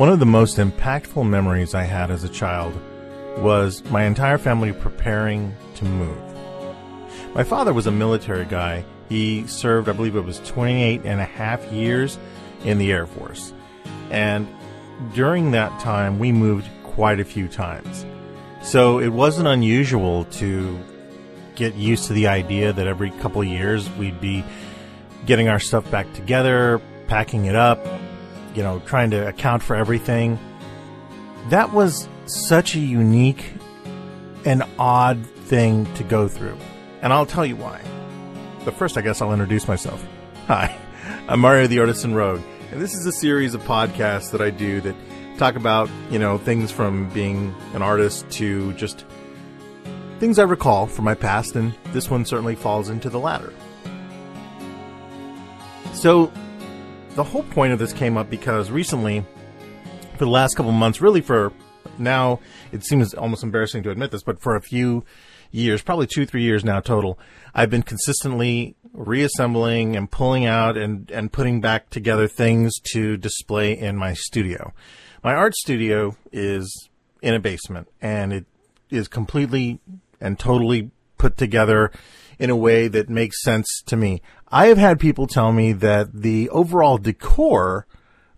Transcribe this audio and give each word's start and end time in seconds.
One 0.00 0.08
of 0.08 0.18
the 0.18 0.24
most 0.24 0.56
impactful 0.56 1.28
memories 1.28 1.74
I 1.74 1.82
had 1.82 2.10
as 2.10 2.24
a 2.24 2.28
child 2.30 2.72
was 3.36 3.84
my 3.90 4.04
entire 4.04 4.38
family 4.38 4.72
preparing 4.72 5.54
to 5.74 5.84
move. 5.84 6.16
My 7.34 7.44
father 7.44 7.74
was 7.74 7.86
a 7.86 7.90
military 7.90 8.46
guy. 8.46 8.86
He 9.10 9.46
served, 9.46 9.90
I 9.90 9.92
believe 9.92 10.16
it 10.16 10.22
was 10.22 10.38
28 10.38 11.02
and 11.04 11.20
a 11.20 11.26
half 11.26 11.62
years 11.70 12.18
in 12.64 12.78
the 12.78 12.90
Air 12.90 13.04
Force. 13.04 13.52
And 14.08 14.48
during 15.12 15.50
that 15.50 15.78
time, 15.80 16.18
we 16.18 16.32
moved 16.32 16.66
quite 16.82 17.20
a 17.20 17.24
few 17.26 17.46
times. 17.46 18.06
So 18.62 19.00
it 19.00 19.10
wasn't 19.10 19.48
unusual 19.48 20.24
to 20.24 20.78
get 21.56 21.74
used 21.74 22.06
to 22.06 22.14
the 22.14 22.26
idea 22.26 22.72
that 22.72 22.86
every 22.86 23.10
couple 23.10 23.44
years 23.44 23.90
we'd 23.98 24.18
be 24.18 24.46
getting 25.26 25.50
our 25.50 25.60
stuff 25.60 25.90
back 25.90 26.10
together, 26.14 26.80
packing 27.06 27.44
it 27.44 27.54
up, 27.54 27.86
you 28.54 28.62
know, 28.62 28.80
trying 28.86 29.10
to 29.10 29.28
account 29.28 29.62
for 29.62 29.76
everything. 29.76 30.38
That 31.48 31.72
was 31.72 32.08
such 32.26 32.74
a 32.74 32.80
unique 32.80 33.52
and 34.44 34.62
odd 34.78 35.24
thing 35.26 35.92
to 35.94 36.04
go 36.04 36.28
through. 36.28 36.56
And 37.02 37.12
I'll 37.12 37.26
tell 37.26 37.46
you 37.46 37.56
why. 37.56 37.80
But 38.64 38.74
first, 38.74 38.96
I 38.96 39.00
guess 39.00 39.20
I'll 39.22 39.32
introduce 39.32 39.66
myself. 39.66 40.04
Hi, 40.46 40.76
I'm 41.28 41.40
Mario 41.40 41.66
the 41.66 41.78
Artisan 41.78 42.14
Rogue, 42.14 42.42
and 42.70 42.80
this 42.80 42.94
is 42.94 43.06
a 43.06 43.12
series 43.12 43.54
of 43.54 43.62
podcasts 43.62 44.30
that 44.32 44.40
I 44.40 44.50
do 44.50 44.80
that 44.82 44.94
talk 45.38 45.56
about, 45.56 45.88
you 46.10 46.18
know, 46.18 46.36
things 46.36 46.70
from 46.70 47.08
being 47.10 47.54
an 47.72 47.82
artist 47.82 48.28
to 48.32 48.74
just 48.74 49.06
things 50.18 50.38
I 50.38 50.42
recall 50.42 50.86
from 50.86 51.06
my 51.06 51.14
past, 51.14 51.56
and 51.56 51.74
this 51.92 52.10
one 52.10 52.26
certainly 52.26 52.54
falls 52.54 52.90
into 52.90 53.08
the 53.08 53.18
latter. 53.18 53.52
So, 55.94 56.30
the 57.14 57.24
whole 57.24 57.42
point 57.42 57.72
of 57.72 57.78
this 57.78 57.92
came 57.92 58.16
up 58.16 58.30
because 58.30 58.70
recently, 58.70 59.24
for 60.12 60.24
the 60.24 60.30
last 60.30 60.54
couple 60.54 60.72
months, 60.72 61.00
really 61.00 61.20
for 61.20 61.52
now, 61.98 62.40
it 62.72 62.84
seems 62.84 63.14
almost 63.14 63.42
embarrassing 63.42 63.82
to 63.82 63.90
admit 63.90 64.10
this, 64.10 64.22
but 64.22 64.40
for 64.40 64.56
a 64.56 64.62
few 64.62 65.04
years, 65.50 65.82
probably 65.82 66.06
two, 66.06 66.24
three 66.24 66.42
years 66.42 66.64
now 66.64 66.80
total, 66.80 67.18
I've 67.54 67.70
been 67.70 67.82
consistently 67.82 68.76
reassembling 68.92 69.96
and 69.96 70.10
pulling 70.10 70.46
out 70.46 70.76
and, 70.76 71.10
and 71.10 71.32
putting 71.32 71.60
back 71.60 71.90
together 71.90 72.28
things 72.28 72.72
to 72.92 73.16
display 73.16 73.76
in 73.76 73.96
my 73.96 74.14
studio. 74.14 74.72
My 75.22 75.34
art 75.34 75.54
studio 75.54 76.16
is 76.32 76.88
in 77.22 77.34
a 77.34 77.40
basement 77.40 77.88
and 78.00 78.32
it 78.32 78.46
is 78.88 79.08
completely 79.08 79.80
and 80.20 80.38
totally 80.38 80.90
put 81.18 81.36
together 81.36 81.90
in 82.38 82.50
a 82.50 82.56
way 82.56 82.88
that 82.88 83.10
makes 83.10 83.42
sense 83.42 83.82
to 83.86 83.96
me. 83.96 84.22
I 84.50 84.66
have 84.66 84.78
had 84.78 84.98
people 84.98 85.26
tell 85.26 85.52
me 85.52 85.72
that 85.74 86.12
the 86.12 86.48
overall 86.50 86.98
decor 86.98 87.86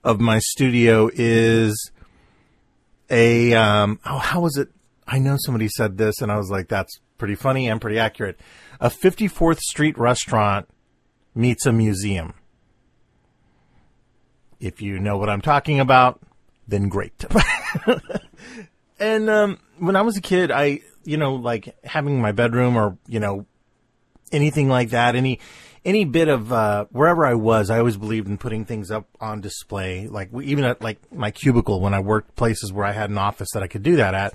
of 0.05 0.21
my 0.21 0.41
studio 0.41 1.09
is 1.13 1.91
a 3.09 3.55
um, 3.55 3.99
oh 4.05 4.19
how 4.19 4.41
was 4.41 4.57
it? 4.57 4.69
I 5.07 5.19
know 5.19 5.37
somebody 5.39 5.69
said 5.69 5.97
this, 5.99 6.21
and 6.21 6.31
I 6.31 6.37
was 6.37 6.51
like, 6.51 6.69
that's 6.69 7.01
pretty 7.19 7.35
funny 7.35 7.69
and 7.69 7.81
pretty 7.81 7.99
accurate. 7.99 8.39
A 8.81 8.89
54th 8.89 9.61
Street 9.61 9.97
restaurant 9.99 10.69
meets 11.35 11.67
a 11.67 11.73
museum. 11.73 12.35
If 14.61 14.81
you 14.81 14.99
know 14.99 15.17
what 15.17 15.29
I'm 15.29 15.41
talking 15.41 15.81
about, 15.81 16.21
then 16.69 16.89
great. 16.89 17.25
and 18.99 19.29
um, 19.31 19.59
when 19.79 19.97
I 19.97 20.03
was 20.03 20.17
a 20.17 20.21
kid, 20.21 20.51
I 20.51 20.81
you 21.05 21.17
know 21.17 21.35
like 21.35 21.75
having 21.85 22.21
my 22.21 22.33
bedroom 22.33 22.77
or 22.77 22.99
you 23.09 23.19
know 23.19 23.47
anything 24.31 24.69
like 24.69 24.91
that, 24.91 25.17
any 25.17 25.41
any 25.85 26.05
bit 26.05 26.29
of 26.29 26.53
uh, 26.53 26.87
wherever 26.91 27.27
I 27.27 27.35
was, 27.35 27.71
I 27.71 27.79
always 27.79 27.97
believed 27.97 28.29
in 28.29 28.39
putting 28.39 28.65
things 28.65 28.91
up 28.91 29.09
on 29.21 29.41
display. 29.41 30.07
Like 30.07 30.31
even 30.43 30.65
at 30.65 30.81
like 30.81 31.13
my 31.13 31.31
cubicle 31.31 31.81
when 31.81 31.95
I 31.95 32.01
worked 32.01 32.37
places 32.37 32.73
where 32.73 32.85
I 32.85 32.93
had 32.93 33.11
an 33.11 33.19
office 33.19 33.49
that 33.55 33.63
I 33.63 33.67
could 33.67 33.83
do 33.83 33.97
that 33.97 34.15
at, 34.15 34.35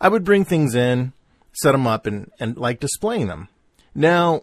I 0.00 0.08
would 0.08 0.24
bring 0.24 0.44
things 0.44 0.74
in, 0.74 1.12
set 1.52 1.72
them 1.72 1.86
up, 1.86 2.06
and 2.06 2.30
and 2.38 2.56
like 2.56 2.80
displaying 2.80 3.26
them. 3.26 3.48
Now, 3.94 4.42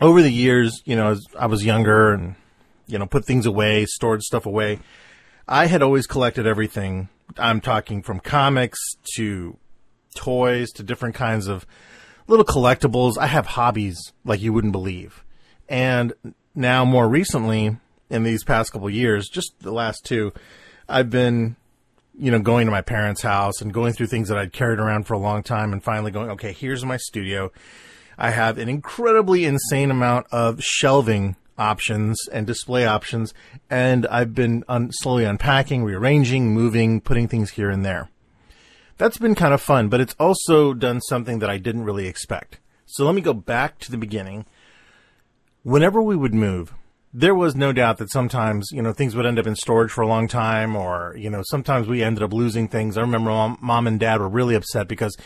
over 0.00 0.22
the 0.22 0.32
years, 0.32 0.82
you 0.84 0.96
know, 0.96 1.12
as 1.12 1.24
I 1.38 1.46
was 1.46 1.64
younger 1.64 2.12
and 2.12 2.34
you 2.86 2.98
know 2.98 3.06
put 3.06 3.24
things 3.24 3.46
away, 3.46 3.86
stored 3.86 4.22
stuff 4.22 4.46
away. 4.46 4.80
I 5.46 5.66
had 5.66 5.82
always 5.82 6.06
collected 6.06 6.46
everything. 6.46 7.08
I'm 7.38 7.60
talking 7.60 8.02
from 8.02 8.20
comics 8.20 8.78
to 9.16 9.56
toys 10.16 10.70
to 10.72 10.82
different 10.82 11.14
kinds 11.14 11.46
of 11.46 11.66
little 12.28 12.44
collectibles. 12.44 13.18
I 13.18 13.26
have 13.26 13.46
hobbies 13.46 14.12
like 14.24 14.40
you 14.40 14.52
wouldn't 14.52 14.72
believe. 14.72 15.24
And 15.68 16.12
now 16.54 16.84
more 16.84 17.08
recently 17.08 17.76
in 18.08 18.22
these 18.22 18.44
past 18.44 18.72
couple 18.72 18.88
years, 18.88 19.28
just 19.28 19.52
the 19.60 19.72
last 19.72 20.04
two, 20.04 20.32
I've 20.88 21.10
been, 21.10 21.56
you 22.16 22.30
know, 22.30 22.38
going 22.38 22.66
to 22.66 22.70
my 22.70 22.82
parents' 22.82 23.22
house 23.22 23.60
and 23.60 23.72
going 23.72 23.92
through 23.94 24.06
things 24.06 24.28
that 24.28 24.38
I'd 24.38 24.52
carried 24.52 24.78
around 24.78 25.06
for 25.06 25.14
a 25.14 25.18
long 25.18 25.42
time 25.42 25.72
and 25.72 25.82
finally 25.82 26.10
going, 26.10 26.30
okay, 26.30 26.52
here's 26.52 26.84
my 26.84 26.96
studio. 26.96 27.50
I 28.16 28.30
have 28.30 28.58
an 28.58 28.68
incredibly 28.68 29.44
insane 29.44 29.90
amount 29.90 30.26
of 30.30 30.62
shelving 30.62 31.36
options 31.56 32.16
and 32.32 32.46
display 32.46 32.86
options, 32.86 33.34
and 33.68 34.06
I've 34.06 34.34
been 34.34 34.64
un- 34.68 34.90
slowly 34.92 35.24
unpacking, 35.24 35.84
rearranging, 35.84 36.52
moving, 36.52 37.00
putting 37.00 37.28
things 37.28 37.50
here 37.50 37.70
and 37.70 37.84
there 37.84 38.10
that's 38.98 39.18
been 39.18 39.34
kind 39.34 39.54
of 39.54 39.62
fun, 39.62 39.88
but 39.88 40.00
it's 40.00 40.14
also 40.18 40.74
done 40.74 41.00
something 41.00 41.38
that 41.38 41.48
I 41.48 41.56
didn't 41.56 41.84
really 41.84 42.06
expect. 42.06 42.58
So 42.84 43.04
let 43.04 43.14
me 43.14 43.20
go 43.20 43.32
back 43.32 43.78
to 43.80 43.90
the 43.90 43.98
beginning. 43.98 44.44
Whenever 45.62 46.02
we 46.02 46.16
would 46.16 46.34
move, 46.34 46.74
there 47.12 47.34
was 47.34 47.54
no 47.54 47.72
doubt 47.72 47.98
that 47.98 48.10
sometimes, 48.10 48.68
you 48.72 48.82
know, 48.82 48.92
things 48.92 49.14
would 49.14 49.26
end 49.26 49.38
up 49.38 49.46
in 49.46 49.56
storage 49.56 49.90
for 49.90 50.02
a 50.02 50.06
long 50.06 50.28
time 50.28 50.76
or, 50.76 51.14
you 51.16 51.30
know, 51.30 51.42
sometimes 51.44 51.86
we 51.86 52.02
ended 52.02 52.22
up 52.22 52.32
losing 52.32 52.68
things. 52.68 52.96
I 52.96 53.00
remember 53.00 53.30
mom, 53.60 53.86
and 53.86 53.98
dad 53.98 54.20
were 54.20 54.28
really 54.28 54.54
upset 54.54 54.88
because 54.88 55.16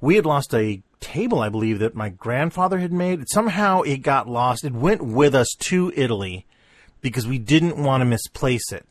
we 0.00 0.16
had 0.16 0.26
lost 0.26 0.54
a 0.54 0.82
table, 1.00 1.40
I 1.40 1.48
believe, 1.48 1.78
that 1.80 1.94
my 1.94 2.08
grandfather 2.08 2.78
had 2.78 2.92
made. 2.92 3.28
Somehow 3.28 3.82
it 3.82 3.98
got 3.98 4.28
lost. 4.28 4.64
It 4.64 4.72
went 4.72 5.02
with 5.02 5.34
us 5.34 5.48
to 5.60 5.92
Italy 5.96 6.46
because 7.00 7.26
we 7.26 7.38
didn't 7.38 7.76
want 7.76 8.00
to 8.00 8.06
misplace 8.06 8.70
it. 8.72 8.86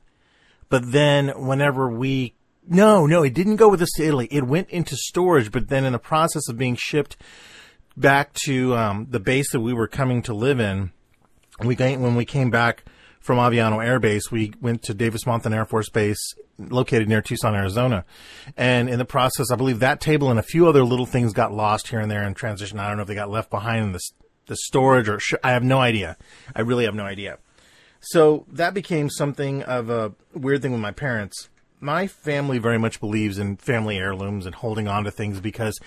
But 0.69 0.91
then 0.91 1.29
whenever 1.29 1.89
we 1.89 2.35
no, 2.67 3.05
no, 3.05 3.23
it 3.23 3.33
didn't 3.33 3.57
go 3.57 3.69
with 3.69 3.81
us 3.81 3.91
to 3.95 4.05
Italy. 4.05 4.27
It 4.31 4.45
went 4.45 4.69
into 4.69 4.95
storage, 4.95 5.51
but 5.51 5.67
then 5.67 5.85
in 5.85 5.93
the 5.93 5.99
process 5.99 6.47
of 6.47 6.57
being 6.57 6.75
shipped 6.75 7.17
back 7.95 8.33
to 8.45 8.75
um, 8.75 9.07
the 9.09 9.19
base 9.19 9.51
that 9.51 9.59
we 9.59 9.73
were 9.73 9.87
coming 9.87 10.21
to 10.23 10.33
live 10.33 10.59
in, 10.59 10.91
we 11.63 11.75
when 11.75 12.15
we 12.15 12.25
came 12.25 12.49
back 12.49 12.83
from 13.19 13.37
Aviano 13.37 13.83
Air 13.83 13.99
Base, 13.99 14.31
we 14.31 14.53
went 14.59 14.83
to 14.83 14.93
Davis 14.93 15.23
Monthan 15.23 15.55
Air 15.55 15.65
Force 15.65 15.89
Base, 15.89 16.19
located 16.57 17.07
near 17.07 17.21
Tucson, 17.21 17.55
Arizona. 17.55 18.03
And 18.57 18.89
in 18.89 18.99
the 18.99 19.05
process, 19.05 19.49
I 19.49 19.55
believe 19.55 19.79
that 19.79 20.01
table 20.01 20.29
and 20.29 20.39
a 20.39 20.43
few 20.43 20.67
other 20.67 20.83
little 20.83 21.05
things 21.05 21.31
got 21.31 21.53
lost 21.53 21.87
here 21.87 21.99
and 21.99 22.11
there 22.11 22.23
in 22.23 22.33
transition. 22.33 22.79
I 22.79 22.87
don't 22.87 22.97
know 22.97 23.03
if 23.03 23.07
they 23.07 23.15
got 23.15 23.29
left 23.29 23.49
behind 23.49 23.85
in 23.85 23.91
the, 23.93 24.01
the 24.47 24.57
storage 24.57 25.07
or 25.07 25.19
sh- 25.19 25.35
I 25.41 25.51
have 25.51 25.63
no 25.63 25.79
idea. 25.79 26.17
I 26.53 26.61
really 26.61 26.83
have 26.83 26.95
no 26.95 27.05
idea. 27.05 27.37
So 28.01 28.45
that 28.51 28.73
became 28.73 29.09
something 29.09 29.63
of 29.63 29.89
a 29.89 30.13
weird 30.33 30.61
thing 30.61 30.73
with 30.73 30.81
my 30.81 30.91
parents 30.91 31.49
my 31.83 32.07
family 32.07 32.57
very 32.57 32.77
much 32.77 32.99
believes 32.99 33.37
in 33.37 33.57
family 33.57 33.97
heirlooms 33.97 34.45
and 34.45 34.55
holding 34.55 34.87
on 34.87 35.03
to 35.03 35.11
things 35.11 35.39
because 35.39 35.79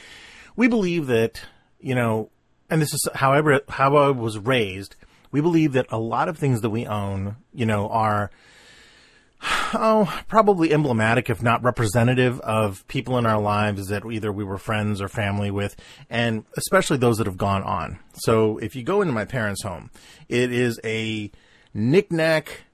we 0.55 0.69
believe 0.69 1.07
that, 1.07 1.43
you 1.81 1.95
know, 1.95 2.31
and 2.69 2.83
this 2.83 2.93
is 2.93 3.09
however 3.15 3.61
how 3.69 3.97
I 3.97 4.11
was 4.11 4.39
raised, 4.39 4.97
we 5.33 5.41
believe 5.41 5.73
that 5.73 5.87
a 5.91 5.99
lot 5.99 6.29
of 6.29 6.39
things 6.39 6.61
that 6.61 6.71
we 6.71 6.87
own, 6.87 7.37
you 7.53 7.67
know, 7.67 7.89
are 7.89 8.31
oh, 9.75 10.23
probably 10.29 10.73
emblematic, 10.73 11.31
if 11.31 11.43
not 11.43 11.63
representative, 11.63 12.41
of 12.41 12.87
people 12.89 13.19
in 13.19 13.27
our 13.27 13.41
lives 13.41 13.89
that 13.89 14.05
either 14.05 14.33
we 14.33 14.45
were 14.45 14.59
friends 14.59 15.01
or 15.01 15.09
family 15.09 15.51
with, 15.51 15.77
and 16.11 16.45
especially 16.57 16.97
those 16.97 17.19
that 17.19 17.27
have 17.27 17.37
gone 17.37 17.63
on. 17.63 17.99
So 18.15 18.59
if 18.59 18.77
you 18.77 18.83
go 18.83 19.01
into 19.01 19.13
my 19.13 19.25
parents' 19.25 19.63
home, 19.63 19.91
it 20.29 20.53
is 20.53 20.81
a 20.85 21.31
knickknack 21.75 22.66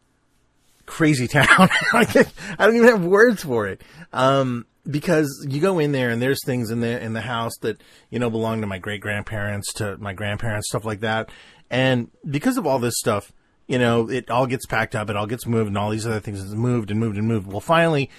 crazy 0.87 1.29
town. 1.29 1.47
I 1.93 2.25
don't 2.59 2.77
even 2.77 2.89
have 2.89 3.05
words 3.05 3.43
for 3.43 3.67
it. 3.67 3.83
Um, 4.13 4.67
because 4.89 5.47
you 5.49 5.61
go 5.61 5.79
in 5.79 5.93
there 5.93 6.11
and 6.11 6.21
there's 6.21 6.45
things 6.45 6.71
in 6.71 6.81
the 6.81 7.01
in 7.01 7.13
the 7.13 7.21
house 7.21 7.53
that 7.61 7.81
you 8.11 8.19
know 8.19 8.31
belong 8.31 8.61
to 8.61 8.67
my 8.67 8.79
great 8.79 9.01
grandparents, 9.01 9.73
to 9.75 9.97
my 9.99 10.13
grandparents, 10.13 10.69
stuff 10.69 10.85
like 10.85 11.01
that. 11.01 11.31
And 11.71 12.11
because 12.29 12.57
of 12.57 12.67
all 12.67 12.79
this 12.79 12.99
stuff, 12.99 13.33
you 13.67 13.79
know, 13.79 14.11
it 14.11 14.31
all 14.31 14.47
gets 14.47 14.67
packed 14.67 14.95
up, 14.95 15.09
it 15.09 15.17
all 15.17 15.27
gets 15.27 15.47
moved, 15.47 15.69
and 15.69 15.79
all 15.79 15.91
these 15.91 16.07
other 16.07 16.21
things 16.21 16.41
is 16.41 16.55
moved 16.55 16.91
and 16.91 16.99
moved 16.99 17.17
and 17.17 17.29
moved. 17.29 17.47
Well, 17.47 17.61
finally, 17.61 18.11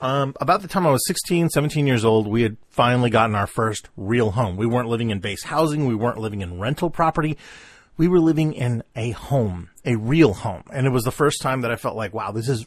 um, 0.00 0.34
about 0.40 0.62
the 0.62 0.68
time 0.68 0.86
I 0.86 0.90
was 0.90 1.06
16, 1.06 1.50
17 1.50 1.86
years 1.86 2.04
old, 2.04 2.26
we 2.26 2.42
had 2.42 2.56
finally 2.70 3.10
gotten 3.10 3.34
our 3.34 3.46
first 3.46 3.90
real 3.96 4.30
home. 4.30 4.56
We 4.56 4.66
weren't 4.66 4.88
living 4.88 5.10
in 5.10 5.18
base 5.18 5.42
housing, 5.42 5.86
we 5.86 5.94
weren't 5.94 6.18
living 6.18 6.40
in 6.40 6.58
rental 6.58 6.88
property 6.88 7.36
we 7.96 8.08
were 8.08 8.20
living 8.20 8.52
in 8.52 8.82
a 8.96 9.10
home, 9.10 9.70
a 9.84 9.96
real 9.96 10.34
home. 10.34 10.64
And 10.72 10.86
it 10.86 10.90
was 10.90 11.04
the 11.04 11.10
first 11.10 11.42
time 11.42 11.62
that 11.62 11.70
I 11.70 11.76
felt 11.76 11.96
like, 11.96 12.14
wow, 12.14 12.32
this 12.32 12.48
is 12.48 12.66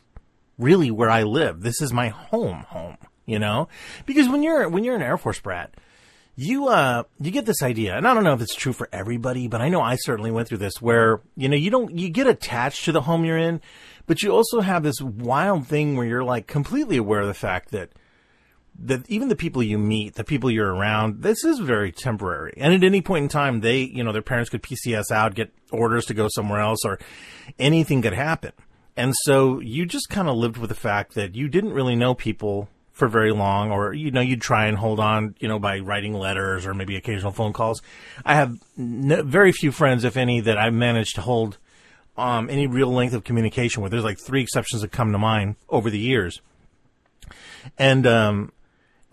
really 0.57 0.91
where 0.91 1.09
I 1.09 1.23
live. 1.23 1.61
This 1.61 1.81
is 1.81 1.93
my 1.93 2.09
home 2.09 2.65
home, 2.69 2.97
you 3.25 3.39
know? 3.39 3.67
Because 4.05 4.27
when 4.29 4.43
you're, 4.43 4.67
when 4.69 4.83
you're 4.83 4.95
an 4.95 5.01
Air 5.01 5.17
Force 5.17 5.39
brat, 5.39 5.73
you, 6.35 6.67
uh, 6.67 7.03
you 7.19 7.31
get 7.31 7.45
this 7.45 7.63
idea, 7.63 7.95
and 7.95 8.05
I 8.05 8.13
don't 8.13 8.25
know 8.25 8.33
if 8.33 8.41
it's 8.41 8.55
true 8.55 8.73
for 8.73 8.89
everybody, 8.91 9.47
but 9.47 9.61
I 9.61 9.69
know 9.69 9.81
I 9.81 9.95
certainly 9.95 10.31
went 10.31 10.49
through 10.49 10.57
this 10.57 10.81
where, 10.81 11.21
you 11.37 11.47
know, 11.47 11.55
you 11.55 11.69
don't, 11.69 11.97
you 11.97 12.09
get 12.09 12.27
attached 12.27 12.83
to 12.85 12.91
the 12.91 13.01
home 13.01 13.23
you're 13.23 13.37
in, 13.37 13.61
But 14.07 14.21
you 14.21 14.31
also 14.31 14.61
have 14.61 14.83
this 14.83 15.01
wild 15.01 15.67
thing 15.67 15.95
where 15.95 16.05
you're 16.05 16.23
like 16.23 16.47
completely 16.47 16.97
aware 16.97 17.21
of 17.21 17.27
the 17.27 17.33
fact 17.33 17.71
that 17.71 17.89
that 18.79 19.09
even 19.09 19.29
the 19.29 19.35
people 19.35 19.63
you 19.63 19.77
meet, 19.77 20.15
the 20.15 20.23
people 20.23 20.51
you're 20.51 20.73
around, 20.73 21.21
this 21.21 21.43
is 21.43 21.59
very 21.59 21.91
temporary. 21.91 22.53
And 22.57 22.73
at 22.73 22.83
any 22.83 23.01
point 23.01 23.23
in 23.23 23.29
time, 23.29 23.61
they, 23.61 23.79
you 23.79 24.03
know, 24.03 24.11
their 24.11 24.21
parents 24.21 24.49
could 24.49 24.61
PCS 24.61 25.11
out, 25.11 25.35
get 25.35 25.53
orders 25.71 26.05
to 26.05 26.13
go 26.13 26.27
somewhere 26.29 26.59
else, 26.59 26.83
or 26.85 26.99
anything 27.57 28.01
could 28.01 28.13
happen. 28.13 28.51
And 28.97 29.13
so 29.23 29.59
you 29.59 29.85
just 29.85 30.09
kind 30.09 30.27
of 30.27 30.35
lived 30.35 30.57
with 30.57 30.69
the 30.69 30.75
fact 30.75 31.15
that 31.15 31.35
you 31.35 31.47
didn't 31.47 31.73
really 31.73 31.95
know 31.95 32.13
people 32.13 32.69
for 32.91 33.09
very 33.09 33.33
long, 33.33 33.71
or, 33.71 33.93
you 33.93 34.09
know, 34.09 34.21
you'd 34.21 34.41
try 34.41 34.67
and 34.67 34.77
hold 34.77 35.01
on, 35.01 35.35
you 35.39 35.49
know, 35.49 35.59
by 35.59 35.79
writing 35.79 36.13
letters 36.13 36.65
or 36.65 36.73
maybe 36.73 36.95
occasional 36.95 37.33
phone 37.33 37.51
calls. 37.51 37.81
I 38.23 38.35
have 38.35 38.57
very 38.77 39.51
few 39.51 39.73
friends, 39.73 40.05
if 40.05 40.15
any, 40.15 40.39
that 40.41 40.57
I've 40.57 40.73
managed 40.73 41.15
to 41.15 41.21
hold 41.21 41.57
um, 42.17 42.49
any 42.49 42.67
real 42.67 42.89
length 42.89 43.13
of 43.13 43.25
communication 43.25 43.83
with. 43.83 43.91
There's 43.91 44.05
like 44.05 44.17
three 44.17 44.41
exceptions 44.41 44.81
that 44.81 44.93
come 44.93 45.11
to 45.11 45.17
mind 45.17 45.57
over 45.67 45.89
the 45.89 45.99
years. 45.99 46.41
And, 47.77 48.07
um, 48.07 48.53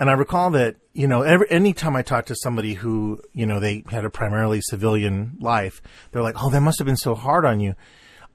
and 0.03 0.11
I 0.11 0.15
recall 0.15 0.51
that, 0.51 0.79
you 0.95 1.07
know, 1.07 1.23
every, 1.23 1.49
anytime 1.49 1.95
I 1.95 2.03
talked 2.03 2.27
to 2.27 2.35
somebody 2.35 2.75
who, 2.75 3.21
you 3.33 3.47
know, 3.47 3.61
they 3.61 3.85
had 3.89 4.05
a 4.05 4.11
primarily 4.11 4.61
civilian 4.61 5.37
life, 5.39 5.81
they're 6.11 6.25
like, 6.25 6.43
oh, 6.43 6.51
that 6.51 6.61
must 6.61 6.81
have 6.81 6.87
been 6.87 6.97
so 6.97 7.15
hard 7.15 7.45
on 7.45 7.61
you. 7.61 7.77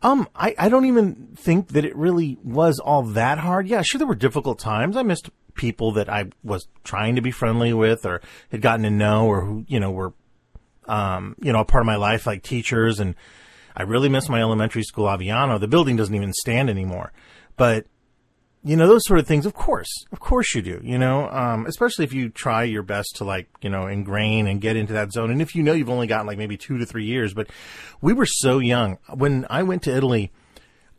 Um, 0.01 0.29
I, 0.33 0.55
I 0.57 0.69
don't 0.69 0.85
even 0.85 1.35
think 1.35 1.67
that 1.73 1.83
it 1.83 1.93
really 1.93 2.37
was 2.41 2.79
all 2.79 3.03
that 3.03 3.39
hard. 3.39 3.67
Yeah, 3.67 3.81
sure, 3.81 3.99
there 3.99 4.07
were 4.07 4.15
difficult 4.15 4.59
times. 4.59 4.95
I 4.95 5.03
missed 5.03 5.29
people 5.55 5.91
that 5.91 6.07
I 6.07 6.29
was 6.41 6.69
trying 6.85 7.17
to 7.17 7.21
be 7.21 7.31
friendly 7.31 7.73
with 7.73 8.05
or 8.05 8.21
had 8.49 8.61
gotten 8.61 8.83
to 8.83 8.89
know 8.89 9.27
or 9.27 9.41
who, 9.41 9.65
you 9.67 9.81
know, 9.81 9.91
were, 9.91 10.13
um, 10.85 11.35
you 11.41 11.51
know, 11.51 11.59
a 11.59 11.65
part 11.65 11.81
of 11.81 11.85
my 11.87 11.97
life, 11.97 12.25
like 12.25 12.43
teachers 12.43 13.01
and, 13.01 13.13
I 13.75 13.83
really 13.83 14.07
miss 14.07 14.29
my 14.29 14.39
elementary 14.39 14.83
school 14.83 15.05
Aviano. 15.05 15.59
The 15.59 15.67
building 15.67 15.97
doesn't 15.97 16.15
even 16.15 16.31
stand 16.33 16.69
anymore. 16.69 17.11
But, 17.57 17.87
you 18.67 18.75
know, 18.75 18.87
those 18.87 19.05
sort 19.05 19.19
of 19.19 19.25
things, 19.25 19.45
of 19.45 19.53
course, 19.53 19.89
of 20.11 20.19
course 20.19 20.53
you 20.53 20.61
do, 20.61 20.81
you 20.83 20.97
know, 20.97 21.29
um, 21.29 21.65
especially 21.65 22.03
if 22.03 22.11
you 22.11 22.29
try 22.29 22.63
your 22.63 22.83
best 22.83 23.15
to 23.15 23.23
like, 23.23 23.47
you 23.61 23.69
know, 23.69 23.87
ingrain 23.87 24.45
and 24.45 24.59
get 24.59 24.75
into 24.75 24.91
that 24.93 25.13
zone. 25.13 25.31
And 25.31 25.41
if 25.41 25.55
you 25.55 25.63
know 25.63 25.71
you've 25.71 25.89
only 25.89 26.07
gotten 26.07 26.27
like 26.27 26.37
maybe 26.37 26.57
two 26.57 26.77
to 26.77 26.85
three 26.85 27.05
years, 27.05 27.33
but 27.33 27.47
we 28.01 28.11
were 28.11 28.25
so 28.25 28.59
young. 28.59 28.97
When 29.13 29.45
I 29.49 29.63
went 29.63 29.83
to 29.83 29.95
Italy, 29.95 30.31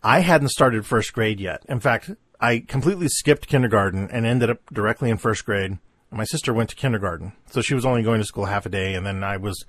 I 0.02 0.20
hadn't 0.20 0.48
started 0.48 0.86
first 0.86 1.12
grade 1.12 1.40
yet. 1.40 1.62
In 1.68 1.78
fact, 1.78 2.10
I 2.40 2.60
completely 2.60 3.08
skipped 3.08 3.48
kindergarten 3.48 4.08
and 4.10 4.24
ended 4.24 4.48
up 4.48 4.60
directly 4.72 5.10
in 5.10 5.18
first 5.18 5.44
grade. 5.44 5.78
My 6.10 6.24
sister 6.24 6.54
went 6.54 6.70
to 6.70 6.76
kindergarten, 6.76 7.32
so 7.50 7.60
she 7.60 7.74
was 7.74 7.84
only 7.84 8.02
going 8.02 8.20
to 8.20 8.26
school 8.26 8.46
half 8.46 8.64
a 8.64 8.70
day, 8.70 8.94
and 8.94 9.04
then 9.04 9.22
I 9.22 9.36
was 9.36 9.66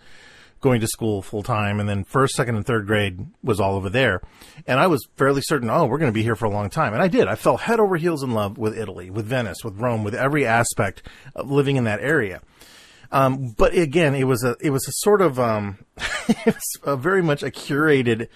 going 0.61 0.81
to 0.81 0.87
school 0.87 1.21
full 1.21 1.43
time, 1.43 1.79
and 1.79 1.87
then 1.87 2.03
first, 2.03 2.35
second, 2.35 2.55
and 2.55 2.65
third 2.65 2.87
grade 2.87 3.25
was 3.43 3.59
all 3.59 3.75
over 3.75 3.89
there. 3.89 4.21
And 4.67 4.79
I 4.79 4.87
was 4.87 5.07
fairly 5.17 5.41
certain, 5.41 5.69
oh, 5.69 5.85
we're 5.85 5.97
going 5.97 6.11
to 6.11 6.15
be 6.15 6.23
here 6.23 6.35
for 6.35 6.45
a 6.45 6.49
long 6.49 6.69
time. 6.69 6.93
And 6.93 7.01
I 7.01 7.07
did. 7.07 7.27
I 7.27 7.35
fell 7.35 7.57
head 7.57 7.79
over 7.79 7.97
heels 7.97 8.23
in 8.23 8.31
love 8.31 8.57
with 8.57 8.77
Italy, 8.77 9.09
with 9.09 9.25
Venice, 9.25 9.63
with 9.63 9.79
Rome, 9.79 10.03
with 10.03 10.15
every 10.15 10.45
aspect 10.45 11.03
of 11.35 11.49
living 11.49 11.75
in 11.75 11.85
that 11.85 12.01
area. 12.01 12.41
Um, 13.11 13.55
but 13.57 13.73
again, 13.73 14.13
it 14.15 14.25
was 14.25 14.43
a 14.43 14.55
it 14.59 14.69
was 14.69 14.87
a 14.87 14.91
sort 14.97 15.21
of 15.21 15.39
um, 15.39 15.79
it 15.97 16.45
was 16.45 16.77
a 16.83 16.95
very 16.95 17.23
much 17.23 17.41
a 17.41 17.47
curated 17.47 18.27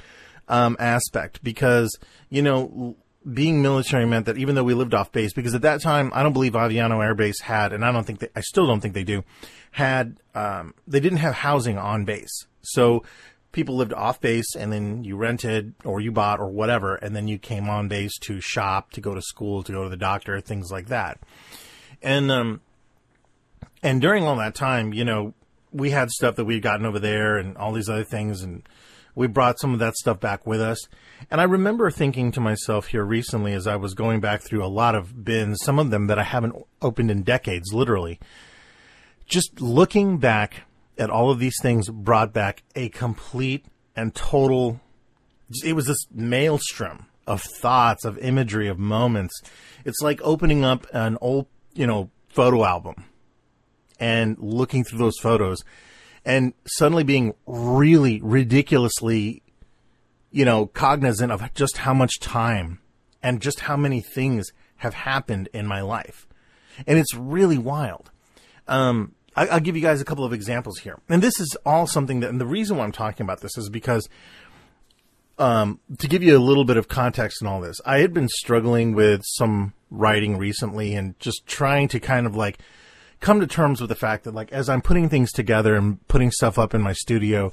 um, 0.47 0.75
aspect 0.79 1.43
because 1.43 1.95
you 2.29 2.41
know 2.41 2.95
being 3.31 3.61
military 3.61 4.05
meant 4.05 4.25
that 4.25 4.37
even 4.37 4.55
though 4.55 4.63
we 4.63 4.73
lived 4.73 4.93
off 4.93 5.11
base, 5.11 5.33
because 5.33 5.55
at 5.55 5.61
that 5.61 5.81
time 5.81 6.11
I 6.13 6.23
don't 6.23 6.33
believe 6.33 6.53
Aviano 6.53 7.03
Air 7.03 7.15
Base 7.15 7.41
had, 7.41 7.73
and 7.73 7.85
I 7.85 7.91
don't 7.91 8.03
think 8.03 8.19
they, 8.19 8.29
I 8.35 8.41
still 8.41 8.67
don't 8.67 8.81
think 8.81 8.93
they 8.93 9.03
do, 9.03 9.23
had 9.71 10.17
um, 10.35 10.73
they 10.87 10.99
didn't 10.99 11.19
have 11.19 11.35
housing 11.35 11.77
on 11.77 12.05
base, 12.05 12.47
so 12.61 13.03
people 13.51 13.75
lived 13.75 13.93
off 13.93 14.19
base, 14.19 14.55
and 14.55 14.73
then 14.73 15.03
you 15.03 15.15
rented 15.15 15.73
or 15.85 16.01
you 16.01 16.11
bought 16.11 16.39
or 16.39 16.49
whatever, 16.49 16.95
and 16.95 17.15
then 17.15 17.27
you 17.27 17.37
came 17.37 17.69
on 17.69 17.87
base 17.87 18.17
to 18.19 18.41
shop, 18.41 18.91
to 18.91 19.01
go 19.01 19.13
to 19.13 19.21
school, 19.21 19.63
to 19.63 19.71
go 19.71 19.83
to 19.83 19.89
the 19.89 19.97
doctor, 19.97 20.39
things 20.41 20.71
like 20.71 20.87
that, 20.87 21.19
and 22.01 22.31
um, 22.31 22.61
and 23.81 24.01
during 24.01 24.25
all 24.25 24.35
that 24.37 24.55
time, 24.55 24.93
you 24.93 25.05
know, 25.05 25.33
we 25.71 25.91
had 25.91 26.09
stuff 26.09 26.35
that 26.35 26.45
we'd 26.45 26.61
gotten 26.61 26.85
over 26.85 26.99
there, 26.99 27.37
and 27.37 27.57
all 27.57 27.71
these 27.71 27.89
other 27.89 28.03
things, 28.03 28.41
and 28.41 28.63
we 29.15 29.27
brought 29.27 29.59
some 29.59 29.73
of 29.73 29.79
that 29.79 29.95
stuff 29.95 30.19
back 30.19 30.45
with 30.47 30.61
us. 30.61 30.87
And 31.29 31.39
I 31.39 31.43
remember 31.43 31.91
thinking 31.91 32.31
to 32.31 32.41
myself 32.41 32.87
here 32.87 33.03
recently 33.03 33.53
as 33.53 33.67
I 33.67 33.75
was 33.75 33.93
going 33.93 34.19
back 34.19 34.41
through 34.41 34.63
a 34.63 34.67
lot 34.67 34.95
of 34.95 35.23
bins, 35.23 35.59
some 35.63 35.79
of 35.79 35.91
them 35.91 36.07
that 36.07 36.19
I 36.19 36.23
haven't 36.23 36.55
opened 36.81 37.11
in 37.11 37.23
decades, 37.23 37.73
literally 37.73 38.19
just 39.25 39.61
looking 39.61 40.17
back 40.17 40.63
at 40.97 41.09
all 41.09 41.31
of 41.31 41.39
these 41.39 41.55
things 41.61 41.89
brought 41.89 42.33
back 42.33 42.63
a 42.75 42.89
complete 42.89 43.65
and 43.95 44.13
total 44.13 44.79
it 45.63 45.73
was 45.73 45.85
this 45.85 46.05
maelstrom 46.11 47.05
of 47.27 47.41
thoughts 47.41 48.05
of 48.05 48.17
imagery 48.19 48.67
of 48.67 48.77
moments 48.77 49.41
it's 49.85 50.01
like 50.01 50.19
opening 50.23 50.63
up 50.63 50.85
an 50.93 51.17
old 51.21 51.47
you 51.73 51.87
know 51.87 52.09
photo 52.29 52.63
album 52.63 53.05
and 53.99 54.37
looking 54.39 54.83
through 54.83 54.99
those 54.99 55.17
photos 55.19 55.63
and 56.25 56.53
suddenly 56.65 57.03
being 57.03 57.33
really 57.45 58.21
ridiculously 58.21 59.41
you 60.31 60.45
know 60.45 60.65
cognizant 60.67 61.31
of 61.31 61.53
just 61.53 61.77
how 61.77 61.93
much 61.93 62.19
time 62.19 62.79
and 63.21 63.41
just 63.41 63.61
how 63.61 63.77
many 63.77 64.01
things 64.01 64.51
have 64.77 64.93
happened 64.93 65.49
in 65.53 65.65
my 65.65 65.81
life 65.81 66.27
and 66.87 66.97
it's 66.97 67.13
really 67.13 67.57
wild 67.57 68.09
um, 68.67 69.13
I, 69.35 69.47
I'll 69.47 69.59
give 69.59 69.75
you 69.75 69.81
guys 69.81 70.01
a 70.01 70.05
couple 70.05 70.25
of 70.25 70.33
examples 70.33 70.79
here, 70.79 70.99
and 71.09 71.21
this 71.21 71.39
is 71.39 71.57
all 71.65 71.87
something 71.87 72.19
that. 72.21 72.29
And 72.29 72.39
the 72.39 72.45
reason 72.45 72.77
why 72.77 72.83
I'm 72.83 72.91
talking 72.91 73.23
about 73.23 73.41
this 73.41 73.57
is 73.57 73.69
because, 73.69 74.07
um, 75.37 75.79
to 75.97 76.07
give 76.07 76.23
you 76.23 76.37
a 76.37 76.39
little 76.39 76.65
bit 76.65 76.77
of 76.77 76.87
context 76.87 77.41
in 77.41 77.47
all 77.47 77.61
this, 77.61 77.79
I 77.85 77.99
had 77.99 78.13
been 78.13 78.29
struggling 78.29 78.93
with 78.93 79.21
some 79.25 79.73
writing 79.89 80.37
recently, 80.37 80.93
and 80.93 81.19
just 81.19 81.45
trying 81.45 81.87
to 81.89 81.99
kind 81.99 82.25
of 82.25 82.35
like 82.35 82.59
come 83.23 83.39
to 83.39 83.47
terms 83.47 83.79
with 83.79 83.89
the 83.89 83.95
fact 83.95 84.25
that 84.25 84.35
like 84.35 84.51
as 84.51 84.69
I'm 84.69 84.81
putting 84.81 85.09
things 85.09 85.31
together 85.31 85.75
and 85.75 86.05
putting 86.07 86.29
stuff 86.29 86.59
up 86.59 86.73
in 86.73 86.81
my 86.81 86.93
studio, 86.93 87.51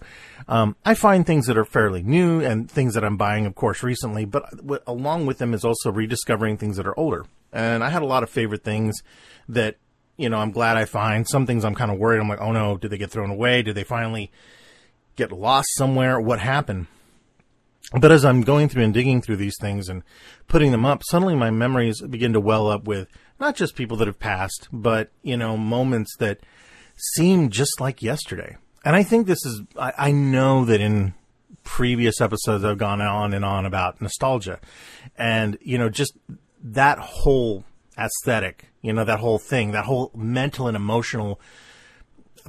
um, 0.49 0.77
I 0.85 0.95
find 0.95 1.25
things 1.25 1.47
that 1.47 1.57
are 1.57 1.65
fairly 1.65 2.03
new 2.03 2.41
and 2.41 2.71
things 2.71 2.95
that 2.95 3.05
I'm 3.05 3.17
buying, 3.17 3.47
of 3.47 3.55
course, 3.55 3.83
recently. 3.83 4.25
But 4.25 4.51
w- 4.57 4.83
along 4.87 5.27
with 5.27 5.39
them 5.39 5.55
is 5.55 5.65
also 5.65 5.91
rediscovering 5.91 6.59
things 6.59 6.77
that 6.77 6.87
are 6.87 6.99
older. 6.99 7.25
And 7.53 7.85
I 7.85 7.91
had 7.91 8.03
a 8.03 8.07
lot 8.07 8.23
of 8.23 8.31
favorite 8.31 8.65
things 8.65 9.03
that 9.49 9.77
you 10.17 10.29
know, 10.29 10.37
I'm 10.37 10.51
glad 10.51 10.77
I 10.77 10.85
find. 10.85 11.27
Some 11.27 11.47
things 11.47 11.65
I'm 11.65 11.75
kind 11.75 11.91
of 11.91 11.97
worried. 11.97 12.21
I'm 12.21 12.29
like, 12.29 12.43
oh 12.43 12.53
no, 12.53 12.77
did 12.77 12.91
they 12.91 12.99
get 12.99 13.11
thrown 13.11 13.31
away? 13.31 13.63
Did 13.63 13.75
they 13.75 13.85
finally 13.85 14.31
get 15.17 15.33
lost 15.33 15.69
somewhere? 15.77 16.21
What 16.21 16.41
happened? 16.41 16.89
But 17.99 18.13
as 18.13 18.25
I'm 18.25 18.43
going 18.43 18.69
through 18.69 18.85
and 18.85 18.93
digging 18.93 19.23
through 19.23 19.37
these 19.37 19.57
things 19.59 19.89
and 19.89 20.03
putting 20.47 20.73
them 20.73 20.85
up, 20.85 21.03
suddenly 21.05 21.35
my 21.35 21.51
memories 21.51 22.03
begin 22.03 22.35
to 22.35 22.41
well 22.41 22.69
up 22.69 22.85
with 22.85 23.09
not 23.41 23.57
just 23.57 23.75
people 23.75 23.97
that 23.99 24.07
have 24.07 24.19
passed, 24.19 24.69
but, 24.73 25.11
you 25.23 25.37
know, 25.37 25.57
moments 25.57 26.15
that 26.19 26.41
seem 26.97 27.51
just 27.51 27.81
like 27.81 28.03
yesterday. 28.03 28.57
And 28.85 28.95
I 28.95 29.03
think 29.03 29.27
this 29.27 29.45
is, 29.45 29.63
I, 29.79 29.93
I 29.99 30.13
know 30.13 30.65
that 30.65 30.81
in 30.81 31.15
previous 31.65 32.21
episodes 32.21 32.65
I've 32.65 32.79
gone 32.79 33.01
on 33.01 33.35
and 33.35 33.45
on 33.45 33.67
about 33.67 34.01
nostalgia 34.01 34.61
and, 35.17 35.59
you 35.61 35.79
know, 35.79 35.89
just 35.89 36.13
that 36.63 36.99
whole 36.99 37.65
aesthetic 37.99 38.71
you 38.83 38.93
know, 38.93 39.05
that 39.05 39.21
whole 39.21 39.39
thing, 39.39 39.73
that 39.73 39.85
whole 39.85 40.11
mental 40.15 40.67
and 40.67 40.77
emotional, 40.77 41.41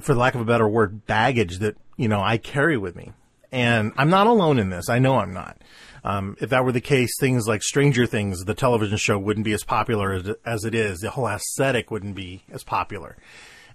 for 0.00 0.14
lack 0.14 0.34
of 0.34 0.40
a 0.40 0.44
better 0.44 0.68
word, 0.68 1.06
baggage 1.06 1.58
that, 1.58 1.76
you 1.96 2.08
know, 2.08 2.20
I 2.20 2.38
carry 2.38 2.76
with 2.76 2.96
me. 2.96 3.12
And 3.50 3.92
I'm 3.98 4.08
not 4.08 4.26
alone 4.26 4.58
in 4.58 4.70
this. 4.70 4.88
I 4.88 4.98
know 4.98 5.18
I'm 5.18 5.34
not. 5.34 5.62
Um, 6.04 6.36
if 6.40 6.50
that 6.50 6.64
were 6.64 6.72
the 6.72 6.80
case, 6.80 7.12
things 7.20 7.46
like 7.46 7.62
Stranger 7.62 8.06
Things, 8.06 8.44
the 8.44 8.54
television 8.54 8.96
show, 8.96 9.18
wouldn't 9.18 9.44
be 9.44 9.52
as 9.52 9.64
popular 9.64 10.12
as, 10.12 10.30
as 10.44 10.64
it 10.64 10.74
is. 10.74 10.98
The 10.98 11.10
whole 11.10 11.28
aesthetic 11.28 11.90
wouldn't 11.90 12.14
be 12.14 12.42
as 12.50 12.64
popular. 12.64 13.16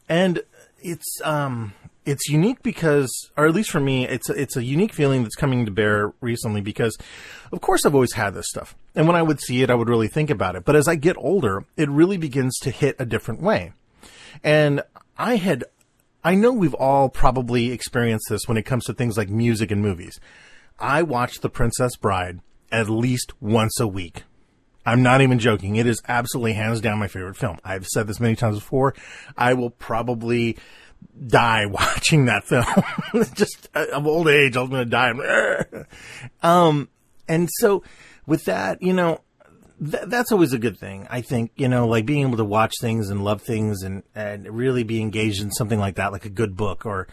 And 0.10 0.42
it's, 0.82 1.22
um, 1.24 1.74
it's 2.08 2.30
unique 2.30 2.64
because, 2.64 3.12
or 3.36 3.46
at 3.46 3.54
least 3.54 3.70
for 3.70 3.82
me, 3.82 4.08
it's 4.08 4.30
it's 4.30 4.56
a 4.56 4.64
unique 4.64 4.94
feeling 4.94 5.24
that's 5.24 5.36
coming 5.36 5.66
to 5.66 5.72
bear 5.72 6.14
recently 6.22 6.62
because, 6.62 6.98
of 7.52 7.60
course, 7.60 7.86
I've 7.86 7.94
always 7.94 8.14
had 8.14 8.34
this 8.34 8.48
stuff, 8.48 8.76
and 8.96 9.06
when 9.08 9.18
I 9.18 9.22
would 9.22 9.42
see 9.42 9.62
it, 9.62 9.70
I 9.70 9.76
would 9.76 9.90
really 9.90 10.08
think 10.08 10.30
about 10.30 10.56
it. 10.56 10.64
But 10.64 10.78
as 10.78 10.88
I 10.88 10.96
get 10.96 11.18
older, 11.18 11.66
it 11.76 11.90
really 11.90 12.16
begins 12.16 12.58
to 12.60 12.72
hit 12.72 12.96
a 12.98 13.06
different 13.06 13.42
way, 13.42 13.74
and 14.42 14.84
I 15.18 15.36
had, 15.36 15.66
I 16.24 16.36
know 16.36 16.54
we've 16.54 16.74
all 16.74 17.10
probably 17.10 17.72
experienced 17.72 18.28
this 18.30 18.48
when 18.48 18.56
it 18.56 18.64
comes 18.64 18.86
to 18.86 18.94
things 18.94 19.18
like 19.18 19.30
music 19.30 19.70
and 19.70 19.82
movies. 19.82 20.18
I 20.80 21.04
watch 21.04 21.40
The 21.40 21.50
Princess 21.50 21.96
Bride 21.96 22.40
at 22.72 22.90
least 22.90 23.34
once 23.42 23.80
a 23.80 23.88
week. 23.88 24.24
I'm 24.86 25.04
not 25.04 25.22
even 25.22 25.40
joking. 25.40 25.76
It 25.76 25.86
is 25.86 26.02
absolutely 26.08 26.54
hands 26.54 26.80
down 26.80 26.98
my 26.98 27.10
favorite 27.10 27.36
film. 27.36 27.58
I've 27.64 27.86
said 27.86 28.08
this 28.08 28.22
many 28.22 28.36
times 28.36 28.60
before. 28.60 28.94
I 29.36 29.54
will 29.54 29.70
probably 29.70 30.58
die 31.26 31.66
watching 31.66 32.26
that 32.26 32.46
film. 32.46 32.66
Just 33.34 33.70
uh, 33.76 33.88
of 33.92 34.08
old 34.08 34.30
age, 34.30 34.56
I'm 34.56 34.70
going 34.70 34.86
to 34.86 34.90
die. 34.90 35.66
um, 36.42 36.90
and 37.28 37.50
so 37.60 37.84
with 38.26 38.46
that, 38.46 38.82
you 38.82 38.94
know, 38.94 39.20
th- 39.80 40.06
that's 40.08 40.32
always 40.32 40.54
a 40.54 40.60
good 40.60 40.78
thing. 40.78 41.06
I 41.10 41.20
think, 41.20 41.52
you 41.56 41.68
know, 41.68 41.88
like 41.88 42.06
being 42.06 42.26
able 42.26 42.38
to 42.38 42.46
watch 42.46 42.74
things 42.80 43.10
and 43.10 43.26
love 43.26 43.42
things 43.42 43.84
and, 43.84 44.04
and 44.16 44.48
really 44.50 44.84
be 44.84 45.02
engaged 45.02 45.42
in 45.42 45.52
something 45.52 45.80
like 45.80 45.96
that, 45.96 46.14
like 46.14 46.26
a 46.26 46.30
good 46.30 46.56
book 46.56 46.86
or 46.86 47.08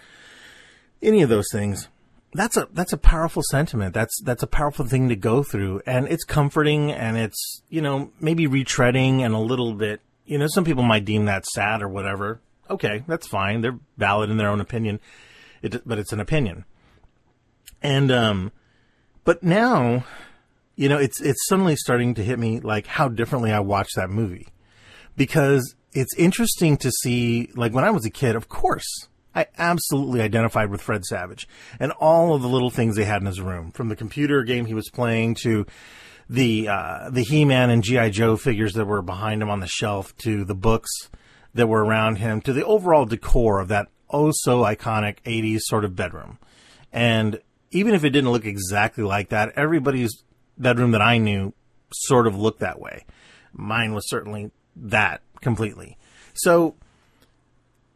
any 1.03 1.23
of 1.23 1.29
those 1.29 1.49
things. 1.51 1.89
That's 2.35 2.57
a 2.57 2.69
that's 2.73 2.93
a 2.93 2.99
powerful 2.99 3.43
sentiment. 3.51 3.95
That's 3.95 4.21
that's 4.23 4.43
a 4.43 4.49
powerful 4.49 4.85
thing 4.85 5.09
to 5.09 5.17
go 5.17 5.43
through, 5.43 5.83
and 5.87 6.09
it's 6.09 6.25
comforting, 6.25 6.93
and 6.93 7.17
it's 7.17 7.63
you 7.69 7.81
know 7.81 8.11
maybe 8.21 8.47
retreading 8.47 9.21
and 9.21 9.35
a 9.35 9.39
little 9.39 9.73
bit. 9.75 10.01
You 10.27 10.39
know, 10.39 10.49
some 10.49 10.65
people 10.65 10.83
might 10.83 11.05
deem 11.05 11.27
that 11.27 11.47
sad 11.47 11.83
or 11.83 11.89
whatever. 11.89 12.41
Okay, 12.69 13.05
that's 13.07 13.29
fine. 13.29 13.61
They're 13.61 13.79
valid 13.97 14.31
in 14.31 14.37
their 14.37 14.49
own 14.49 14.61
opinion, 14.61 15.01
it, 15.63 15.87
but 15.87 15.99
it's 15.99 16.13
an 16.13 16.21
opinion. 16.21 16.65
And 17.83 18.11
um, 18.11 18.53
but 19.25 19.43
now, 19.43 20.05
you 20.75 20.89
know, 20.89 20.99
it's 20.99 21.21
it's 21.21 21.47
suddenly 21.47 21.77
starting 21.77 22.15
to 22.15 22.25
hit 22.25 22.39
me 22.39 22.61
like 22.61 22.87
how 22.87 23.09
differently 23.09 23.53
I 23.53 23.61
watch 23.61 23.91
that 23.95 24.11
movie, 24.11 24.49
because 25.17 25.77
it's 25.93 26.15
interesting 26.17 26.77
to 26.79 26.91
see. 26.91 27.51
Like 27.55 27.73
when 27.73 27.85
I 27.85 27.91
was 27.91 28.05
a 28.05 28.11
kid, 28.11 28.35
of 28.35 28.49
course, 28.49 29.09
I 29.35 29.47
absolutely 29.59 30.21
identified 30.21 30.71
with 30.71 30.81
Fred 30.81 31.05
Savage 31.05 31.49
and 31.81 31.93
all 31.93 32.35
of 32.35 32.43
the 32.43 32.49
little 32.49 32.71
things 32.71 32.97
they 32.97 33.05
had 33.05 33.21
in 33.21 33.27
his 33.27 33.41
room, 33.41 33.73
from 33.73 33.89
the 33.89 33.97
computer 33.97 34.43
game 34.45 34.67
he 34.67 34.75
was 34.75 34.91
playing 34.91 35.37
to 35.43 35.67
the 36.29 36.69
uh, 36.69 37.11
the 37.11 37.23
He 37.23 37.45
Man 37.45 37.71
and 37.71 37.83
GI 37.83 38.11
Joe 38.11 38.37
figures 38.37 38.75
that 38.75 38.87
were 38.87 39.03
behind 39.03 39.43
him 39.43 39.51
on 39.51 39.61
the 39.61 39.67
shelf, 39.67 40.17
to 40.19 40.45
the 40.45 40.55
books 40.55 40.91
that 41.55 41.69
were 41.69 41.85
around 41.85 42.17
him, 42.17 42.41
to 42.43 42.53
the 42.53 42.65
overall 42.65 43.05
decor 43.05 43.61
of 43.61 43.69
that 43.69 43.89
oh 44.11 44.31
so 44.33 44.63
iconic 44.63 45.17
'80s 45.25 45.61
sort 45.63 45.85
of 45.85 45.97
bedroom. 45.97 46.39
And 46.93 47.41
even 47.73 47.95
if 47.95 48.05
it 48.05 48.11
didn't 48.11 48.31
look 48.31 48.47
exactly 48.47 49.05
like 49.05 49.31
that, 49.31 49.53
everybody's 49.57 50.23
bedroom 50.57 50.93
that 50.93 51.03
I 51.03 51.19
knew 51.19 51.53
sort 51.93 52.27
of 52.27 52.37
looked 52.37 52.61
that 52.61 52.81
way. 52.81 53.05
Mine 53.53 53.95
was 53.95 54.09
certainly 54.09 54.51
that 54.77 55.23
completely. 55.41 55.99
So 56.35 56.77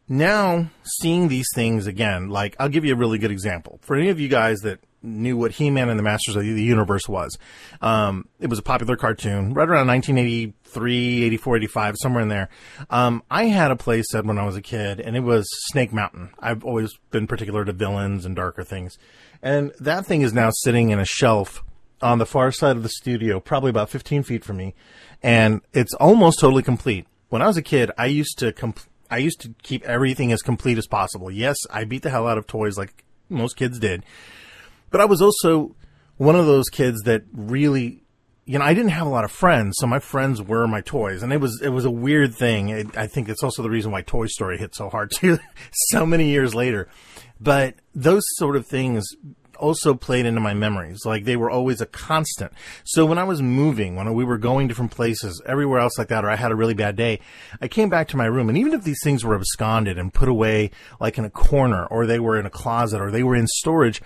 now 0.08 0.70
seeing 0.82 1.28
these 1.28 1.48
things 1.54 1.86
again, 1.86 2.28
like 2.28 2.56
I'll 2.58 2.68
give 2.68 2.84
you 2.84 2.94
a 2.94 2.96
really 2.96 3.18
good 3.18 3.30
example. 3.30 3.78
For 3.82 3.96
any 3.96 4.08
of 4.08 4.18
you 4.18 4.28
guys 4.28 4.60
that 4.60 4.80
knew 5.02 5.36
what 5.36 5.52
He-Man 5.52 5.88
and 5.88 5.98
the 5.98 6.02
Masters 6.02 6.36
of 6.36 6.42
the 6.42 6.62
Universe 6.62 7.08
was, 7.08 7.38
um, 7.80 8.28
it 8.40 8.48
was 8.48 8.58
a 8.58 8.62
popular 8.62 8.96
cartoon 8.96 9.54
right 9.54 9.68
around 9.68 9.86
1983, 9.86 11.24
84, 11.24 11.56
85, 11.56 11.96
somewhere 11.98 12.22
in 12.22 12.28
there. 12.28 12.48
Um, 12.90 13.22
I 13.30 13.44
had 13.44 13.70
a 13.70 13.76
playset 13.76 14.24
when 14.24 14.38
I 14.38 14.44
was 14.44 14.56
a 14.56 14.62
kid 14.62 15.00
and 15.00 15.16
it 15.16 15.20
was 15.20 15.46
Snake 15.66 15.92
Mountain. 15.92 16.30
I've 16.38 16.64
always 16.64 16.96
been 17.10 17.26
particular 17.26 17.64
to 17.64 17.72
villains 17.72 18.24
and 18.24 18.34
darker 18.34 18.64
things. 18.64 18.98
And 19.42 19.72
that 19.78 20.06
thing 20.06 20.22
is 20.22 20.32
now 20.32 20.50
sitting 20.50 20.90
in 20.90 20.98
a 20.98 21.04
shelf 21.04 21.62
on 22.00 22.18
the 22.18 22.26
far 22.26 22.52
side 22.52 22.76
of 22.76 22.82
the 22.82 22.88
studio, 22.88 23.40
probably 23.40 23.70
about 23.70 23.90
15 23.90 24.22
feet 24.22 24.44
from 24.44 24.56
me. 24.56 24.74
And 25.22 25.60
it's 25.72 25.94
almost 25.94 26.40
totally 26.40 26.62
complete. 26.62 27.06
When 27.28 27.42
I 27.42 27.46
was 27.46 27.56
a 27.56 27.62
kid, 27.62 27.90
I 27.98 28.06
used 28.06 28.38
to 28.38 28.52
comp- 28.52 28.87
I 29.10 29.18
used 29.18 29.40
to 29.40 29.54
keep 29.62 29.84
everything 29.84 30.32
as 30.32 30.42
complete 30.42 30.78
as 30.78 30.86
possible. 30.86 31.30
Yes, 31.30 31.56
I 31.70 31.84
beat 31.84 32.02
the 32.02 32.10
hell 32.10 32.26
out 32.26 32.38
of 32.38 32.46
toys 32.46 32.76
like 32.76 33.04
most 33.28 33.56
kids 33.56 33.78
did. 33.78 34.04
But 34.90 35.00
I 35.00 35.04
was 35.04 35.20
also 35.22 35.74
one 36.16 36.36
of 36.36 36.46
those 36.46 36.68
kids 36.68 37.02
that 37.02 37.22
really, 37.32 38.02
you 38.44 38.58
know, 38.58 38.64
I 38.64 38.74
didn't 38.74 38.90
have 38.90 39.06
a 39.06 39.10
lot 39.10 39.24
of 39.24 39.30
friends, 39.30 39.76
so 39.78 39.86
my 39.86 39.98
friends 39.98 40.42
were 40.42 40.66
my 40.66 40.80
toys, 40.80 41.22
and 41.22 41.32
it 41.32 41.40
was 41.40 41.60
it 41.62 41.68
was 41.70 41.84
a 41.84 41.90
weird 41.90 42.34
thing. 42.34 42.70
It, 42.70 42.96
I 42.96 43.06
think 43.06 43.28
it's 43.28 43.42
also 43.42 43.62
the 43.62 43.70
reason 43.70 43.92
why 43.92 44.02
Toy 44.02 44.26
Story 44.26 44.58
hit 44.58 44.74
so 44.74 44.88
hard 44.88 45.10
too, 45.14 45.38
so 45.70 46.06
many 46.06 46.28
years 46.28 46.54
later. 46.54 46.88
But 47.40 47.76
those 47.94 48.24
sort 48.36 48.56
of 48.56 48.66
things 48.66 49.06
also 49.58 49.94
played 49.94 50.26
into 50.26 50.40
my 50.40 50.54
memories. 50.54 51.04
Like 51.04 51.24
they 51.24 51.36
were 51.36 51.50
always 51.50 51.80
a 51.80 51.86
constant. 51.86 52.52
So 52.84 53.04
when 53.04 53.18
I 53.18 53.24
was 53.24 53.42
moving, 53.42 53.96
when 53.96 54.12
we 54.14 54.24
were 54.24 54.38
going 54.38 54.68
different 54.68 54.92
places, 54.92 55.42
everywhere 55.46 55.80
else 55.80 55.98
like 55.98 56.08
that, 56.08 56.24
or 56.24 56.30
I 56.30 56.36
had 56.36 56.52
a 56.52 56.56
really 56.56 56.74
bad 56.74 56.96
day, 56.96 57.20
I 57.60 57.68
came 57.68 57.88
back 57.88 58.08
to 58.08 58.16
my 58.16 58.26
room. 58.26 58.48
And 58.48 58.58
even 58.58 58.72
if 58.72 58.84
these 58.84 59.00
things 59.02 59.24
were 59.24 59.34
absconded 59.34 59.98
and 59.98 60.14
put 60.14 60.28
away 60.28 60.70
like 61.00 61.18
in 61.18 61.24
a 61.24 61.30
corner, 61.30 61.86
or 61.86 62.06
they 62.06 62.18
were 62.18 62.38
in 62.38 62.46
a 62.46 62.50
closet, 62.50 63.00
or 63.00 63.10
they 63.10 63.22
were 63.22 63.36
in 63.36 63.46
storage, 63.46 64.00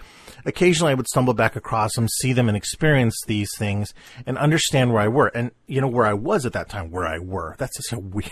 occasionally 0.45 0.93
I 0.93 0.95
would 0.95 1.09
stumble 1.09 1.35
back 1.35 1.57
across 1.57 1.95
them, 1.95 2.09
see 2.09 2.33
them 2.33 2.49
and 2.49 2.57
experience 2.57 3.17
these 3.27 3.51
things 3.59 3.93
and 4.27 4.39
understand 4.39 4.93
where 4.93 5.03
I 5.03 5.09
were. 5.09 5.29
And 5.29 5.53
you 5.67 5.81
know, 5.81 5.89
where 5.89 6.07
I 6.07 6.15
was 6.15 6.47
at 6.47 6.53
that 6.55 6.69
time, 6.69 6.91
where 6.91 7.07
I 7.07 7.19
were. 7.19 7.55
That's 7.59 7.77
just 7.77 7.91
so 7.91 7.99
weird. 8.01 8.31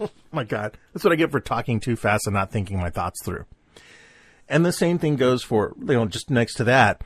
oh 0.00 0.10
my 0.32 0.44
God. 0.44 0.76
That's 0.92 1.04
what 1.04 1.12
I 1.12 1.16
get 1.16 1.30
for 1.30 1.40
talking 1.40 1.80
too 1.80 1.96
fast 1.96 2.26
and 2.26 2.34
not 2.34 2.50
thinking 2.50 2.78
my 2.78 2.90
thoughts 2.90 3.24
through. 3.24 3.44
And 4.48 4.64
the 4.64 4.72
same 4.72 4.98
thing 4.98 5.16
goes 5.16 5.42
for, 5.42 5.74
you 5.78 5.94
know, 5.94 6.06
just 6.06 6.30
next 6.30 6.54
to 6.54 6.64
that. 6.64 7.02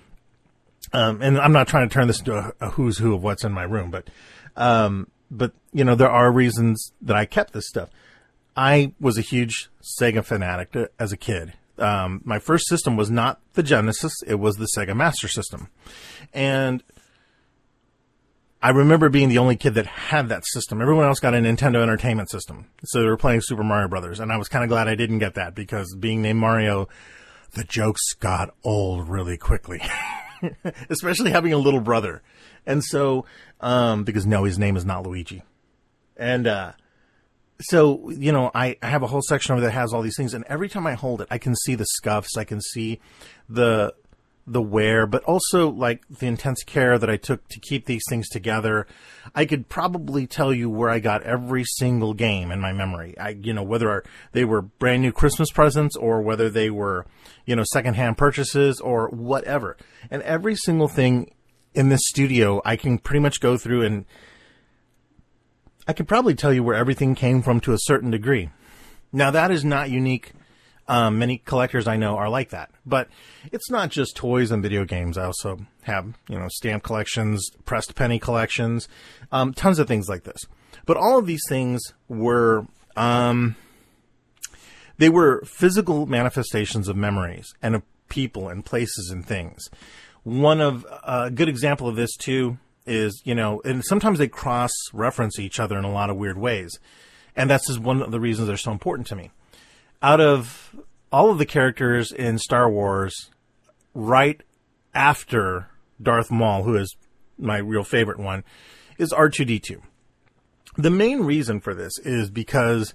Um, 0.93 1.23
and 1.23 1.39
I'm 1.39 1.53
not 1.53 1.69
trying 1.69 1.89
to 1.89 1.93
turn 1.93 2.07
this 2.07 2.19
into 2.19 2.37
a, 2.37 2.53
a 2.61 2.71
who's 2.71 2.99
who 2.99 3.15
of 3.15 3.23
what's 3.23 3.45
in 3.45 3.53
my 3.53 3.63
room, 3.63 3.91
but, 3.91 4.09
um, 4.57 5.09
but, 5.31 5.53
you 5.73 5.85
know, 5.85 5.95
there 5.95 6.11
are 6.11 6.33
reasons 6.33 6.93
that 7.03 7.17
I 7.17 7.25
kept 7.25 7.53
this 7.53 7.69
stuff. 7.69 7.91
I 8.57 8.93
was 9.01 9.17
a 9.17 9.23
huge 9.23 9.71
Sega 9.83 10.25
fanatic 10.25 10.73
to, 10.73 10.91
as 10.99 11.13
a 11.13 11.17
kid. 11.17 11.53
Um, 11.79 12.21
my 12.25 12.39
first 12.39 12.67
system 12.69 12.97
was 12.97 13.11
not 13.11 13.41
the 13.55 13.63
Genesis, 13.63 14.13
it 14.27 14.35
was 14.35 14.57
the 14.57 14.69
Sega 14.77 14.95
Master 14.95 15.29
System. 15.29 15.69
And 16.35 16.83
I 18.63 18.71
remember 18.71 19.09
being 19.09 19.31
the 19.31 19.39
only 19.39 19.57
kid 19.57 19.75
that 19.75 19.87
had 19.87 20.29
that 20.29 20.45
system. 20.45 20.83
Everyone 20.83 21.07
else 21.07 21.21
got 21.21 21.35
a 21.35 21.39
Nintendo 21.39 21.83
Entertainment 21.83 22.31
System. 22.31 22.67
So 22.85 23.01
they 23.01 23.07
were 23.07 23.17
playing 23.17 23.41
Super 23.41 23.65
Mario 23.65 23.89
Brothers. 23.89 24.21
And 24.21 24.31
I 24.31 24.37
was 24.37 24.49
kind 24.49 24.63
of 24.63 24.69
glad 24.69 24.87
I 24.87 24.95
didn't 24.95 25.21
get 25.21 25.35
that 25.35 25.55
because 25.55 25.95
being 25.99 26.21
named 26.21 26.39
Mario 26.39 26.89
the 27.53 27.65
jokes 27.65 28.15
got 28.15 28.55
old 28.65 29.09
really 29.09 29.37
quickly, 29.37 29.81
especially 30.89 31.31
having 31.31 31.53
a 31.53 31.59
little 31.59 31.81
brother. 31.81 32.23
And 32.67 32.85
so, 32.85 33.25
um, 33.61 34.05
because 34.05 34.27
no, 34.27 34.45
his 34.45 34.59
name 34.59 34.77
is 34.77 34.85
not 34.85 35.07
Luigi. 35.07 35.43
And, 36.17 36.47
uh, 36.47 36.73
so, 37.63 38.11
you 38.11 38.33
know, 38.33 38.51
I, 38.55 38.77
I 38.83 38.87
have 38.89 39.03
a 39.03 39.07
whole 39.07 39.23
section 39.23 39.53
over 39.53 39.61
that 39.63 39.73
has 39.73 39.93
all 39.93 40.03
these 40.03 40.17
things, 40.17 40.33
and 40.33 40.45
every 40.45 40.69
time 40.69 40.87
I 40.87 40.95
hold 40.95 41.21
it, 41.21 41.29
I 41.31 41.39
can 41.39 41.55
see 41.55 41.75
the 41.75 41.85
scuffs, 41.85 42.37
I 42.39 42.45
can 42.45 42.61
see 42.61 43.01
the 43.49 43.95
the 44.51 44.61
wear, 44.61 45.07
but 45.07 45.23
also 45.25 45.71
like 45.71 46.07
the 46.09 46.27
intense 46.27 46.65
care 46.65 46.99
that 46.99 47.09
I 47.09 47.17
took 47.17 47.47
to 47.49 47.61
keep 47.61 47.87
these 47.87 48.03
things 48.09 48.29
together. 48.29 48.87
I 49.35 49.45
could 49.45 49.69
probably 49.69 50.27
tell 50.27 50.53
you 50.53 50.69
where 50.69 50.91
I 50.91 50.99
got 50.99 51.23
every 51.23 51.65
single 51.65 52.15
game 52.15 52.51
in 52.51 52.61
my 52.61 52.73
memory. 52.73 53.17
I, 53.17 53.31
you 53.31 53.53
know, 53.53 53.63
whether 53.63 54.03
they 54.33 54.45
were 54.45 54.63
brand 54.63 55.03
new 55.03 55.13
Christmas 55.13 55.51
presents 55.51 55.97
or 55.97 56.21
whether 56.21 56.51
they 56.51 56.69
were, 56.69 57.07
you 57.47 57.55
know, 57.55 57.65
secondhand 57.73 58.19
purchases 58.19 58.81
or 58.81 59.09
whatever. 59.11 59.77
And 60.11 60.23
every 60.23 60.57
single 60.57 60.89
thing 60.89 61.33
in 61.73 61.89
this 61.89 62.03
studio, 62.07 62.61
I 62.65 62.75
can 62.75 62.99
pretty 62.99 63.21
much 63.21 63.41
go 63.41 63.57
through 63.57 63.83
and 63.83 64.05
I 65.87 65.93
could 65.93 66.09
probably 66.09 66.35
tell 66.35 66.53
you 66.53 66.65
where 66.65 66.77
everything 66.77 67.15
came 67.15 67.41
from 67.41 67.61
to 67.61 67.73
a 67.73 67.79
certain 67.79 68.11
degree. 68.11 68.51
Now 69.13 69.31
that 69.31 69.51
is 69.51 69.65
not 69.65 69.91
unique 69.91 70.33
um, 70.91 71.21
many 71.21 71.39
collectors 71.39 71.87
I 71.87 71.97
know 71.97 72.17
are 72.17 72.29
like 72.29 72.51
that, 72.51 72.73
but 72.85 73.09
it's 73.53 73.71
not 73.71 73.91
just 73.91 74.17
toys 74.17 74.51
and 74.51 74.61
video 74.61 74.85
games. 74.85 75.17
I 75.17 75.25
also 75.25 75.61
have, 75.83 76.19
you 76.29 76.37
know, 76.37 76.49
stamp 76.51 76.83
collections, 76.83 77.49
pressed 77.65 77.95
penny 77.95 78.19
collections, 78.19 78.89
um, 79.31 79.55
tons 79.55 79.79
of 79.79 79.87
things 79.87 80.09
like 80.09 80.25
this. 80.25 80.41
But 80.87 80.97
all 80.97 81.17
of 81.17 81.27
these 81.27 81.45
things 81.49 81.81
were, 82.09 82.67
um, 82.97 83.55
they 84.99 85.09
were 85.09 85.45
physical 85.45 86.07
manifestations 86.07 86.89
of 86.89 86.97
memories 86.97 87.47
and 87.63 87.77
of 87.77 87.83
people 88.09 88.49
and 88.49 88.65
places 88.65 89.11
and 89.11 89.25
things. 89.25 89.71
One 90.25 90.61
of 90.61 90.85
a 91.05 91.31
good 91.31 91.49
example 91.49 91.87
of 91.87 91.95
this 91.95 92.17
too 92.17 92.59
is, 92.85 93.23
you 93.25 93.37
know, 93.37 93.63
and 93.65 93.85
sometimes 93.85 94.19
they 94.19 94.27
cross 94.27 94.73
reference 94.93 95.39
each 95.39 95.61
other 95.61 95.79
in 95.79 95.85
a 95.85 95.93
lot 95.93 96.11
of 96.11 96.17
weird 96.17 96.37
ways. 96.37 96.81
And 97.37 97.49
that's 97.49 97.69
just 97.69 97.79
one 97.79 98.03
of 98.03 98.11
the 98.11 98.19
reasons 98.19 98.49
they're 98.49 98.57
so 98.57 98.73
important 98.73 99.07
to 99.07 99.15
me 99.15 99.31
out 100.03 100.21
of 100.21 100.75
all 101.13 101.31
of 101.31 101.39
the 101.39 101.47
characters 101.47 102.13
in 102.13 102.39
Star 102.39 102.71
Wars, 102.71 103.31
right 103.95 104.43
after 104.95 105.69
Darth 106.01 106.31
Maul, 106.31 106.63
who 106.63 106.77
is 106.77 106.97
my 107.39 107.59
real 107.59 107.85
favorite 107.85 108.19
one, 108.19 108.45
is 108.99 109.13
R2D2. 109.13 109.81
The 110.77 110.91
main 110.91 111.21
reason 111.21 111.61
for 111.61 111.75
this 111.75 111.99
is 111.99 112.31
because 112.31 112.95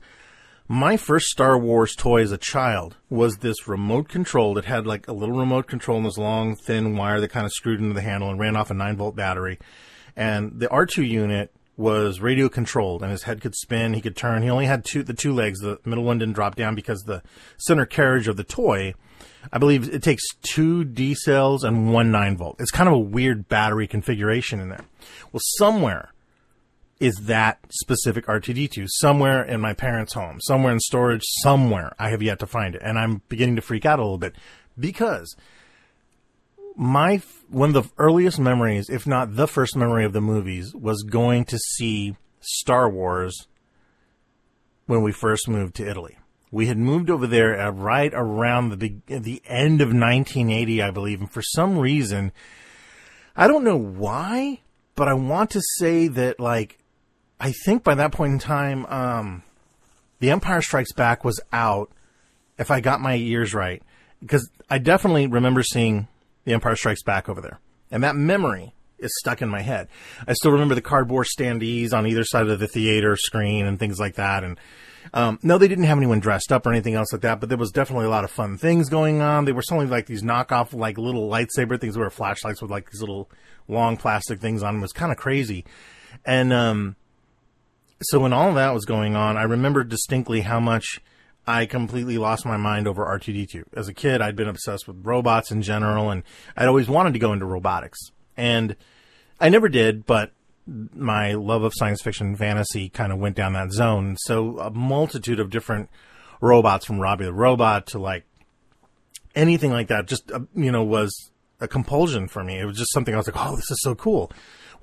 my 0.68 0.98
first 0.98 1.28
Star 1.28 1.58
Wars 1.58 1.94
toy 1.96 2.22
as 2.22 2.32
a 2.32 2.38
child 2.38 2.98
was 3.10 3.38
this 3.38 3.68
remote 3.68 4.10
control 4.10 4.56
that 4.56 4.66
had 4.66 4.88
like 4.88 5.08
a 5.08 5.14
little 5.14 5.38
remote 5.38 5.68
control 5.68 5.98
and 5.98 6.06
this 6.06 6.18
long, 6.18 6.56
thin 6.56 6.96
wire 6.96 7.20
that 7.20 7.30
kind 7.30 7.46
of 7.46 7.52
screwed 7.52 7.80
into 7.80 7.94
the 7.94 8.02
handle 8.02 8.30
and 8.30 8.40
ran 8.40 8.56
off 8.56 8.72
a 8.72 8.74
9 8.74 8.98
volt 8.98 9.16
battery. 9.16 9.60
And 10.16 10.60
the 10.60 10.68
R2 10.68 11.08
unit 11.08 11.54
was 11.78 12.22
radio 12.22 12.48
controlled 12.48 13.02
and 13.02 13.12
his 13.12 13.24
head 13.24 13.42
could 13.42 13.56
spin, 13.56 13.94
he 13.94 14.02
could 14.02 14.16
turn. 14.16 14.44
He 14.44 14.50
only 14.50 14.66
had 14.66 14.86
two 14.86 15.04
the 15.04 15.14
two 15.14 15.34
legs. 15.34 15.60
The 15.60 15.80
middle 15.86 16.04
one 16.04 16.20
didn't 16.20 16.36
drop 16.36 16.56
down 16.56 16.76
because 16.76 17.02
the 17.02 17.22
center 17.58 17.86
carriage 17.86 18.28
of 18.28 18.38
the 18.38 18.44
toy, 18.44 18.94
I 19.52 19.58
believe 19.58 19.94
it 19.94 20.04
takes 20.04 20.24
two 20.42 20.84
D 20.84 21.14
cells 21.14 21.64
and 21.64 21.92
one 21.92 22.12
nine 22.12 22.38
volt. 22.38 22.58
It's 22.60 22.72
kind 22.72 22.88
of 22.88 22.96
a 22.96 23.00
weird 23.00 23.50
battery 23.50 23.88
configuration 23.88 24.60
in 24.60 24.70
there. 24.70 24.86
Well, 25.32 25.42
somewhere 25.58 26.12
is 27.00 27.16
that 27.24 27.60
specific 27.70 28.26
R2D2 28.26 28.88
somewhere 28.90 29.44
in 29.44 29.60
my 29.60 29.74
parents' 29.74 30.14
home, 30.14 30.40
somewhere 30.42 30.72
in 30.72 30.80
storage, 30.80 31.24
somewhere. 31.42 31.94
I 32.00 32.10
have 32.10 32.22
yet 32.22 32.40
to 32.40 32.48
find 32.48 32.74
it, 32.74 32.82
and 32.84 32.98
I'm 32.98 33.22
beginning 33.28 33.58
to 33.58 33.62
freak 33.62 33.86
out 33.86 34.00
a 34.00 34.02
little 34.02 34.18
bit 34.18 34.34
because 34.80 35.36
my 36.76 37.22
one 37.50 37.76
of 37.76 37.84
the 37.84 37.92
earliest 37.98 38.40
memories, 38.40 38.90
if 38.90 39.08
not 39.08 39.36
the 39.36 39.48
first 39.48 39.76
memory 39.76 40.06
of 40.06 40.14
the 40.14 40.22
movies, 40.22 40.74
was 40.74 41.04
going 41.04 41.46
to 41.46 41.58
see 41.58 42.16
Star 42.40 42.90
Wars 42.90 43.48
when 44.86 45.02
we 45.02 45.12
first 45.12 45.48
moved 45.48 45.76
to 45.76 45.88
Italy. 45.88 46.18
We 46.52 46.68
had 46.68 46.78
moved 46.78 47.10
over 47.10 47.28
there 47.28 47.60
uh, 47.60 47.72
right 47.72 48.12
around 48.14 48.80
the 48.80 48.96
the 49.08 49.42
end 49.46 49.82
of 49.82 49.90
1980, 49.90 50.82
I 50.82 50.92
believe, 50.92 51.22
and 51.22 51.32
for 51.32 51.42
some 51.42 51.78
reason, 51.78 52.32
I 53.36 53.48
don't 53.48 53.64
know 53.64 53.78
why, 53.78 54.62
but 54.96 55.08
I 55.08 55.14
want 55.14 55.52
to 55.52 55.62
say 55.78 56.08
that 56.08 56.40
like 56.40 56.78
I 57.40 57.52
think 57.52 57.84
by 57.84 57.96
that 57.96 58.12
point 58.12 58.34
in 58.34 58.40
time, 58.40 58.86
um, 58.86 59.44
The 60.20 60.32
Empire 60.32 60.62
Strikes 60.62 60.94
Back 60.94 61.24
was 61.24 61.42
out. 61.52 61.92
If 62.58 62.72
I 62.72 62.80
got 62.80 63.02
my 63.02 63.16
ears 63.16 63.54
right, 63.54 63.84
because 64.22 64.50
I 64.70 64.78
definitely 64.78 65.28
remember 65.28 65.62
seeing 65.62 66.08
The 66.46 66.54
Empire 66.54 66.76
Strikes 66.76 67.04
Back 67.04 67.28
over 67.28 67.42
there, 67.42 67.60
and 67.92 68.04
that 68.04 68.16
memory 68.16 68.74
is 68.98 69.12
stuck 69.20 69.42
in 69.42 69.50
my 69.50 69.62
head. 69.62 69.88
I 70.28 70.34
still 70.34 70.52
remember 70.52 70.76
the 70.76 70.82
cardboard 70.82 71.28
standees 71.28 71.94
on 71.94 72.08
either 72.08 72.24
side 72.24 72.48
of 72.48 72.60
the 72.60 72.68
theater 72.68 73.16
screen 73.18 73.66
and 73.66 73.78
things 73.78 74.00
like 74.00 74.16
that, 74.16 74.44
and 74.44 74.60
um, 75.14 75.40
no, 75.44 75.58
they 75.58 75.68
didn't 75.68 75.84
have 75.86 75.98
anyone 75.98 76.20
dressed 76.20 76.52
up 76.52 76.66
or 76.66 76.72
anything 76.72 76.96
else 76.96 77.12
like 77.12 77.22
that, 77.22 77.40
but 77.40 77.50
there 77.50 77.58
was 77.58 77.72
definitely 77.72 78.06
a 78.06 78.10
lot 78.10 78.24
of 78.24 78.32
fun 78.32 78.58
things 78.58 78.90
going 78.90 79.22
on. 79.22 79.46
They 79.46 79.52
were 79.52 79.62
selling 79.62 79.90
like 79.90 80.08
these 80.08 80.24
knockoff, 80.24 80.74
like 80.74 80.98
little 80.98 81.30
lightsaber 81.30 81.80
things, 81.80 81.98
where 81.98 82.10
flashlights 82.10 82.62
with 82.62 82.72
like 82.72 82.90
these 82.90 83.02
little 83.02 83.30
long 83.68 83.98
plastic 83.98 84.40
things 84.40 84.64
on 84.64 84.76
them. 84.76 84.82
It 84.82 84.86
was 84.86 84.94
kind 84.94 85.12
of 85.12 85.18
crazy, 85.18 85.66
and 86.26 86.54
um, 86.54 86.96
so 88.02 88.20
when 88.20 88.34
all 88.34 88.54
that 88.54 88.74
was 88.74 88.86
going 88.86 89.16
on, 89.16 89.38
I 89.38 89.44
remember 89.44 89.84
distinctly 89.84 90.42
how 90.42 90.60
much 90.60 91.02
I 91.48 91.66
completely 91.66 92.18
lost 92.18 92.46
my 92.46 92.58
mind 92.58 92.88
over 92.88 93.06
R2D2. 93.06 93.66
As 93.76 93.88
a 93.88 93.94
kid, 93.94 94.22
I'd 94.22 94.36
been 94.36 94.48
obsessed 94.48 94.88
with 94.88 95.06
robots 95.06 95.52
in 95.52 95.62
general, 95.62 96.10
and 96.10 96.24
I'd 96.58 96.68
always 96.68 96.88
wanted 96.88 97.14
to 97.14 97.20
go 97.20 97.34
into 97.34 97.46
robotics. 97.46 98.00
And 98.36 98.76
I 99.40 99.50
never 99.50 99.70
did, 99.70 100.06
but 100.06 100.32
my 100.68 101.34
love 101.34 101.64
of 101.64 101.74
science 101.76 102.02
fiction 102.02 102.28
and 102.28 102.38
fantasy 102.38 102.90
kind 102.90 103.12
of 103.12 103.20
went 103.20 103.36
down 103.36 103.54
that 103.54 103.72
zone. 103.72 104.18
So 104.22 104.58
a 104.60 104.72
multitude 104.72 105.40
of 105.40 105.50
different 105.50 105.90
robots 106.42 106.86
from 106.86 107.00
Robbie 107.00 107.26
the 107.26 107.34
Robot 107.34 107.88
to 107.88 108.00
like 108.00 108.26
anything 109.36 109.72
like 109.72 109.88
that 109.90 110.08
just, 110.08 110.32
uh, 110.32 110.40
you 110.56 110.72
know, 110.72 110.84
was 110.84 111.32
a 111.60 111.68
compulsion 111.68 112.28
for 112.28 112.44
me. 112.44 112.60
It 112.60 112.66
was 112.66 112.78
just 112.78 112.92
something 112.92 113.14
I 113.14 113.18
was 113.18 113.28
like, 113.28 113.38
oh, 113.38 113.56
this 113.56 113.70
is 113.70 113.82
so 113.82 113.94
cool. 113.96 114.32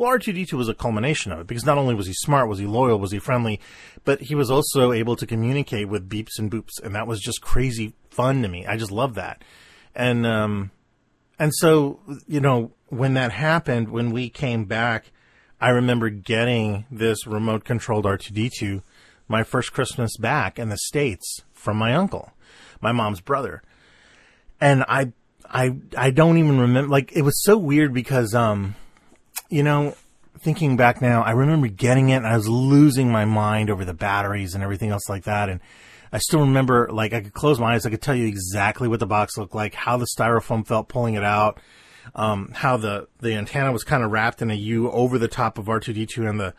Well, 0.02 0.18
R2D2 0.18 0.54
was 0.54 0.68
a 0.68 0.75
culmination 0.75 1.30
of 1.30 1.38
it 1.38 1.47
because 1.47 1.64
not 1.64 1.78
only 1.78 1.94
was 1.94 2.09
he 2.09 2.12
smart, 2.12 2.49
was 2.49 2.59
he 2.59 2.66
loyal, 2.66 2.99
was 2.99 3.12
he 3.12 3.21
friendly, 3.21 3.61
but 4.04 4.23
he 4.23 4.35
was 4.35 4.50
also 4.50 4.90
able 4.90 5.14
to 5.14 5.28
communicate 5.28 5.88
with 5.88 6.09
beeps 6.09 6.40
and 6.40 6.50
boops. 6.50 6.82
And 6.82 6.92
that 6.97 7.06
was 7.06 7.21
just 7.21 7.40
crazy 7.40 7.94
fun 8.11 8.42
to 8.42 8.49
me. 8.49 8.66
I 8.66 8.76
just 8.76 8.90
love 8.90 9.14
that. 9.14 9.44
And, 9.94 10.26
um, 10.26 10.73
and 11.38 11.52
so, 11.54 12.00
you 12.26 12.40
know, 12.40 12.73
when 12.88 13.14
that 13.14 13.30
happened, 13.30 13.90
when 13.90 14.11
we 14.11 14.28
came 14.28 14.64
back, 14.64 15.12
I 15.61 15.68
remember 15.68 16.11
getting 16.11 16.85
this 16.90 17.25
remote 17.25 17.62
controlled 17.62 18.04
R2D2 18.04 18.82
my 19.28 19.44
first 19.44 19.73
Christmas 19.73 20.16
back 20.16 20.59
in 20.59 20.68
the 20.68 20.78
States 20.78 21.42
from 21.52 21.76
my 21.76 21.94
uncle, 21.94 22.32
my 22.80 22.90
mom's 22.90 23.21
brother. 23.21 23.62
And 24.61 24.82
I, 24.88 25.12
I, 25.49 25.76
I 25.97 26.11
don't 26.11 26.38
even 26.38 26.59
remember, 26.59 26.90
like, 26.90 27.12
it 27.12 27.23
was 27.23 27.40
so 27.44 27.56
weird 27.56 27.94
because, 27.94 28.35
um, 28.35 28.75
you 29.52 29.62
know, 29.62 29.94
thinking 30.38 30.78
back 30.78 31.02
now, 31.02 31.23
I 31.23 31.32
remember 31.32 31.68
getting 31.68 32.09
it 32.09 32.16
and 32.16 32.26
I 32.26 32.37
was 32.37 32.49
losing 32.49 33.12
my 33.12 33.26
mind 33.26 33.68
over 33.68 33.85
the 33.85 33.92
batteries 33.92 34.54
and 34.54 34.64
everything 34.64 34.90
else 34.90 35.11
like 35.11 35.25
that. 35.25 35.50
And 35.50 35.61
I 36.11 36.18
still 36.18 36.40
remember, 36.40 36.88
like, 36.90 37.12
I 37.12 37.21
could 37.21 37.35
close 37.35 37.61
my 37.61 37.75
eyes. 37.75 37.85
I 37.85 37.90
could 37.90 38.00
tell 38.00 38.14
you 38.14 38.26
exactly 38.26 38.88
what 38.88 38.99
the 38.99 39.06
box 39.06 39.37
looked 39.37 39.54
like, 39.54 39.75
how 39.75 39.99
the 39.99 40.06
styrofoam 40.16 40.66
felt 40.66 40.88
pulling 40.88 41.14
it 41.14 41.23
out, 41.23 41.61
um, 42.14 42.50
how 42.54 42.78
the, 42.78 43.09
the 43.21 43.35
antenna 43.35 43.73
was 43.73 43.85
kind 43.85 44.02
of 44.02 44.11
wrapped 44.11 44.40
in 44.40 44.50
a 44.50 44.54
U 44.54 44.90
over 44.90 45.18
the 45.18 45.28
top 45.28 45.59
of 45.59 45.66
R2D2 45.66 46.28
and 46.28 46.40
the, 46.40 46.54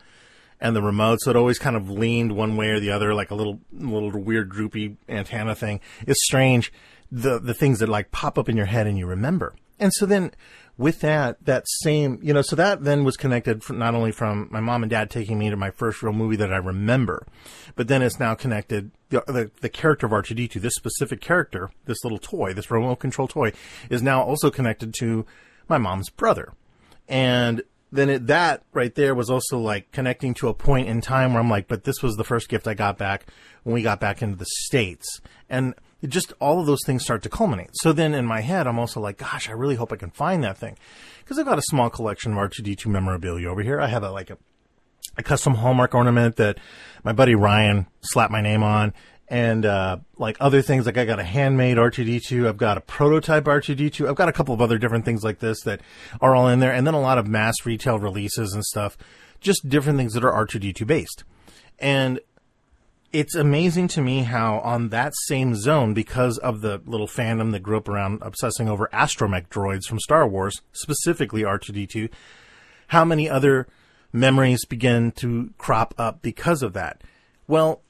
and 0.60 0.76
the 0.76 0.82
remote. 0.82 1.20
So 1.20 1.30
it 1.30 1.36
always 1.36 1.58
kind 1.58 1.74
of 1.74 1.90
leaned 1.90 2.36
one 2.36 2.56
way 2.56 2.68
or 2.68 2.78
the 2.78 2.92
other, 2.92 3.12
like 3.12 3.32
a 3.32 3.34
little, 3.34 3.60
little 3.72 4.10
weird 4.10 4.50
droopy 4.50 4.98
antenna 5.08 5.56
thing. 5.56 5.80
It's 6.06 6.24
strange. 6.24 6.72
The, 7.10 7.40
the 7.40 7.54
things 7.54 7.80
that 7.80 7.88
like 7.88 8.12
pop 8.12 8.38
up 8.38 8.48
in 8.48 8.56
your 8.56 8.66
head 8.66 8.86
and 8.86 8.96
you 8.96 9.06
remember. 9.06 9.56
And 9.80 9.92
so 9.92 10.06
then 10.06 10.32
with 10.76 11.00
that, 11.00 11.44
that 11.44 11.64
same, 11.82 12.18
you 12.22 12.32
know, 12.32 12.42
so 12.42 12.56
that 12.56 12.82
then 12.82 13.04
was 13.04 13.16
connected 13.16 13.62
not 13.70 13.94
only 13.94 14.10
from 14.10 14.48
my 14.50 14.60
mom 14.60 14.82
and 14.82 14.90
dad 14.90 15.08
taking 15.10 15.38
me 15.38 15.48
to 15.50 15.56
my 15.56 15.70
first 15.70 16.02
real 16.02 16.12
movie 16.12 16.36
that 16.36 16.52
I 16.52 16.56
remember, 16.56 17.26
but 17.76 17.88
then 17.88 18.02
it's 18.02 18.18
now 18.18 18.34
connected, 18.34 18.90
the, 19.10 19.22
the, 19.26 19.50
the 19.60 19.68
character 19.68 20.06
of 20.06 20.12
R2D2, 20.12 20.54
this 20.54 20.74
specific 20.74 21.20
character, 21.20 21.70
this 21.84 22.02
little 22.02 22.18
toy, 22.18 22.52
this 22.52 22.70
remote 22.70 22.96
control 22.96 23.28
toy, 23.28 23.52
is 23.88 24.02
now 24.02 24.22
also 24.22 24.50
connected 24.50 24.92
to 24.94 25.24
my 25.68 25.78
mom's 25.78 26.10
brother. 26.10 26.52
And 27.08 27.62
then 27.92 28.10
it, 28.10 28.26
that 28.26 28.64
right 28.72 28.94
there 28.96 29.14
was 29.14 29.30
also 29.30 29.58
like 29.58 29.92
connecting 29.92 30.34
to 30.34 30.48
a 30.48 30.54
point 30.54 30.88
in 30.88 31.00
time 31.00 31.32
where 31.32 31.40
I'm 31.40 31.50
like, 31.50 31.68
but 31.68 31.84
this 31.84 32.02
was 32.02 32.16
the 32.16 32.24
first 32.24 32.48
gift 32.48 32.66
I 32.66 32.74
got 32.74 32.98
back 32.98 33.26
when 33.62 33.74
we 33.74 33.82
got 33.82 34.00
back 34.00 34.22
into 34.22 34.36
the 34.36 34.46
States. 34.46 35.20
And 35.48 35.74
it 36.04 36.10
just 36.10 36.34
all 36.38 36.60
of 36.60 36.66
those 36.66 36.84
things 36.84 37.02
start 37.02 37.22
to 37.22 37.30
culminate. 37.30 37.70
So 37.72 37.90
then 37.90 38.12
in 38.12 38.26
my 38.26 38.42
head, 38.42 38.66
I'm 38.66 38.78
also 38.78 39.00
like, 39.00 39.16
gosh, 39.16 39.48
I 39.48 39.52
really 39.52 39.76
hope 39.76 39.90
I 39.90 39.96
can 39.96 40.10
find 40.10 40.44
that 40.44 40.58
thing. 40.58 40.76
Because 41.20 41.38
I've 41.38 41.46
got 41.46 41.58
a 41.58 41.62
small 41.62 41.88
collection 41.88 42.32
of 42.32 42.38
R2D2 42.38 42.84
memorabilia 42.88 43.48
over 43.48 43.62
here. 43.62 43.80
I 43.80 43.86
have 43.86 44.02
a, 44.02 44.10
like 44.10 44.28
a, 44.28 44.36
a 45.16 45.22
custom 45.22 45.54
Hallmark 45.54 45.94
ornament 45.94 46.36
that 46.36 46.58
my 47.04 47.14
buddy 47.14 47.34
Ryan 47.34 47.86
slapped 48.02 48.30
my 48.30 48.42
name 48.42 48.62
on. 48.62 48.92
And, 49.28 49.64
uh, 49.64 49.96
like 50.18 50.36
other 50.40 50.60
things, 50.60 50.84
like 50.84 50.98
I 50.98 51.06
got 51.06 51.20
a 51.20 51.24
handmade 51.24 51.78
R2D2. 51.78 52.46
I've 52.46 52.58
got 52.58 52.76
a 52.76 52.82
prototype 52.82 53.44
R2D2. 53.44 54.06
I've 54.06 54.14
got 54.14 54.28
a 54.28 54.32
couple 54.32 54.52
of 54.52 54.60
other 54.60 54.76
different 54.76 55.06
things 55.06 55.24
like 55.24 55.38
this 55.38 55.62
that 55.62 55.80
are 56.20 56.36
all 56.36 56.48
in 56.48 56.60
there. 56.60 56.74
And 56.74 56.86
then 56.86 56.92
a 56.92 57.00
lot 57.00 57.16
of 57.16 57.26
mass 57.26 57.54
retail 57.64 57.98
releases 57.98 58.52
and 58.52 58.62
stuff. 58.62 58.98
Just 59.40 59.70
different 59.70 59.98
things 59.98 60.12
that 60.12 60.22
are 60.22 60.46
R2D2 60.46 60.86
based. 60.86 61.24
And 61.78 62.20
it's 63.14 63.36
amazing 63.36 63.86
to 63.86 64.00
me 64.00 64.24
how 64.24 64.58
on 64.58 64.88
that 64.88 65.12
same 65.26 65.54
zone, 65.54 65.94
because 65.94 66.36
of 66.38 66.62
the 66.62 66.82
little 66.84 67.06
fandom 67.06 67.52
that 67.52 67.62
grew 67.62 67.76
up 67.76 67.88
around 67.88 68.18
obsessing 68.22 68.68
over 68.68 68.88
astromech 68.92 69.48
droids 69.48 69.84
from 69.84 70.00
Star 70.00 70.26
Wars, 70.26 70.60
specifically 70.72 71.42
R2D2, 71.42 72.10
how 72.88 73.04
many 73.04 73.30
other 73.30 73.68
memories 74.12 74.64
begin 74.64 75.12
to 75.12 75.54
crop 75.58 75.94
up 75.96 76.22
because 76.22 76.60
of 76.60 76.72
that. 76.72 77.02
Well, 77.46 77.82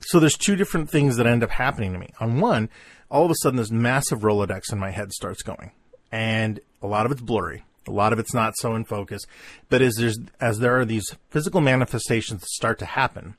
so 0.00 0.18
there's 0.18 0.38
two 0.38 0.56
different 0.56 0.88
things 0.88 1.16
that 1.16 1.26
end 1.26 1.44
up 1.44 1.50
happening 1.50 1.92
to 1.92 1.98
me. 1.98 2.08
On 2.20 2.40
one, 2.40 2.70
all 3.10 3.26
of 3.26 3.30
a 3.30 3.34
sudden 3.42 3.58
this 3.58 3.70
massive 3.70 4.20
Rolodex 4.20 4.72
in 4.72 4.78
my 4.78 4.92
head 4.92 5.12
starts 5.12 5.42
going. 5.42 5.72
And 6.10 6.58
a 6.80 6.86
lot 6.86 7.04
of 7.04 7.12
it's 7.12 7.20
blurry. 7.20 7.64
A 7.86 7.90
lot 7.90 8.14
of 8.14 8.18
it's 8.18 8.32
not 8.32 8.56
so 8.56 8.74
in 8.74 8.84
focus. 8.84 9.26
But 9.68 9.82
as 9.82 9.96
there's, 9.96 10.18
as 10.40 10.58
there 10.58 10.80
are 10.80 10.86
these 10.86 11.14
physical 11.28 11.60
manifestations 11.60 12.40
that 12.40 12.48
start 12.48 12.78
to 12.78 12.86
happen, 12.86 13.36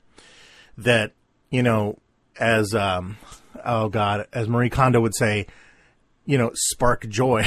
that, 0.78 1.12
you 1.50 1.62
know, 1.62 1.98
as, 2.38 2.74
um, 2.74 3.18
oh 3.64 3.88
God, 3.88 4.26
as 4.32 4.48
Marie 4.48 4.70
Kondo 4.70 5.00
would 5.00 5.14
say, 5.14 5.46
you 6.24 6.38
know, 6.38 6.50
spark 6.54 7.08
joy. 7.08 7.44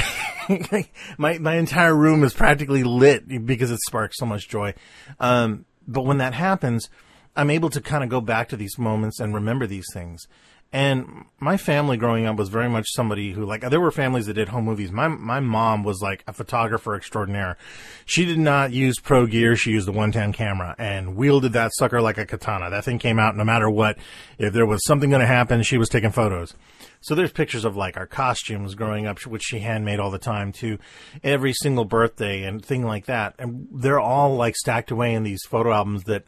my, 1.18 1.38
my 1.38 1.56
entire 1.56 1.94
room 1.94 2.24
is 2.24 2.34
practically 2.34 2.84
lit 2.84 3.46
because 3.46 3.70
it 3.70 3.80
sparks 3.80 4.18
so 4.18 4.26
much 4.26 4.48
joy. 4.48 4.74
Um, 5.18 5.64
but 5.88 6.02
when 6.02 6.18
that 6.18 6.34
happens, 6.34 6.88
I'm 7.34 7.50
able 7.50 7.70
to 7.70 7.80
kind 7.80 8.04
of 8.04 8.10
go 8.10 8.20
back 8.20 8.48
to 8.50 8.56
these 8.56 8.78
moments 8.78 9.20
and 9.20 9.34
remember 9.34 9.66
these 9.66 9.86
things. 9.92 10.26
And 10.72 11.24
my 11.38 11.56
family 11.56 11.96
growing 11.96 12.26
up 12.26 12.36
was 12.36 12.48
very 12.48 12.68
much 12.68 12.86
somebody 12.90 13.32
who 13.32 13.46
like 13.46 13.62
there 13.62 13.80
were 13.80 13.90
families 13.90 14.26
that 14.26 14.34
did 14.34 14.48
home 14.48 14.64
movies. 14.64 14.90
My 14.90 15.08
my 15.08 15.40
mom 15.40 15.84
was 15.84 16.02
like 16.02 16.24
a 16.26 16.32
photographer 16.32 16.94
extraordinaire. 16.94 17.56
She 18.04 18.24
did 18.24 18.38
not 18.38 18.72
use 18.72 18.98
pro 18.98 19.26
gear, 19.26 19.56
she 19.56 19.70
used 19.70 19.86
the 19.86 19.92
110 19.92 20.32
camera 20.32 20.74
and 20.78 21.16
wielded 21.16 21.52
that 21.52 21.72
sucker 21.74 22.00
like 22.00 22.18
a 22.18 22.26
katana. 22.26 22.68
That 22.70 22.84
thing 22.84 22.98
came 22.98 23.18
out 23.18 23.36
no 23.36 23.44
matter 23.44 23.70
what. 23.70 23.96
If 24.38 24.52
there 24.52 24.66
was 24.66 24.84
something 24.84 25.08
going 25.08 25.20
to 25.20 25.26
happen, 25.26 25.62
she 25.62 25.78
was 25.78 25.88
taking 25.88 26.10
photos. 26.10 26.54
So 27.00 27.14
there's 27.14 27.32
pictures 27.32 27.64
of 27.64 27.76
like 27.76 27.96
our 27.96 28.06
costumes 28.06 28.74
growing 28.74 29.06
up, 29.06 29.24
which 29.26 29.44
she 29.44 29.60
handmade 29.60 30.00
all 30.00 30.10
the 30.10 30.18
time 30.18 30.50
to 30.54 30.78
every 31.22 31.52
single 31.52 31.84
birthday 31.84 32.42
and 32.42 32.64
thing 32.64 32.84
like 32.84 33.06
that. 33.06 33.34
And 33.38 33.68
they're 33.70 34.00
all 34.00 34.34
like 34.34 34.56
stacked 34.56 34.90
away 34.90 35.14
in 35.14 35.22
these 35.22 35.44
photo 35.46 35.72
albums 35.72 36.04
that 36.04 36.24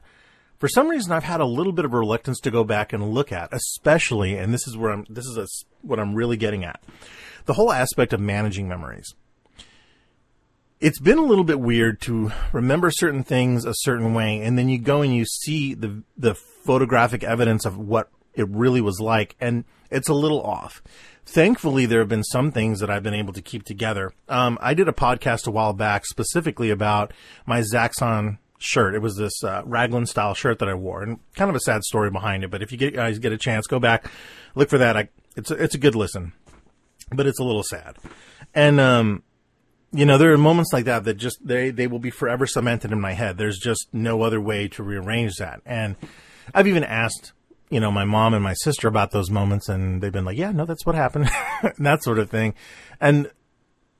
for 0.58 0.68
some 0.68 0.88
reason 0.88 1.12
I've 1.12 1.24
had 1.24 1.40
a 1.40 1.46
little 1.46 1.72
bit 1.72 1.84
of 1.84 1.92
reluctance 1.92 2.40
to 2.40 2.50
go 2.50 2.64
back 2.64 2.92
and 2.92 3.10
look 3.10 3.32
at, 3.32 3.52
especially, 3.52 4.36
and 4.36 4.52
this 4.52 4.66
is 4.66 4.76
where 4.76 4.90
I'm, 4.90 5.06
this 5.08 5.24
is 5.24 5.36
a, 5.36 5.46
what 5.82 6.00
I'm 6.00 6.14
really 6.14 6.36
getting 6.36 6.64
at. 6.64 6.82
The 7.46 7.54
whole 7.54 7.72
aspect 7.72 8.12
of 8.12 8.20
managing 8.20 8.68
memories. 8.68 9.14
It's 10.80 11.00
been 11.00 11.18
a 11.18 11.24
little 11.24 11.44
bit 11.44 11.58
weird 11.58 12.00
to 12.02 12.30
remember 12.52 12.90
certain 12.90 13.24
things 13.24 13.64
a 13.64 13.74
certain 13.74 14.14
way, 14.14 14.40
and 14.40 14.58
then 14.58 14.68
you 14.68 14.78
go 14.78 15.02
and 15.02 15.14
you 15.14 15.24
see 15.24 15.74
the, 15.74 16.02
the 16.16 16.34
photographic 16.34 17.24
evidence 17.24 17.64
of 17.64 17.78
what 17.78 18.10
it 18.34 18.48
really 18.48 18.80
was 18.80 19.00
like, 19.00 19.34
and 19.40 19.64
it's 19.90 20.08
a 20.08 20.14
little 20.14 20.42
off. 20.42 20.82
Thankfully, 21.24 21.84
there 21.84 21.98
have 21.98 22.08
been 22.08 22.24
some 22.24 22.52
things 22.52 22.80
that 22.80 22.90
I've 22.90 23.02
been 23.02 23.14
able 23.14 23.32
to 23.32 23.42
keep 23.42 23.64
together. 23.64 24.12
Um, 24.28 24.56
I 24.60 24.74
did 24.74 24.88
a 24.88 24.92
podcast 24.92 25.46
a 25.46 25.50
while 25.50 25.72
back 25.72 26.06
specifically 26.06 26.70
about 26.70 27.12
my 27.44 27.60
Zaxxon 27.60 28.38
shirt. 28.58 28.94
It 28.94 29.02
was 29.02 29.16
this 29.16 29.42
uh, 29.42 29.62
raglan 29.64 30.06
style 30.06 30.34
shirt 30.34 30.58
that 30.58 30.68
I 30.68 30.74
wore, 30.74 31.02
and 31.02 31.18
kind 31.34 31.48
of 31.48 31.56
a 31.56 31.60
sad 31.60 31.84
story 31.84 32.10
behind 32.10 32.44
it. 32.44 32.50
But 32.50 32.62
if 32.62 32.72
you 32.72 32.78
get, 32.78 32.94
guys 32.94 33.18
get 33.18 33.32
a 33.32 33.38
chance, 33.38 33.66
go 33.66 33.78
back, 33.78 34.10
look 34.54 34.68
for 34.68 34.78
that. 34.78 34.96
I, 34.96 35.08
it's 35.36 35.50
a, 35.50 35.54
it's 35.54 35.74
a 35.74 35.78
good 35.78 35.94
listen, 35.94 36.32
but 37.12 37.26
it's 37.26 37.40
a 37.40 37.44
little 37.44 37.62
sad. 37.62 37.96
And 38.54 38.80
um, 38.80 39.22
you 39.92 40.04
know, 40.04 40.18
there 40.18 40.32
are 40.32 40.38
moments 40.38 40.72
like 40.72 40.84
that 40.84 41.04
that 41.04 41.14
just 41.14 41.38
they 41.46 41.70
they 41.70 41.86
will 41.86 41.98
be 41.98 42.10
forever 42.10 42.46
cemented 42.46 42.92
in 42.92 43.00
my 43.00 43.12
head. 43.12 43.38
There's 43.38 43.58
just 43.58 43.88
no 43.92 44.22
other 44.22 44.40
way 44.40 44.68
to 44.68 44.82
rearrange 44.82 45.36
that. 45.36 45.60
And 45.64 45.96
I've 46.54 46.66
even 46.66 46.84
asked 46.84 47.32
you 47.70 47.80
know, 47.80 47.90
my 47.90 48.04
mom 48.04 48.34
and 48.34 48.42
my 48.42 48.54
sister 48.54 48.88
about 48.88 49.10
those 49.10 49.30
moments 49.30 49.68
and 49.68 50.00
they've 50.00 50.12
been 50.12 50.24
like, 50.24 50.38
yeah, 50.38 50.50
no, 50.50 50.64
that's 50.64 50.86
what 50.86 50.94
happened. 50.94 51.28
and 51.62 51.74
that 51.86 52.02
sort 52.02 52.18
of 52.18 52.30
thing. 52.30 52.54
And, 53.00 53.30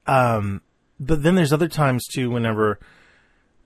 um, 0.07 0.63
but 0.99 1.23
then 1.23 1.35
there's 1.35 1.53
other 1.53 1.69
times 1.69 2.07
too, 2.07 2.31
whenever, 2.31 2.79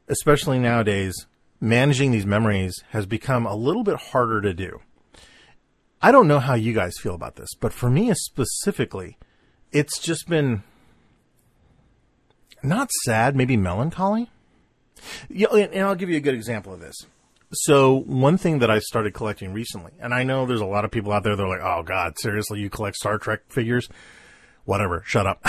especially 0.09 0.59
nowadays, 0.59 1.27
managing 1.61 2.11
these 2.11 2.27
memories 2.27 2.75
has 2.91 3.07
become 3.07 3.47
a 3.47 3.55
little 3.55 3.85
bit 3.85 3.97
harder 3.97 4.41
to 4.41 4.53
do. 4.53 4.81
I 6.01 6.11
don't 6.11 6.27
know 6.27 6.41
how 6.41 6.55
you 6.55 6.73
guys 6.73 6.95
feel 7.01 7.15
about 7.15 7.37
this, 7.37 7.51
but 7.61 7.73
for 7.73 7.89
me 7.89 8.13
specifically, 8.15 9.17
it's 9.71 10.01
just 10.01 10.29
been 10.29 10.65
not 12.63 12.91
sad, 13.05 13.37
maybe 13.37 13.57
melancholy. 13.57 14.31
Yeah, 15.29 15.49
and 15.55 15.85
I'll 15.85 15.95
give 15.95 16.11
you 16.11 16.17
a 16.17 16.21
good 16.21 16.35
example 16.35 16.73
of 16.73 16.81
this. 16.81 16.97
So 17.53 17.95
one 18.07 18.39
thing 18.39 18.61
that 18.61 18.71
I 18.71 18.79
started 18.79 19.15
collecting 19.15 19.53
recently, 19.53 19.93
and 20.01 20.15
I 20.15 20.23
know 20.23 20.47
there's 20.47 20.61
a 20.61 20.67
lot 20.67 20.85
of 20.85 20.91
people 20.91 21.13
out 21.13 21.23
there 21.23 21.37
that 21.37 21.43
are 21.43 21.49
like, 21.49 21.61
"Oh 21.63 21.83
God, 21.83 22.19
seriously, 22.19 22.61
you 22.61 22.71
collect 22.71 22.97
Star 22.97 23.19
Trek 23.19 23.41
figures?" 23.49 23.89
Whatever, 24.65 25.03
shut 25.05 25.27
up. 25.27 25.45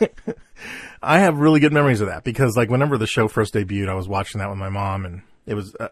I 1.02 1.18
have 1.18 1.38
really 1.38 1.60
good 1.60 1.72
memories 1.72 2.00
of 2.00 2.08
that 2.08 2.24
because, 2.24 2.56
like, 2.56 2.70
whenever 2.70 2.96
the 2.96 3.06
show 3.06 3.26
first 3.28 3.54
debuted, 3.54 3.88
I 3.88 3.94
was 3.94 4.08
watching 4.08 4.38
that 4.38 4.48
with 4.48 4.58
my 4.58 4.68
mom, 4.68 5.04
and 5.04 5.22
it 5.46 5.54
was 5.54 5.74
uh, 5.80 5.88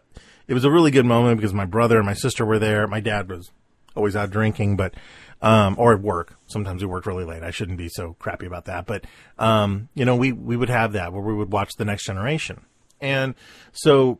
it 0.47 0.53
was 0.53 0.63
a 0.63 0.71
really 0.71 0.91
good 0.91 1.05
moment 1.05 1.37
because 1.37 1.53
my 1.53 1.65
brother 1.65 1.97
and 1.97 2.05
my 2.05 2.13
sister 2.13 2.45
were 2.45 2.59
there. 2.59 2.87
My 2.87 3.01
dad 3.01 3.29
was 3.29 3.51
always 3.95 4.15
out 4.15 4.29
drinking, 4.29 4.77
but 4.77 4.93
um, 5.41 5.75
or 5.77 5.93
at 5.93 6.01
work. 6.01 6.35
Sometimes 6.47 6.81
we 6.81 6.87
worked 6.87 7.07
really 7.07 7.25
late. 7.25 7.43
I 7.43 7.51
shouldn't 7.51 7.77
be 7.77 7.89
so 7.89 8.15
crappy 8.19 8.45
about 8.45 8.65
that, 8.65 8.85
but 8.85 9.05
um, 9.37 9.89
you 9.93 10.05
know, 10.05 10.15
we 10.15 10.31
we 10.31 10.55
would 10.55 10.69
have 10.69 10.93
that 10.93 11.11
where 11.11 11.21
we 11.21 11.33
would 11.33 11.51
watch 11.51 11.73
the 11.77 11.85
Next 11.85 12.05
Generation, 12.05 12.61
and 13.01 13.35
so 13.73 14.19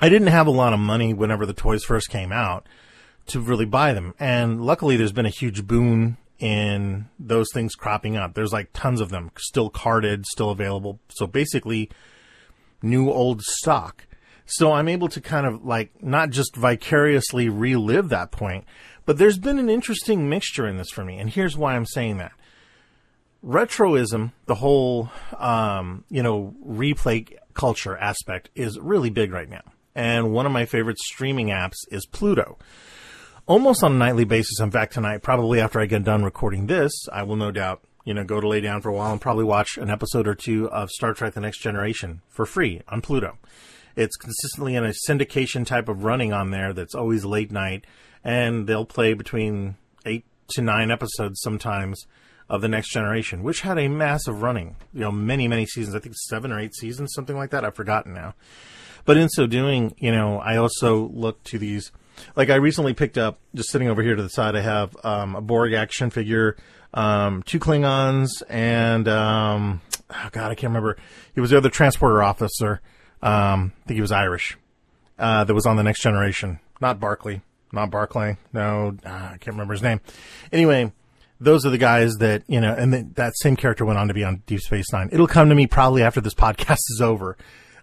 I 0.00 0.08
didn't 0.08 0.28
have 0.28 0.46
a 0.46 0.52
lot 0.52 0.72
of 0.72 0.80
money 0.80 1.12
whenever 1.12 1.44
the 1.44 1.52
toys 1.52 1.84
first 1.84 2.08
came 2.08 2.32
out 2.32 2.66
to 3.26 3.40
really 3.40 3.66
buy 3.66 3.92
them, 3.92 4.14
and 4.20 4.64
luckily 4.64 4.96
there's 4.96 5.12
been 5.12 5.26
a 5.26 5.30
huge 5.30 5.66
boon 5.66 6.18
in 6.42 7.08
those 7.20 7.46
things 7.54 7.76
cropping 7.76 8.16
up. 8.16 8.34
There's 8.34 8.52
like 8.52 8.70
tons 8.72 9.00
of 9.00 9.10
them 9.10 9.30
still 9.38 9.70
carded, 9.70 10.26
still 10.26 10.50
available. 10.50 10.98
So 11.08 11.28
basically, 11.28 11.88
new 12.82 13.08
old 13.10 13.42
stock. 13.42 14.06
So 14.44 14.72
I'm 14.72 14.88
able 14.88 15.08
to 15.10 15.20
kind 15.20 15.46
of 15.46 15.64
like 15.64 16.02
not 16.02 16.30
just 16.30 16.56
vicariously 16.56 17.48
relive 17.48 18.08
that 18.08 18.32
point, 18.32 18.64
but 19.06 19.18
there's 19.18 19.38
been 19.38 19.60
an 19.60 19.70
interesting 19.70 20.28
mixture 20.28 20.66
in 20.66 20.78
this 20.78 20.90
for 20.90 21.04
me. 21.04 21.16
And 21.18 21.30
here's 21.30 21.56
why 21.56 21.76
I'm 21.76 21.86
saying 21.86 22.16
that. 22.18 22.32
Retroism, 23.44 24.32
the 24.46 24.56
whole, 24.56 25.10
um, 25.38 26.04
you 26.10 26.24
know, 26.24 26.54
replay 26.66 27.36
culture 27.54 27.96
aspect 27.96 28.50
is 28.56 28.80
really 28.80 29.10
big 29.10 29.32
right 29.32 29.48
now. 29.48 29.62
And 29.94 30.32
one 30.32 30.46
of 30.46 30.52
my 30.52 30.64
favorite 30.64 30.98
streaming 30.98 31.48
apps 31.48 31.76
is 31.88 32.04
Pluto. 32.04 32.58
Almost 33.46 33.82
on 33.82 33.92
a 33.92 33.96
nightly 33.96 34.24
basis, 34.24 34.60
in 34.60 34.70
fact, 34.70 34.92
tonight, 34.92 35.22
probably 35.22 35.60
after 35.60 35.80
I 35.80 35.86
get 35.86 36.04
done 36.04 36.22
recording 36.22 36.68
this, 36.68 36.92
I 37.12 37.24
will 37.24 37.34
no 37.34 37.50
doubt, 37.50 37.82
you 38.04 38.14
know, 38.14 38.22
go 38.22 38.40
to 38.40 38.46
lay 38.46 38.60
down 38.60 38.82
for 38.82 38.90
a 38.90 38.94
while 38.94 39.10
and 39.10 39.20
probably 39.20 39.42
watch 39.42 39.76
an 39.78 39.90
episode 39.90 40.28
or 40.28 40.36
two 40.36 40.70
of 40.70 40.90
Star 40.90 41.12
Trek 41.12 41.34
The 41.34 41.40
Next 41.40 41.58
Generation 41.58 42.22
for 42.28 42.46
free 42.46 42.82
on 42.86 43.00
Pluto. 43.00 43.38
It's 43.96 44.16
consistently 44.16 44.76
in 44.76 44.84
a 44.84 44.94
syndication 45.08 45.66
type 45.66 45.88
of 45.88 46.04
running 46.04 46.32
on 46.32 46.52
there 46.52 46.72
that's 46.72 46.94
always 46.94 47.24
late 47.24 47.50
night, 47.50 47.84
and 48.22 48.68
they'll 48.68 48.84
play 48.84 49.12
between 49.12 49.76
eight 50.06 50.24
to 50.50 50.62
nine 50.62 50.92
episodes 50.92 51.40
sometimes 51.42 52.06
of 52.48 52.60
the 52.60 52.68
next 52.68 52.92
generation, 52.92 53.42
which 53.42 53.62
had 53.62 53.76
a 53.76 53.88
massive 53.88 54.40
running, 54.40 54.76
you 54.94 55.00
know, 55.00 55.10
many, 55.10 55.48
many 55.48 55.66
seasons. 55.66 55.96
I 55.96 55.98
think 55.98 56.14
seven 56.28 56.52
or 56.52 56.60
eight 56.60 56.76
seasons, 56.76 57.12
something 57.12 57.36
like 57.36 57.50
that. 57.50 57.64
I've 57.64 57.74
forgotten 57.74 58.14
now. 58.14 58.34
But 59.04 59.16
in 59.16 59.28
so 59.28 59.46
doing, 59.48 59.96
you 59.98 60.12
know, 60.12 60.38
I 60.38 60.56
also 60.56 61.08
look 61.08 61.42
to 61.44 61.58
these, 61.58 61.90
like 62.36 62.50
I 62.50 62.56
recently 62.56 62.94
picked 62.94 63.18
up, 63.18 63.40
just 63.54 63.70
sitting 63.70 63.88
over 63.88 64.02
here 64.02 64.14
to 64.14 64.22
the 64.22 64.28
side, 64.28 64.56
I 64.56 64.60
have 64.60 64.96
um, 65.04 65.36
a 65.36 65.40
Borg 65.40 65.72
action 65.72 66.10
figure, 66.10 66.56
um, 66.94 67.42
two 67.42 67.58
Klingons, 67.58 68.28
and, 68.48 69.08
um, 69.08 69.80
oh 70.10 70.28
God, 70.32 70.50
I 70.50 70.54
can't 70.54 70.70
remember. 70.70 70.96
He 71.34 71.40
was 71.40 71.50
the 71.50 71.56
other 71.56 71.70
transporter 71.70 72.22
officer. 72.22 72.80
Um, 73.22 73.72
I 73.84 73.88
think 73.88 73.96
he 73.96 74.02
was 74.02 74.12
Irish. 74.12 74.56
Uh, 75.18 75.44
that 75.44 75.54
was 75.54 75.66
on 75.66 75.76
the 75.76 75.82
next 75.82 76.02
generation. 76.02 76.58
Not 76.80 76.98
Barclay. 76.98 77.42
Not 77.72 77.90
Barclay. 77.90 78.36
No, 78.52 78.96
uh, 79.04 79.08
I 79.08 79.36
can't 79.38 79.54
remember 79.54 79.74
his 79.74 79.82
name. 79.82 80.00
Anyway, 80.52 80.92
those 81.40 81.64
are 81.64 81.70
the 81.70 81.78
guys 81.78 82.16
that, 82.16 82.42
you 82.46 82.60
know, 82.60 82.74
and 82.74 82.92
the, 82.92 83.08
that 83.14 83.32
same 83.36 83.56
character 83.56 83.84
went 83.84 83.98
on 83.98 84.08
to 84.08 84.14
be 84.14 84.24
on 84.24 84.42
Deep 84.46 84.60
Space 84.60 84.92
Nine. 84.92 85.08
It'll 85.12 85.26
come 85.26 85.48
to 85.48 85.54
me 85.54 85.66
probably 85.66 86.02
after 86.02 86.20
this 86.20 86.34
podcast 86.36 86.80
is 86.90 87.00
over. 87.00 87.36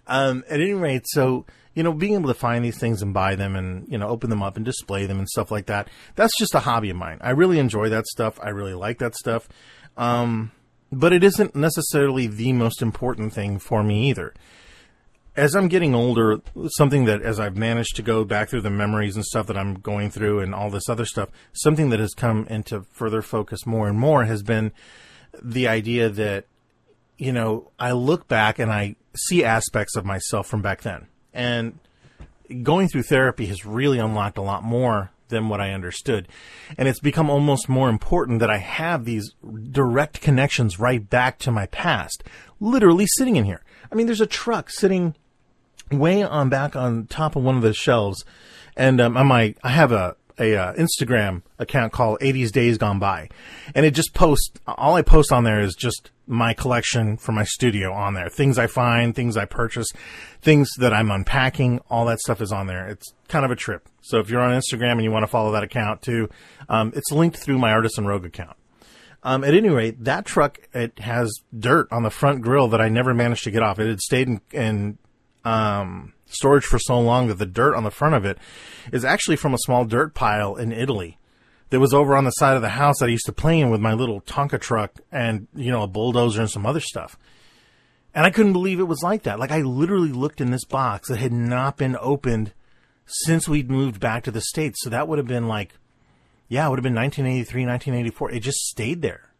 Um, 0.06 0.44
at 0.48 0.60
any 0.60 0.74
rate, 0.74 1.06
so, 1.06 1.46
you 1.74 1.82
know, 1.82 1.92
being 1.92 2.14
able 2.14 2.28
to 2.28 2.34
find 2.34 2.64
these 2.64 2.78
things 2.78 3.02
and 3.02 3.14
buy 3.14 3.34
them 3.34 3.56
and, 3.56 3.86
you 3.88 3.98
know, 3.98 4.08
open 4.08 4.30
them 4.30 4.42
up 4.42 4.56
and 4.56 4.64
display 4.64 5.06
them 5.06 5.18
and 5.18 5.28
stuff 5.28 5.50
like 5.50 5.66
that, 5.66 5.88
that's 6.16 6.36
just 6.38 6.54
a 6.54 6.60
hobby 6.60 6.90
of 6.90 6.96
mine. 6.96 7.18
I 7.20 7.30
really 7.30 7.58
enjoy 7.58 7.88
that 7.90 8.06
stuff. 8.06 8.38
I 8.42 8.48
really 8.48 8.74
like 8.74 8.98
that 8.98 9.14
stuff. 9.14 9.48
Um, 9.96 10.52
but 10.92 11.12
it 11.12 11.22
isn't 11.22 11.54
necessarily 11.54 12.26
the 12.26 12.52
most 12.52 12.82
important 12.82 13.32
thing 13.32 13.58
for 13.58 13.82
me 13.82 14.08
either 14.08 14.34
as 15.36 15.54
I'm 15.54 15.68
getting 15.68 15.94
older, 15.94 16.40
something 16.76 17.04
that 17.04 17.22
as 17.22 17.38
I've 17.38 17.56
managed 17.56 17.96
to 17.96 18.02
go 18.02 18.24
back 18.24 18.48
through 18.48 18.62
the 18.62 18.70
memories 18.70 19.16
and 19.16 19.24
stuff 19.24 19.46
that 19.46 19.56
I'm 19.56 19.74
going 19.74 20.10
through 20.10 20.40
and 20.40 20.54
all 20.54 20.70
this 20.70 20.88
other 20.88 21.04
stuff, 21.04 21.30
something 21.52 21.90
that 21.90 22.00
has 22.00 22.14
come 22.14 22.46
into 22.50 22.82
further 22.90 23.22
focus 23.22 23.64
more 23.64 23.88
and 23.88 23.98
more 23.98 24.24
has 24.24 24.42
been 24.42 24.72
the 25.40 25.68
idea 25.68 26.08
that, 26.08 26.46
you 27.16 27.32
know, 27.32 27.70
I 27.78 27.92
look 27.92 28.26
back 28.26 28.58
and 28.58 28.72
I 28.72 28.96
see 29.16 29.44
aspects 29.44 29.96
of 29.96 30.04
myself 30.04 30.48
from 30.48 30.62
back 30.62 30.82
then. 30.82 31.06
And 31.32 31.78
going 32.62 32.88
through 32.88 33.04
therapy 33.04 33.46
has 33.46 33.64
really 33.64 33.98
unlocked 33.98 34.38
a 34.38 34.42
lot 34.42 34.64
more 34.64 35.10
than 35.28 35.48
what 35.48 35.60
I 35.60 35.72
understood. 35.72 36.28
And 36.76 36.88
it's 36.88 37.00
become 37.00 37.30
almost 37.30 37.68
more 37.68 37.88
important 37.88 38.40
that 38.40 38.50
I 38.50 38.58
have 38.58 39.04
these 39.04 39.32
direct 39.70 40.20
connections 40.20 40.78
right 40.78 41.08
back 41.08 41.38
to 41.40 41.50
my 41.50 41.66
past, 41.66 42.22
literally 42.58 43.06
sitting 43.06 43.36
in 43.36 43.44
here. 43.44 43.62
I 43.90 43.94
mean, 43.94 44.06
there's 44.06 44.20
a 44.20 44.26
truck 44.26 44.70
sitting 44.70 45.14
way 45.90 46.22
on 46.22 46.48
back 46.48 46.76
on 46.76 47.06
top 47.06 47.36
of 47.36 47.42
one 47.42 47.56
of 47.56 47.62
the 47.62 47.74
shelves, 47.74 48.24
and 48.76 49.00
um, 49.00 49.14
my 49.26 49.54
I 49.62 49.70
have 49.70 49.92
a 49.92 50.16
a 50.38 50.56
uh, 50.56 50.74
Instagram 50.74 51.42
account 51.58 51.92
called 51.92 52.18
80s 52.20 52.50
Days 52.50 52.78
Gone 52.78 52.98
By, 52.98 53.28
and 53.74 53.84
it 53.84 53.94
just 53.94 54.14
posts. 54.14 54.52
All 54.66 54.94
I 54.94 55.02
post 55.02 55.32
on 55.32 55.44
there 55.44 55.60
is 55.60 55.74
just 55.74 56.10
my 56.30 56.54
collection 56.54 57.16
from 57.16 57.34
my 57.34 57.44
studio 57.44 57.92
on 57.92 58.14
there. 58.14 58.28
Things 58.28 58.56
I 58.56 58.68
find, 58.68 59.14
things 59.14 59.36
I 59.36 59.44
purchase, 59.44 59.88
things 60.40 60.70
that 60.78 60.94
I'm 60.94 61.10
unpacking. 61.10 61.80
All 61.90 62.06
that 62.06 62.20
stuff 62.20 62.40
is 62.40 62.52
on 62.52 62.68
there. 62.68 62.88
It's 62.88 63.12
kind 63.28 63.44
of 63.44 63.50
a 63.50 63.56
trip. 63.56 63.88
So 64.00 64.18
if 64.18 64.30
you're 64.30 64.40
on 64.40 64.58
Instagram 64.58 64.92
and 64.92 65.02
you 65.02 65.10
want 65.10 65.24
to 65.24 65.28
follow 65.28 65.52
that 65.52 65.64
account 65.64 66.02
too, 66.02 66.28
um, 66.68 66.92
it's 66.94 67.10
linked 67.10 67.36
through 67.36 67.58
my 67.58 67.72
Artisan 67.72 68.06
Rogue 68.06 68.24
account. 68.24 68.56
Um, 69.22 69.44
at 69.44 69.52
any 69.52 69.68
rate, 69.68 70.02
that 70.04 70.24
truck 70.24 70.58
it 70.72 70.98
has 71.00 71.30
dirt 71.56 71.88
on 71.92 72.04
the 72.04 72.10
front 72.10 72.40
grill 72.40 72.68
that 72.68 72.80
I 72.80 72.88
never 72.88 73.12
managed 73.12 73.44
to 73.44 73.50
get 73.50 73.62
off. 73.62 73.78
It 73.78 73.88
had 73.88 74.00
stayed 74.00 74.28
in, 74.28 74.40
in 74.52 74.98
um, 75.44 76.14
storage 76.26 76.64
for 76.64 76.78
so 76.78 76.98
long 76.98 77.26
that 77.26 77.38
the 77.38 77.46
dirt 77.46 77.74
on 77.74 77.84
the 77.84 77.90
front 77.90 78.14
of 78.14 78.24
it 78.24 78.38
is 78.92 79.04
actually 79.04 79.36
from 79.36 79.52
a 79.52 79.58
small 79.58 79.84
dirt 79.84 80.14
pile 80.14 80.56
in 80.56 80.72
Italy 80.72 81.18
that 81.70 81.80
was 81.80 81.94
over 81.94 82.16
on 82.16 82.24
the 82.24 82.30
side 82.30 82.56
of 82.56 82.62
the 82.62 82.68
house 82.68 82.98
that 82.98 83.06
I 83.06 83.12
used 83.12 83.26
to 83.26 83.32
play 83.32 83.60
in 83.60 83.70
with 83.70 83.80
my 83.80 83.94
little 83.94 84.20
Tonka 84.22 84.60
truck 84.60 84.92
and, 85.10 85.48
you 85.54 85.70
know, 85.70 85.82
a 85.82 85.88
bulldozer 85.88 86.40
and 86.40 86.50
some 86.50 86.66
other 86.66 86.80
stuff. 86.80 87.16
And 88.14 88.26
I 88.26 88.30
couldn't 88.30 88.52
believe 88.52 88.80
it 88.80 88.84
was 88.84 89.02
like 89.02 89.22
that. 89.22 89.38
Like 89.38 89.52
I 89.52 89.60
literally 89.60 90.12
looked 90.12 90.40
in 90.40 90.50
this 90.50 90.64
box 90.64 91.08
that 91.08 91.18
had 91.18 91.32
not 91.32 91.76
been 91.76 91.96
opened 92.00 92.52
since 93.06 93.48
we'd 93.48 93.70
moved 93.70 94.00
back 94.00 94.24
to 94.24 94.30
the 94.30 94.40
States. 94.40 94.80
So 94.82 94.90
that 94.90 95.06
would 95.06 95.18
have 95.18 95.28
been 95.28 95.46
like, 95.46 95.74
yeah, 96.48 96.66
it 96.66 96.70
would 96.70 96.78
have 96.78 96.84
been 96.84 96.94
1983, 96.94 97.66
1984. 97.66 98.30
It 98.32 98.40
just 98.40 98.58
stayed 98.58 99.02
there. 99.02 99.30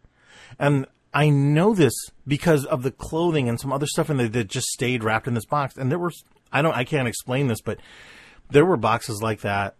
And 0.58 0.86
I 1.12 1.28
know 1.30 1.74
this 1.74 1.94
because 2.26 2.64
of 2.64 2.84
the 2.84 2.92
clothing 2.92 3.48
and 3.48 3.60
some 3.60 3.72
other 3.72 3.86
stuff 3.86 4.10
in 4.10 4.16
there 4.16 4.28
that 4.28 4.48
just 4.48 4.68
stayed 4.68 5.02
wrapped 5.02 5.26
in 5.26 5.34
this 5.34 5.46
box. 5.46 5.76
And 5.76 5.90
there 5.90 5.98
were, 5.98 6.12
I 6.52 6.62
don't, 6.62 6.76
I 6.76 6.84
can't 6.84 7.08
explain 7.08 7.48
this, 7.48 7.60
but 7.60 7.78
there 8.50 8.64
were 8.64 8.76
boxes 8.76 9.20
like 9.20 9.40
that, 9.40 9.74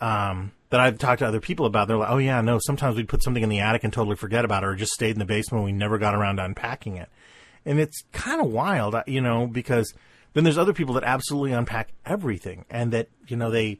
um, 0.00 0.52
that 0.70 0.80
I've 0.80 0.98
talked 0.98 1.20
to 1.20 1.26
other 1.26 1.40
people 1.40 1.66
about. 1.66 1.88
They're 1.88 1.96
like, 1.96 2.10
oh 2.10 2.18
yeah, 2.18 2.40
no, 2.40 2.58
sometimes 2.58 2.96
we'd 2.96 3.08
put 3.08 3.22
something 3.22 3.42
in 3.42 3.48
the 3.48 3.60
attic 3.60 3.84
and 3.84 3.92
totally 3.92 4.16
forget 4.16 4.44
about 4.44 4.62
it 4.62 4.66
or 4.66 4.74
just 4.74 4.92
stayed 4.92 5.12
in 5.12 5.18
the 5.18 5.24
basement. 5.24 5.60
And 5.60 5.64
we 5.64 5.72
never 5.72 5.98
got 5.98 6.14
around 6.14 6.36
to 6.36 6.44
unpacking 6.44 6.96
it. 6.96 7.08
And 7.64 7.78
it's 7.78 8.02
kind 8.12 8.40
of 8.40 8.50
wild, 8.50 8.94
uh, 8.94 9.04
you 9.06 9.20
know, 9.20 9.46
because 9.46 9.92
then 10.34 10.44
there's 10.44 10.58
other 10.58 10.72
people 10.72 10.94
that 10.94 11.04
absolutely 11.04 11.52
unpack 11.52 11.90
everything 12.04 12.64
and 12.70 12.92
that, 12.92 13.08
you 13.28 13.36
know, 13.36 13.50
they, 13.50 13.78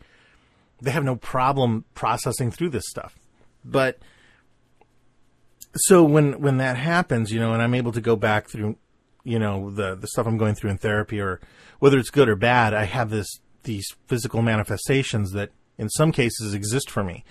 they 0.81 0.90
have 0.90 1.05
no 1.05 1.16
problem 1.16 1.85
processing 1.94 2.51
through 2.51 2.70
this 2.70 2.85
stuff. 2.88 3.18
But, 3.64 3.99
so 5.77 6.05
when 6.05 6.40
when 6.40 6.57
that 6.59 6.77
happens, 6.77 7.31
you 7.33 7.38
know, 7.38 7.53
and 7.53 7.62
I'm 7.62 7.75
able 7.75 7.92
to 7.92 8.01
go 8.01 8.16
back 8.16 8.49
through, 8.49 8.77
you 9.25 9.38
know, 9.38 9.70
the 9.70 9.94
the 9.94 10.07
stuff 10.09 10.27
I'm 10.27 10.38
going 10.38 10.55
through 10.55 10.70
in 10.70 10.79
therapy, 10.79 11.20
or 11.20 11.40
whether 11.79 11.99
it's 11.99 12.11
good 12.11 12.29
or 12.29 12.37
bad, 12.37 12.75
I 12.75 12.85
have 12.85 13.11
this 13.11 13.40
these 13.64 13.87
physical 14.07 14.42
manifestations 14.42 15.33
that 15.33 15.51
in 15.79 15.89
some 15.89 16.12
cases 16.12 16.55
exist 16.55 16.91
for 16.91 17.05
me. 17.05 17.25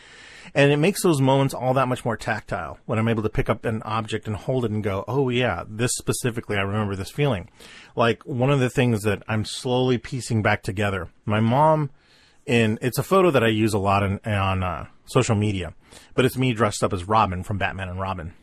And 0.54 0.72
it 0.72 0.78
makes 0.78 1.02
those 1.02 1.20
moments 1.20 1.54
all 1.54 1.74
that 1.74 1.88
much 1.88 2.06
more 2.06 2.16
tactile 2.16 2.78
when 2.86 3.00
I'm 3.00 3.08
able 3.08 3.24
to 3.24 3.30
pick 3.30 3.50
up 3.50 3.66
an 3.66 3.82
object 3.84 4.28
and 4.28 4.36
hold 4.36 4.64
it 4.64 4.72
and 4.72 4.84
go, 4.84 5.04
oh 5.08 5.30
yeah, 5.30 5.64
this 5.68 5.92
specifically, 5.96 6.56
I 6.56 6.62
remember 6.62 6.96
this 6.96 7.10
feeling. 7.10 7.50
Like 7.96 8.24
one 8.26 8.52
of 8.52 8.60
the 8.60 8.70
things 8.70 9.02
that 9.04 9.24
I'm 9.28 9.44
slowly 9.44 9.98
piecing 9.98 10.44
back 10.44 10.62
together. 10.64 11.10
My 11.26 11.40
mom 11.40 11.90
in 12.46 12.78
it's 12.82 12.98
a 12.98 13.04
photo 13.04 13.32
that 13.32 13.44
I 13.44 13.48
use 13.48 13.74
a 13.74 13.80
lot 13.80 14.04
in, 14.04 14.20
on 14.26 14.64
uh, 14.64 14.86
social 15.06 15.36
media, 15.36 15.74
but 16.14 16.26
it's 16.26 16.38
me 16.38 16.54
dressed 16.54 16.84
up 16.84 16.94
as 16.94 17.06
Robin 17.06 17.44
from 17.44 17.58
Batman 17.58 17.90
and 17.90 18.00
Robin, 18.00 18.34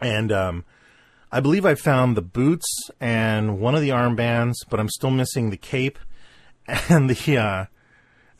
and 0.00 0.32
um, 0.32 0.64
I 1.30 1.40
believe 1.40 1.64
I 1.64 1.74
found 1.74 2.16
the 2.16 2.22
boots 2.22 2.66
and 3.00 3.60
one 3.60 3.74
of 3.74 3.82
the 3.82 3.90
armbands, 3.90 4.56
but 4.68 4.80
I'm 4.80 4.88
still 4.88 5.10
missing 5.10 5.50
the 5.50 5.56
cape 5.56 5.98
and 6.66 7.08
the 7.08 7.38
uh, 7.38 7.66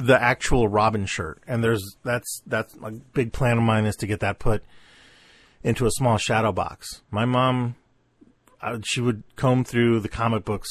the 0.01 0.21
actual 0.21 0.67
Robin 0.67 1.07
shirt. 1.07 1.43
And 1.47 1.63
there's 1.63 1.97
that's 2.05 2.43
that's 2.47 2.75
a 2.83 2.91
big 2.91 3.33
plan 3.33 3.59
of 3.59 3.63
mine 3.63 3.85
is 3.85 3.97
to 3.97 4.07
get 4.07 4.21
that 4.21 4.39
put 4.39 4.65
into 5.63 5.87
a 5.87 5.91
small 5.91 6.17
shadow 6.17 6.53
box. 6.53 7.03
My 7.11 7.27
mom, 7.27 7.77
uh, 8.63 8.79
she 8.83 9.01
would 9.01 9.23
comb 9.37 9.65
through 9.65 10.01
the 10.01 10.09
comic 10.09 10.45
books. 10.45 10.71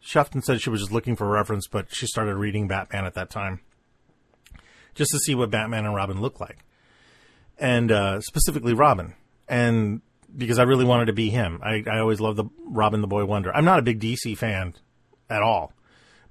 She 0.00 0.18
often 0.18 0.42
said 0.42 0.60
she 0.60 0.70
was 0.70 0.80
just 0.80 0.92
looking 0.92 1.16
for 1.16 1.26
reference, 1.26 1.66
but 1.68 1.94
she 1.94 2.06
started 2.06 2.34
reading 2.34 2.68
Batman 2.68 3.06
at 3.06 3.14
that 3.14 3.30
time, 3.30 3.60
just 4.94 5.12
to 5.12 5.18
see 5.18 5.34
what 5.34 5.50
Batman 5.50 5.86
and 5.86 5.94
Robin 5.94 6.20
look 6.20 6.40
like, 6.40 6.58
and 7.56 7.90
uh, 7.90 8.20
specifically 8.20 8.74
Robin. 8.74 9.14
And 9.48 10.02
because 10.36 10.58
I 10.58 10.64
really 10.64 10.84
wanted 10.84 11.06
to 11.06 11.14
be 11.14 11.30
him, 11.30 11.60
I, 11.62 11.84
I 11.90 12.00
always 12.00 12.20
loved 12.20 12.36
the 12.36 12.44
Robin 12.66 13.00
the 13.00 13.06
Boy 13.06 13.24
Wonder. 13.24 13.54
I'm 13.54 13.64
not 13.64 13.78
a 13.78 13.82
big 13.82 14.00
DC 14.00 14.36
fan 14.36 14.74
at 15.30 15.42
all, 15.42 15.72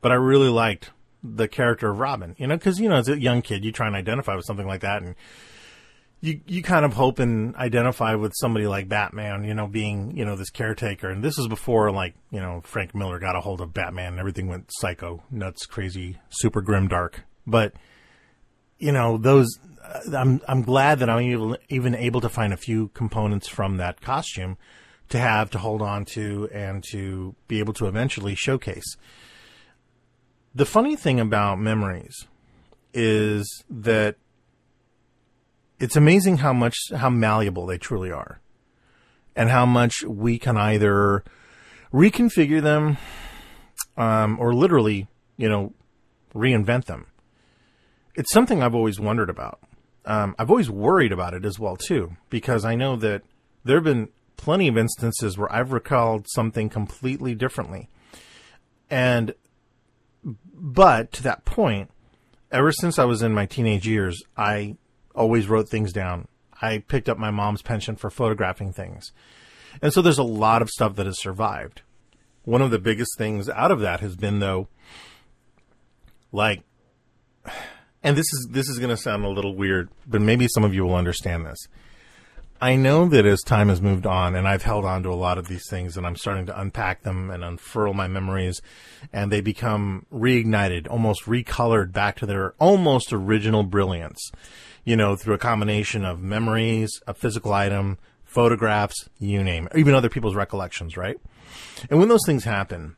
but 0.01 0.11
I 0.11 0.15
really 0.15 0.49
liked 0.49 0.91
the 1.23 1.47
character 1.47 1.89
of 1.89 1.99
Robin. 1.99 2.35
You 2.37 2.47
know, 2.47 2.55
because 2.55 2.79
you 2.79 2.89
know, 2.89 2.95
as 2.95 3.07
a 3.07 3.19
young 3.19 3.41
kid, 3.41 3.63
you 3.63 3.71
try 3.71 3.87
and 3.87 3.95
identify 3.95 4.35
with 4.35 4.45
something 4.45 4.67
like 4.67 4.81
that, 4.81 5.01
and 5.01 5.15
you 6.21 6.39
you 6.45 6.63
kind 6.63 6.85
of 6.85 6.93
hope 6.93 7.19
and 7.19 7.55
identify 7.55 8.15
with 8.15 8.33
somebody 8.35 8.65
like 8.65 8.87
Batman, 8.87 9.43
you 9.43 9.53
know, 9.53 9.67
being 9.67 10.15
you 10.15 10.25
know 10.25 10.35
this 10.35 10.49
caretaker. 10.49 11.09
And 11.09 11.23
this 11.23 11.37
is 11.37 11.47
before 11.47 11.91
like 11.91 12.15
you 12.31 12.39
know 12.39 12.61
Frank 12.63 12.93
Miller 12.95 13.19
got 13.19 13.35
a 13.35 13.41
hold 13.41 13.61
of 13.61 13.73
Batman 13.73 14.13
and 14.13 14.19
everything 14.19 14.47
went 14.47 14.69
psycho, 14.79 15.23
nuts, 15.29 15.65
crazy, 15.65 16.17
super 16.29 16.61
grim, 16.61 16.87
dark. 16.87 17.21
But 17.45 17.73
you 18.79 18.91
know 18.91 19.17
those. 19.17 19.47
Uh, 19.83 20.17
I'm 20.17 20.41
I'm 20.47 20.61
glad 20.61 20.99
that 20.99 21.09
I'm 21.09 21.21
even 21.21 21.57
even 21.69 21.95
able 21.95 22.21
to 22.21 22.29
find 22.29 22.53
a 22.53 22.57
few 22.57 22.87
components 22.89 23.47
from 23.47 23.77
that 23.77 23.99
costume 23.99 24.57
to 25.09 25.19
have 25.19 25.51
to 25.51 25.57
hold 25.57 25.81
on 25.81 26.05
to 26.05 26.49
and 26.53 26.83
to 26.91 27.35
be 27.47 27.59
able 27.59 27.73
to 27.73 27.87
eventually 27.87 28.33
showcase. 28.33 28.95
The 30.55 30.65
funny 30.65 30.95
thing 30.95 31.19
about 31.19 31.59
memories 31.59 32.27
is 32.93 33.63
that 33.69 34.17
it's 35.79 35.95
amazing 35.95 36.37
how 36.37 36.53
much 36.53 36.77
how 36.95 37.09
malleable 37.09 37.65
they 37.65 37.79
truly 37.79 38.11
are 38.11 38.39
and 39.35 39.49
how 39.49 39.65
much 39.65 40.03
we 40.03 40.37
can 40.37 40.55
either 40.55 41.23
reconfigure 41.91 42.61
them 42.61 42.97
um, 43.97 44.37
or 44.39 44.53
literally 44.53 45.07
you 45.37 45.49
know 45.49 45.73
reinvent 46.35 46.85
them. 46.85 47.07
It's 48.15 48.31
something 48.31 48.61
i've 48.61 48.75
always 48.75 48.99
wondered 48.99 49.31
about. 49.31 49.59
Um, 50.05 50.35
i've 50.37 50.51
always 50.51 50.69
worried 50.69 51.11
about 51.11 51.33
it 51.33 51.45
as 51.45 51.57
well 51.57 51.77
too 51.77 52.17
because 52.29 52.65
i 52.65 52.75
know 52.75 52.95
that 52.97 53.23
there 53.63 53.77
have 53.77 53.85
been 53.85 54.09
plenty 54.35 54.67
of 54.67 54.77
instances 54.77 55.37
where 55.37 55.51
i've 55.51 55.71
recalled 55.71 56.27
something 56.29 56.69
completely 56.69 57.33
differently. 57.33 57.89
And 58.89 59.33
but 60.63 61.11
to 61.11 61.21
that 61.21 61.45
point 61.45 61.91
ever 62.51 62.71
since 62.71 62.97
i 62.97 63.05
was 63.05 63.21
in 63.21 63.33
my 63.33 63.45
teenage 63.45 63.87
years 63.87 64.23
i 64.35 64.75
always 65.15 65.47
wrote 65.47 65.69
things 65.69 65.93
down. 65.93 66.27
I 66.61 66.79
picked 66.79 67.09
up 67.09 67.17
my 67.17 67.31
mom's 67.31 67.61
pension 67.61 67.95
for 67.95 68.09
photographing 68.09 68.73
things. 68.73 69.11
And 69.81 69.91
so 69.91 70.01
there's 70.01 70.17
a 70.17 70.23
lot 70.23 70.61
of 70.61 70.69
stuff 70.69 70.95
that 70.95 71.05
has 71.05 71.19
survived. 71.19 71.81
One 72.43 72.61
of 72.61 72.71
the 72.71 72.79
biggest 72.79 73.17
things 73.17 73.49
out 73.49 73.71
of 73.71 73.79
that 73.79 73.99
has 74.01 74.15
been 74.15 74.39
though 74.39 74.67
like 76.31 76.63
and 78.01 78.17
this 78.17 78.25
is 78.33 78.47
this 78.51 78.69
is 78.69 78.79
going 78.79 78.89
to 78.89 78.97
sound 78.97 79.23
a 79.23 79.29
little 79.29 79.55
weird, 79.55 79.89
but 80.05 80.21
maybe 80.21 80.47
some 80.47 80.63
of 80.63 80.73
you 80.73 80.83
will 80.83 80.95
understand 80.95 81.45
this. 81.45 81.67
I 82.63 82.77
know 82.77 83.09
that 83.09 83.25
as 83.25 83.41
time 83.41 83.67
has 83.67 83.81
moved 83.81 84.05
on 84.05 84.35
and 84.35 84.47
I've 84.47 84.63
held 84.63 84.85
on 84.85 85.03
to 85.03 85.09
a 85.09 85.15
lot 85.15 85.37
of 85.37 85.49
these 85.49 85.67
things 85.69 85.97
and 85.97 86.07
I'm 86.07 86.15
starting 86.15 86.45
to 86.45 86.57
unpack 86.57 87.01
them 87.01 87.29
and 87.29 87.43
unfurl 87.43 87.93
my 87.93 88.07
memories 88.07 88.61
and 89.11 89.29
they 89.29 89.41
become 89.41 90.05
reignited, 90.13 90.89
almost 90.89 91.25
recolored 91.25 91.91
back 91.91 92.15
to 92.19 92.25
their 92.25 92.53
almost 92.59 93.11
original 93.11 93.63
brilliance 93.63 94.31
you 94.85 94.95
know, 94.95 95.15
through 95.15 95.33
a 95.33 95.39
combination 95.39 96.03
of 96.05 96.21
memories, 96.21 97.01
a 97.07 97.13
physical 97.13 97.53
item, 97.53 97.97
photographs, 98.23 99.09
you 99.19 99.43
name 99.43 99.67
it, 99.67 99.77
even 99.77 99.93
other 99.93 100.09
people's 100.09 100.35
recollections, 100.35 100.97
right? 100.97 101.17
And 101.89 101.99
when 101.99 102.09
those 102.09 102.25
things 102.25 102.43
happen, 102.43 102.95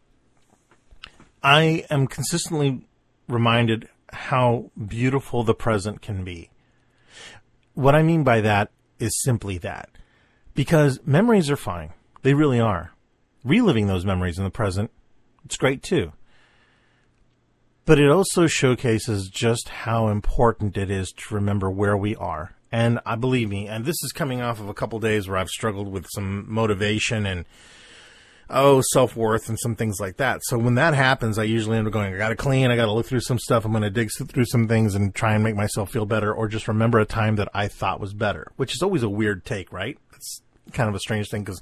I 1.44 1.86
am 1.90 2.08
consistently 2.08 2.88
reminded 3.28 3.90
how 4.12 4.72
beautiful 4.88 5.44
the 5.44 5.54
present 5.54 6.02
can 6.02 6.24
be. 6.24 6.50
What 7.74 7.96
I 7.96 8.04
mean 8.04 8.24
by 8.24 8.42
that 8.42 8.72
is 9.00 9.22
simply 9.24 9.58
that. 9.60 9.90
Because 10.54 11.00
memories 11.06 11.50
are 11.50 11.58
fine. 11.58 11.94
They 12.22 12.34
really 12.34 12.60
are. 12.60 12.94
Reliving 13.44 13.88
those 13.88 14.06
memories 14.06 14.38
in 14.38 14.44
the 14.44 14.50
present, 14.50 14.92
it's 15.44 15.58
great 15.58 15.84
too 15.84 16.14
but 17.86 18.00
it 18.00 18.10
also 18.10 18.48
showcases 18.48 19.30
just 19.30 19.70
how 19.70 20.08
important 20.08 20.76
it 20.76 20.90
is 20.90 21.12
to 21.12 21.36
remember 21.36 21.70
where 21.70 21.96
we 21.96 22.16
are. 22.16 22.56
And 22.72 23.00
I 23.06 23.16
believe 23.16 23.50
me, 23.50 23.68
and 23.68 23.86
this 23.86 24.04
is 24.04 24.12
coming 24.12 24.42
off 24.42 24.60
of 24.60 24.68
a 24.68 24.74
couple 24.74 25.00
days 25.00 25.28
where 25.28 25.38
I've 25.38 25.50
struggled 25.50 25.88
with 25.88 26.08
some 26.14 26.52
motivation 26.52 27.26
and 27.26 27.46
oh 28.50 28.82
self 28.92 29.16
worth 29.16 29.50
and 29.50 29.60
some 29.60 29.76
things 29.76 30.00
like 30.00 30.18
that. 30.18 30.42
So 30.44 30.58
when 30.58 30.76
that 30.76 30.94
happens, 30.94 31.38
I 31.38 31.44
usually 31.44 31.78
end 31.78 31.88
up 31.88 31.94
going, 31.94 32.14
I 32.14 32.18
got 32.18 32.30
to 32.30 32.36
clean, 32.36 32.72
I 32.72 32.76
got 32.76 32.86
to 32.86 32.92
look 32.92 33.06
through 33.06 33.22
some 33.22 33.40
stuff, 33.40 33.66
I'm 33.66 33.72
going 33.72 33.84
to 33.84 33.90
dig 33.90 34.10
through 34.12 34.46
some 34.46 34.68
things 34.68 34.96
and 34.96 35.14
try 35.14 35.34
and 35.34 35.44
make 35.44 35.56
myself 35.56 35.92
feel 35.92 36.06
better, 36.06 36.34
or 36.34 36.48
just 36.48 36.68
remember 36.68 37.00
a 37.00 37.06
time 37.06 37.36
that 37.38 37.50
I 37.54 37.68
thought 37.68 38.00
was 38.00 38.14
better, 38.14 38.52
which 38.56 38.74
is 38.74 38.82
always 38.82 39.04
a 39.04 39.10
weird 39.10 39.46
take, 39.46 39.72
right? 39.72 39.98
It's 40.16 40.42
kind 40.72 40.90
of 40.90 40.96
a 40.96 41.00
strange 41.00 41.30
thing 41.30 41.44
because 41.44 41.62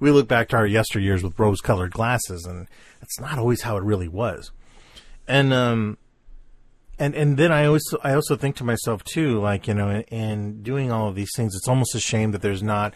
we 0.00 0.10
look 0.10 0.28
back 0.28 0.48
to 0.48 0.56
our 0.56 0.66
yesteryears 0.66 1.22
with 1.22 1.38
rose 1.38 1.60
colored 1.60 1.92
glasses, 1.92 2.44
and 2.44 2.68
it's 3.00 3.20
not 3.20 3.38
always 3.38 3.62
how 3.62 3.76
it 3.76 3.82
really 3.82 4.08
was 4.08 4.52
and 5.28 5.52
um 5.52 5.98
and 6.98 7.14
and 7.14 7.36
then 7.36 7.50
I 7.50 7.64
also 7.66 7.98
I 8.04 8.14
also 8.14 8.36
think 8.36 8.56
to 8.56 8.64
myself 8.64 9.02
too, 9.02 9.40
like 9.40 9.66
you 9.66 9.74
know, 9.74 9.88
in, 9.88 10.02
in, 10.02 10.62
doing 10.62 10.92
all 10.92 11.08
of 11.08 11.14
these 11.14 11.30
things, 11.34 11.54
it's 11.56 11.66
almost 11.66 11.94
a 11.94 12.00
shame 12.00 12.30
that 12.32 12.42
there's 12.42 12.62
not 12.62 12.94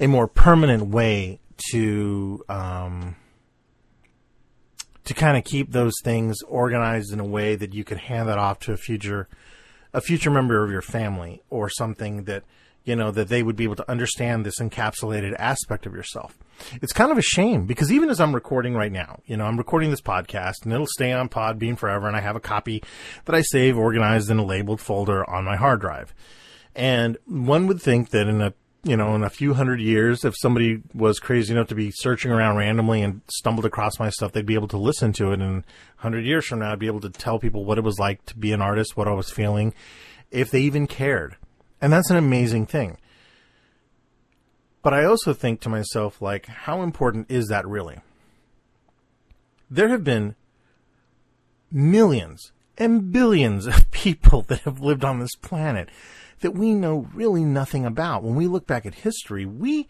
a 0.00 0.06
more 0.06 0.26
permanent 0.26 0.86
way 0.88 1.40
to 1.70 2.44
um 2.48 3.16
to 5.04 5.14
kind 5.14 5.36
of 5.36 5.44
keep 5.44 5.72
those 5.72 5.94
things 6.02 6.40
organized 6.42 7.12
in 7.12 7.20
a 7.20 7.24
way 7.24 7.56
that 7.56 7.74
you 7.74 7.84
could 7.84 7.98
hand 7.98 8.28
that 8.28 8.38
off 8.38 8.58
to 8.60 8.72
a 8.72 8.76
future 8.76 9.28
a 9.92 10.00
future 10.00 10.30
member 10.30 10.64
of 10.64 10.70
your 10.70 10.82
family 10.82 11.42
or 11.50 11.68
something 11.68 12.24
that 12.24 12.42
you 12.84 12.96
know 12.96 13.10
that 13.10 13.28
they 13.28 13.42
would 13.42 13.56
be 13.56 13.64
able 13.64 13.76
to 13.76 13.90
understand 13.90 14.44
this 14.44 14.58
encapsulated 14.60 15.34
aspect 15.38 15.86
of 15.86 15.94
yourself 15.94 16.36
it's 16.80 16.92
kind 16.92 17.10
of 17.10 17.18
a 17.18 17.22
shame 17.22 17.66
because 17.66 17.92
even 17.92 18.10
as 18.10 18.20
I'm 18.20 18.34
recording 18.34 18.74
right 18.74 18.92
now, 18.92 19.20
you 19.26 19.36
know, 19.36 19.44
I'm 19.44 19.56
recording 19.56 19.90
this 19.90 20.00
podcast 20.00 20.64
and 20.64 20.72
it'll 20.72 20.86
stay 20.86 21.12
on 21.12 21.28
Podbean 21.28 21.76
forever 21.76 22.06
and 22.06 22.16
I 22.16 22.20
have 22.20 22.36
a 22.36 22.40
copy 22.40 22.82
that 23.24 23.34
I 23.34 23.42
save 23.42 23.76
organized 23.76 24.30
in 24.30 24.38
a 24.38 24.44
labeled 24.44 24.80
folder 24.80 25.28
on 25.28 25.44
my 25.44 25.56
hard 25.56 25.80
drive. 25.80 26.14
And 26.74 27.16
one 27.26 27.66
would 27.66 27.80
think 27.80 28.10
that 28.10 28.26
in 28.26 28.40
a 28.40 28.54
you 28.84 28.96
know, 28.96 29.14
in 29.14 29.24
a 29.24 29.30
few 29.30 29.54
hundred 29.54 29.80
years, 29.80 30.24
if 30.24 30.34
somebody 30.36 30.82
was 30.92 31.18
crazy 31.18 31.52
enough 31.52 31.68
to 31.68 31.74
be 31.74 31.90
searching 31.90 32.30
around 32.30 32.56
randomly 32.56 33.02
and 33.02 33.22
stumbled 33.28 33.64
across 33.64 33.98
my 33.98 34.10
stuff, 34.10 34.32
they'd 34.32 34.44
be 34.44 34.54
able 34.54 34.68
to 34.68 34.76
listen 34.76 35.12
to 35.14 35.32
it. 35.32 35.40
And 35.40 35.64
100 35.96 36.24
years 36.24 36.46
from 36.46 36.58
now, 36.58 36.72
I'd 36.72 36.78
be 36.78 36.86
able 36.86 37.00
to 37.00 37.10
tell 37.10 37.38
people 37.38 37.64
what 37.64 37.78
it 37.78 37.84
was 37.84 37.98
like 37.98 38.24
to 38.26 38.36
be 38.36 38.52
an 38.52 38.60
artist, 38.60 38.96
what 38.96 39.08
I 39.08 39.12
was 39.12 39.30
feeling, 39.30 39.72
if 40.30 40.50
they 40.50 40.60
even 40.60 40.86
cared. 40.86 41.36
And 41.80 41.92
that's 41.92 42.10
an 42.10 42.16
amazing 42.16 42.66
thing. 42.66 42.98
But 44.82 44.92
I 44.92 45.04
also 45.04 45.32
think 45.32 45.60
to 45.62 45.70
myself, 45.70 46.20
like, 46.20 46.46
how 46.46 46.82
important 46.82 47.30
is 47.30 47.48
that 47.48 47.66
really? 47.66 48.00
There 49.70 49.88
have 49.88 50.04
been 50.04 50.36
millions 51.72 52.52
and 52.76 53.10
billions 53.10 53.66
of 53.66 53.90
people 53.90 54.42
that 54.42 54.60
have 54.60 54.80
lived 54.80 55.04
on 55.04 55.20
this 55.20 55.34
planet 55.36 55.88
that 56.44 56.52
we 56.52 56.74
know 56.74 57.08
really 57.14 57.42
nothing 57.42 57.86
about. 57.86 58.22
When 58.22 58.34
we 58.34 58.46
look 58.46 58.66
back 58.66 58.84
at 58.84 58.96
history, 58.96 59.46
we, 59.46 59.88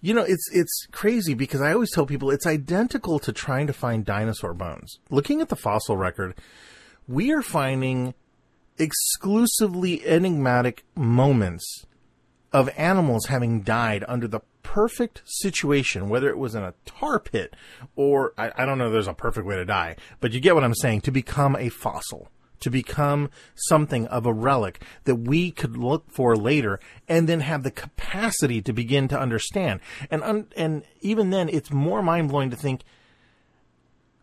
you 0.00 0.14
know, 0.14 0.22
it's, 0.22 0.50
it's 0.50 0.86
crazy 0.92 1.34
because 1.34 1.60
I 1.60 1.74
always 1.74 1.92
tell 1.92 2.06
people 2.06 2.30
it's 2.30 2.46
identical 2.46 3.18
to 3.18 3.34
trying 3.34 3.66
to 3.66 3.74
find 3.74 4.02
dinosaur 4.02 4.54
bones. 4.54 4.98
Looking 5.10 5.42
at 5.42 5.50
the 5.50 5.56
fossil 5.56 5.98
record, 5.98 6.34
we 7.06 7.30
are 7.32 7.42
finding 7.42 8.14
exclusively 8.78 10.06
enigmatic 10.06 10.84
moments 10.96 11.84
of 12.50 12.70
animals 12.78 13.26
having 13.26 13.60
died 13.60 14.02
under 14.08 14.26
the 14.26 14.40
perfect 14.62 15.20
situation, 15.26 16.08
whether 16.08 16.30
it 16.30 16.38
was 16.38 16.54
in 16.54 16.62
a 16.62 16.72
tar 16.86 17.20
pit 17.20 17.54
or 17.94 18.32
I, 18.38 18.52
I, 18.56 18.64
don't 18.64 18.78
know 18.78 18.90
there's 18.90 19.06
a 19.06 19.12
perfect 19.12 19.46
way 19.46 19.56
to 19.56 19.66
die, 19.66 19.96
but 20.20 20.32
you 20.32 20.40
get 20.40 20.54
what 20.54 20.64
I'm 20.64 20.74
saying, 20.74 21.02
to 21.02 21.10
become 21.10 21.56
a 21.56 21.68
fossil, 21.68 22.30
to 22.60 22.70
become 22.70 23.30
something 23.54 24.06
of 24.08 24.26
a 24.26 24.32
relic 24.32 24.82
that 25.04 25.16
we 25.16 25.50
could 25.50 25.76
look 25.76 26.10
for 26.10 26.36
later 26.36 26.80
and 27.08 27.28
then 27.28 27.40
have 27.40 27.62
the 27.62 27.70
capacity 27.70 28.62
to 28.62 28.72
begin 28.72 29.08
to 29.08 29.18
understand. 29.18 29.80
And, 30.10 30.22
un, 30.22 30.46
and 30.56 30.84
even 31.00 31.30
then, 31.30 31.48
it's 31.48 31.72
more 31.72 32.02
mind 32.02 32.28
blowing 32.28 32.50
to 32.50 32.56
think 32.56 32.82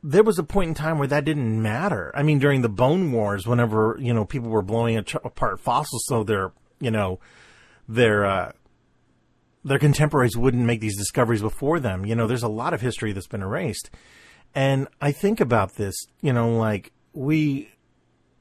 there 0.03 0.23
was 0.23 0.39
a 0.39 0.43
point 0.43 0.69
in 0.69 0.73
time 0.73 0.99
where 0.99 1.07
that 1.07 1.25
didn't 1.25 1.61
matter. 1.61 2.11
I 2.15 2.23
mean, 2.23 2.39
during 2.39 2.61
the 2.61 2.69
Bone 2.69 3.11
Wars, 3.11 3.47
whenever 3.47 3.97
you 3.99 4.13
know 4.13 4.25
people 4.25 4.49
were 4.49 4.61
blowing 4.61 4.97
apart 4.97 5.59
fossils, 5.59 6.05
so 6.07 6.23
their 6.23 6.51
you 6.79 6.91
know 6.91 7.19
their 7.89 8.25
uh, 8.25 8.51
their 9.63 9.79
contemporaries 9.79 10.37
wouldn't 10.37 10.63
make 10.63 10.79
these 10.79 10.97
discoveries 10.97 11.41
before 11.41 11.79
them. 11.79 12.05
You 12.05 12.15
know, 12.15 12.27
there's 12.27 12.43
a 12.43 12.47
lot 12.47 12.73
of 12.73 12.81
history 12.81 13.11
that's 13.11 13.27
been 13.27 13.41
erased, 13.41 13.89
and 14.53 14.87
I 15.01 15.11
think 15.11 15.39
about 15.39 15.75
this. 15.75 15.95
You 16.21 16.33
know, 16.33 16.57
like 16.57 16.91
we 17.13 17.69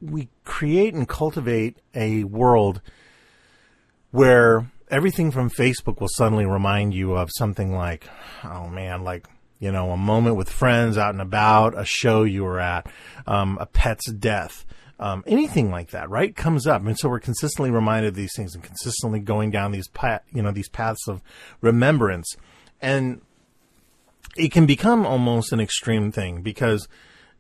we 0.01 0.29
create 0.45 0.95
and 0.95 1.09
cultivate 1.09 1.79
a 1.95 2.25
world 2.25 2.81
where 4.11 4.71
everything 4.89 5.31
from 5.31 5.51
Facebook 5.51 6.01
will 6.01 6.09
suddenly 6.09 6.47
remind 6.47 6.95
you 6.95 7.15
of 7.15 7.31
something 7.37 7.75
like, 7.75 8.09
oh 8.45 8.69
man, 8.69 9.05
like 9.05 9.27
you 9.59 9.73
know, 9.73 9.91
a 9.91 9.97
moment 9.97 10.37
with 10.37 10.51
friends 10.51 10.99
out 10.99 11.15
and 11.15 11.21
about, 11.21 11.79
a 11.79 11.85
show 11.85 12.25
you 12.25 12.45
were 12.45 12.61
at, 12.61 12.87
um, 13.27 13.57
a 13.61 13.67
pet's 13.67 14.11
death, 14.13 14.67
um, 15.01 15.25
anything 15.27 15.71
like 15.71 15.91
that, 15.91 16.11
right? 16.11 16.35
Comes 16.37 16.67
up, 16.67 16.85
and 16.85 16.99
so 16.99 17.09
we're 17.09 17.21
consistently 17.21 17.71
reminded 17.71 18.09
of 18.09 18.15
these 18.15 18.35
things 18.37 18.55
and 18.55 18.63
consistently 18.63 19.21
going 19.21 19.51
down 19.51 19.73
these 19.73 19.89
path, 19.89 20.23
you 20.33 20.43
know, 20.43 20.53
these 20.53 20.69
paths 20.69 21.09
of 21.09 21.23
remembrance, 21.61 22.37
and 22.81 23.21
it 24.37 24.53
can 24.53 24.67
become 24.67 25.07
almost 25.07 25.53
an 25.53 25.61
extreme 25.61 26.13
thing 26.13 26.43
because, 26.43 26.87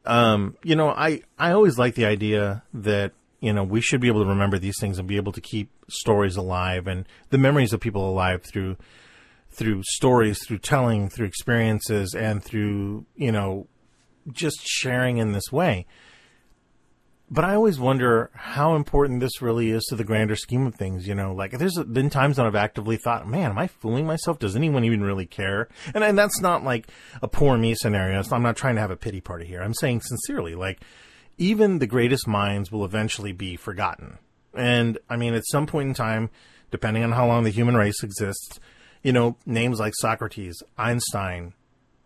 um, 0.06 0.56
you 0.62 0.76
know, 0.76 0.90
I 0.90 1.22
I 1.38 1.52
always 1.52 1.78
like 1.78 1.94
the 1.94 2.06
idea 2.06 2.62
that 2.74 3.12
you 3.40 3.52
know 3.52 3.64
we 3.64 3.80
should 3.80 4.00
be 4.00 4.08
able 4.08 4.22
to 4.22 4.28
remember 4.28 4.58
these 4.58 4.78
things 4.80 4.98
and 4.98 5.06
be 5.06 5.16
able 5.16 5.32
to 5.32 5.40
keep 5.40 5.70
stories 5.88 6.36
alive 6.36 6.86
and 6.86 7.06
the 7.30 7.38
memories 7.38 7.72
of 7.72 7.80
people 7.80 8.08
alive 8.08 8.42
through 8.42 8.76
through 9.56 9.82
stories, 9.84 10.38
through 10.46 10.58
telling, 10.58 11.08
through 11.08 11.26
experiences, 11.26 12.14
and 12.14 12.44
through, 12.44 13.06
you 13.16 13.32
know, 13.32 13.66
just 14.30 14.60
sharing 14.62 15.16
in 15.16 15.32
this 15.32 15.50
way. 15.50 15.86
But 17.28 17.44
I 17.44 17.56
always 17.56 17.80
wonder 17.80 18.30
how 18.34 18.76
important 18.76 19.18
this 19.18 19.42
really 19.42 19.70
is 19.70 19.84
to 19.86 19.96
the 19.96 20.04
grander 20.04 20.36
scheme 20.36 20.64
of 20.64 20.76
things. 20.76 21.08
You 21.08 21.14
know, 21.14 21.34
like 21.34 21.58
there's 21.58 21.76
been 21.76 22.08
times 22.08 22.38
when 22.38 22.46
I've 22.46 22.54
actively 22.54 22.96
thought, 22.96 23.26
man, 23.26 23.50
am 23.50 23.58
I 23.58 23.66
fooling 23.66 24.06
myself? 24.06 24.38
Does 24.38 24.54
anyone 24.54 24.84
even 24.84 25.02
really 25.02 25.26
care? 25.26 25.68
And, 25.92 26.04
and 26.04 26.16
that's 26.16 26.40
not 26.40 26.62
like 26.62 26.86
a 27.20 27.28
poor 27.28 27.58
me 27.58 27.74
scenario. 27.74 28.22
I'm 28.30 28.42
not 28.42 28.56
trying 28.56 28.76
to 28.76 28.80
have 28.80 28.92
a 28.92 28.96
pity 28.96 29.20
party 29.20 29.44
here. 29.44 29.60
I'm 29.60 29.74
saying 29.74 30.02
sincerely, 30.02 30.54
like 30.54 30.80
even 31.36 31.80
the 31.80 31.86
greatest 31.86 32.28
minds 32.28 32.70
will 32.70 32.84
eventually 32.84 33.32
be 33.32 33.56
forgotten. 33.56 34.18
And 34.54 34.98
I 35.10 35.16
mean, 35.16 35.34
at 35.34 35.46
some 35.50 35.66
point 35.66 35.88
in 35.88 35.94
time, 35.94 36.30
depending 36.70 37.02
on 37.02 37.12
how 37.12 37.26
long 37.26 37.44
the 37.44 37.50
human 37.50 37.76
race 37.76 38.02
exists, 38.02 38.60
you 39.02 39.12
know, 39.12 39.36
names 39.44 39.80
like 39.80 39.94
Socrates, 39.96 40.62
Einstein, 40.78 41.54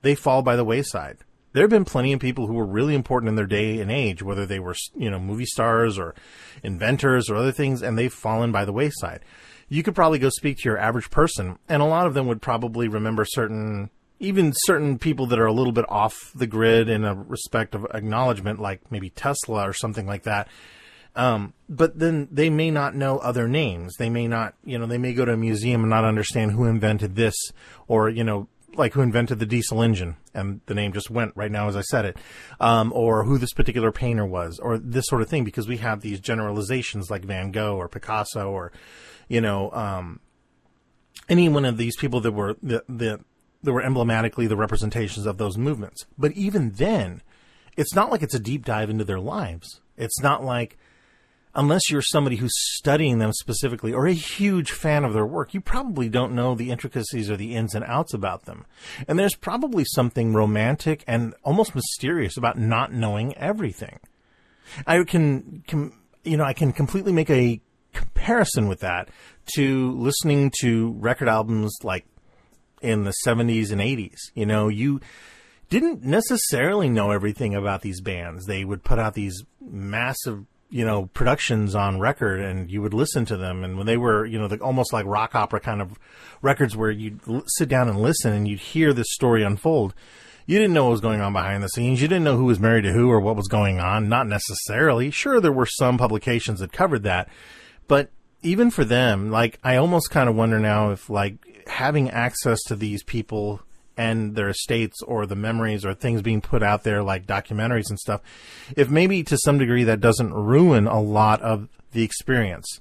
they 0.02 0.14
fall 0.14 0.42
by 0.42 0.56
the 0.56 0.64
wayside. 0.64 1.18
There 1.52 1.62
have 1.62 1.70
been 1.70 1.84
plenty 1.84 2.12
of 2.12 2.20
people 2.20 2.46
who 2.46 2.54
were 2.54 2.66
really 2.66 2.94
important 2.94 3.28
in 3.28 3.34
their 3.34 3.46
day 3.46 3.80
and 3.80 3.90
age, 3.90 4.22
whether 4.22 4.46
they 4.46 4.60
were, 4.60 4.76
you 4.96 5.10
know, 5.10 5.18
movie 5.18 5.46
stars 5.46 5.98
or 5.98 6.14
inventors 6.62 7.28
or 7.28 7.36
other 7.36 7.52
things, 7.52 7.82
and 7.82 7.98
they've 7.98 8.12
fallen 8.12 8.52
by 8.52 8.64
the 8.64 8.72
wayside. 8.72 9.20
You 9.68 9.82
could 9.82 9.94
probably 9.94 10.18
go 10.18 10.30
speak 10.30 10.58
to 10.58 10.68
your 10.68 10.78
average 10.78 11.10
person, 11.10 11.58
and 11.68 11.82
a 11.82 11.86
lot 11.86 12.06
of 12.06 12.14
them 12.14 12.26
would 12.26 12.42
probably 12.42 12.88
remember 12.88 13.24
certain, 13.24 13.90
even 14.18 14.52
certain 14.54 14.98
people 14.98 15.26
that 15.26 15.38
are 15.38 15.46
a 15.46 15.52
little 15.52 15.72
bit 15.72 15.84
off 15.88 16.32
the 16.34 16.46
grid 16.46 16.88
in 16.88 17.04
a 17.04 17.14
respect 17.14 17.74
of 17.74 17.86
acknowledgement, 17.92 18.60
like 18.60 18.90
maybe 18.90 19.10
Tesla 19.10 19.68
or 19.68 19.72
something 19.72 20.06
like 20.06 20.24
that 20.24 20.48
um, 21.16 21.54
but 21.68 21.98
then 21.98 22.28
they 22.30 22.50
may 22.50 22.70
not 22.70 22.94
know 22.94 23.18
other 23.18 23.48
names. 23.48 23.96
They 23.98 24.10
may 24.10 24.28
not, 24.28 24.54
you 24.64 24.78
know, 24.78 24.86
they 24.86 24.98
may 24.98 25.12
go 25.12 25.24
to 25.24 25.32
a 25.32 25.36
museum 25.36 25.82
and 25.82 25.90
not 25.90 26.04
understand 26.04 26.52
who 26.52 26.66
invented 26.66 27.16
this 27.16 27.34
or, 27.88 28.08
you 28.08 28.22
know, 28.22 28.48
like 28.76 28.92
who 28.94 29.00
invented 29.00 29.38
the 29.38 29.46
diesel 29.46 29.82
engine 29.82 30.16
and 30.34 30.60
the 30.66 30.74
name 30.74 30.92
just 30.92 31.10
went 31.10 31.32
right 31.36 31.50
now 31.50 31.68
as 31.68 31.76
I 31.76 31.82
said 31.82 32.04
it, 32.04 32.16
um, 32.60 32.92
or 32.92 33.24
who 33.24 33.38
this 33.38 33.52
particular 33.52 33.92
painter 33.92 34.24
was 34.24 34.58
or 34.58 34.78
this 34.78 35.06
sort 35.06 35.22
of 35.22 35.28
thing 35.28 35.44
because 35.44 35.68
we 35.68 35.78
have 35.78 36.00
these 36.00 36.20
generalizations 36.20 37.10
like 37.10 37.24
Van 37.24 37.50
Gogh 37.50 37.76
or 37.76 37.88
Picasso 37.88 38.50
or, 38.50 38.72
you 39.28 39.40
know, 39.40 39.70
um, 39.72 40.20
any 41.28 41.48
one 41.48 41.64
of 41.64 41.76
these 41.76 41.96
people 41.96 42.20
that 42.20 42.32
were 42.32 42.56
the, 42.62 42.84
the, 42.88 43.20
that 43.62 43.72
were 43.72 43.82
emblematically 43.82 44.46
the 44.46 44.56
representations 44.56 45.26
of 45.26 45.38
those 45.38 45.58
movements. 45.58 46.06
But 46.16 46.32
even 46.32 46.72
then, 46.72 47.22
it's 47.76 47.94
not 47.94 48.10
like 48.10 48.22
it's 48.22 48.34
a 48.34 48.40
deep 48.40 48.64
dive 48.64 48.90
into 48.90 49.04
their 49.04 49.20
lives. 49.20 49.80
It's 49.96 50.20
not 50.20 50.42
like, 50.44 50.78
unless 51.54 51.90
you're 51.90 52.02
somebody 52.02 52.36
who's 52.36 52.52
studying 52.76 53.18
them 53.18 53.32
specifically 53.32 53.92
or 53.92 54.06
a 54.06 54.12
huge 54.12 54.72
fan 54.72 55.04
of 55.04 55.12
their 55.12 55.26
work, 55.26 55.52
you 55.54 55.60
probably 55.60 56.08
don't 56.08 56.34
know 56.34 56.54
the 56.54 56.70
intricacies 56.70 57.30
or 57.30 57.36
the 57.36 57.54
ins 57.54 57.74
and 57.74 57.84
outs 57.84 58.14
about 58.14 58.44
them. 58.44 58.64
And 59.08 59.18
there's 59.18 59.34
probably 59.34 59.84
something 59.84 60.32
romantic 60.32 61.04
and 61.06 61.34
almost 61.42 61.74
mysterious 61.74 62.36
about 62.36 62.58
not 62.58 62.92
knowing 62.92 63.36
everything. 63.36 63.98
I 64.86 65.02
can, 65.04 65.64
you 66.24 66.36
know, 66.36 66.44
I 66.44 66.52
can 66.52 66.72
completely 66.72 67.12
make 67.12 67.30
a 67.30 67.60
comparison 67.92 68.68
with 68.68 68.80
that 68.80 69.08
to 69.56 69.92
listening 69.92 70.52
to 70.60 70.94
record 70.98 71.28
albums 71.28 71.76
like 71.82 72.06
in 72.80 73.02
the 73.02 73.14
70s 73.26 73.72
and 73.72 73.80
80s. 73.80 74.18
You 74.34 74.46
know, 74.46 74.68
you 74.68 75.00
didn't 75.68 76.04
necessarily 76.04 76.88
know 76.88 77.10
everything 77.10 77.54
about 77.54 77.82
these 77.82 78.00
bands. 78.00 78.46
They 78.46 78.64
would 78.64 78.84
put 78.84 78.98
out 78.98 79.14
these 79.14 79.44
massive 79.60 80.44
you 80.70 80.84
know 80.84 81.06
productions 81.06 81.74
on 81.74 82.00
record 82.00 82.40
and 82.40 82.70
you 82.70 82.82
would 82.82 82.94
listen 82.94 83.24
to 83.26 83.36
them. 83.36 83.64
And 83.64 83.76
when 83.76 83.86
they 83.86 83.96
were 83.96 84.24
you 84.24 84.38
know 84.38 84.48
the, 84.48 84.58
almost 84.58 84.92
like 84.92 85.06
rock 85.06 85.34
opera 85.34 85.60
kind 85.60 85.82
of 85.82 85.98
records 86.42 86.76
where 86.76 86.90
you'd 86.90 87.20
l- 87.28 87.44
sit 87.46 87.68
down 87.68 87.88
and 87.88 88.00
listen 88.00 88.32
and 88.32 88.48
you'd 88.48 88.60
hear 88.60 88.92
this 88.92 89.12
story 89.12 89.42
unfold. 89.42 89.94
You 90.46 90.58
didn't 90.58 90.74
know 90.74 90.84
what 90.84 90.92
was 90.92 91.00
going 91.00 91.20
on 91.20 91.32
behind 91.32 91.62
the 91.62 91.68
scenes. 91.68 92.02
You 92.02 92.08
didn't 92.08 92.24
know 92.24 92.36
who 92.36 92.46
was 92.46 92.58
married 92.58 92.82
to 92.82 92.92
who 92.92 93.10
or 93.10 93.20
what 93.20 93.36
was 93.36 93.46
going 93.46 93.78
on. 93.78 94.08
Not 94.08 94.26
necessarily. 94.26 95.10
Sure 95.10 95.40
there 95.40 95.52
were 95.52 95.66
some 95.66 95.96
publications 95.98 96.58
that 96.60 96.72
covered 96.72 97.04
that. 97.04 97.28
But 97.86 98.10
even 98.42 98.70
for 98.70 98.84
them 98.84 99.30
like 99.30 99.58
i 99.62 99.76
almost 99.76 100.10
kind 100.10 100.28
of 100.28 100.34
wonder 100.34 100.58
now 100.58 100.90
if 100.90 101.10
like 101.10 101.66
having 101.66 102.10
access 102.10 102.58
to 102.62 102.74
these 102.74 103.02
people 103.02 103.60
and 104.00 104.34
their 104.34 104.48
estates 104.48 105.02
or 105.02 105.26
the 105.26 105.36
memories 105.36 105.84
or 105.84 105.92
things 105.92 106.22
being 106.22 106.40
put 106.40 106.62
out 106.62 106.84
there 106.84 107.02
like 107.02 107.26
documentaries 107.26 107.90
and 107.90 107.98
stuff, 107.98 108.22
if 108.74 108.88
maybe 108.88 109.22
to 109.22 109.36
some 109.36 109.58
degree 109.58 109.84
that 109.84 110.00
doesn't 110.00 110.32
ruin 110.32 110.86
a 110.86 110.98
lot 110.98 111.42
of 111.42 111.68
the 111.92 112.02
experience. 112.02 112.80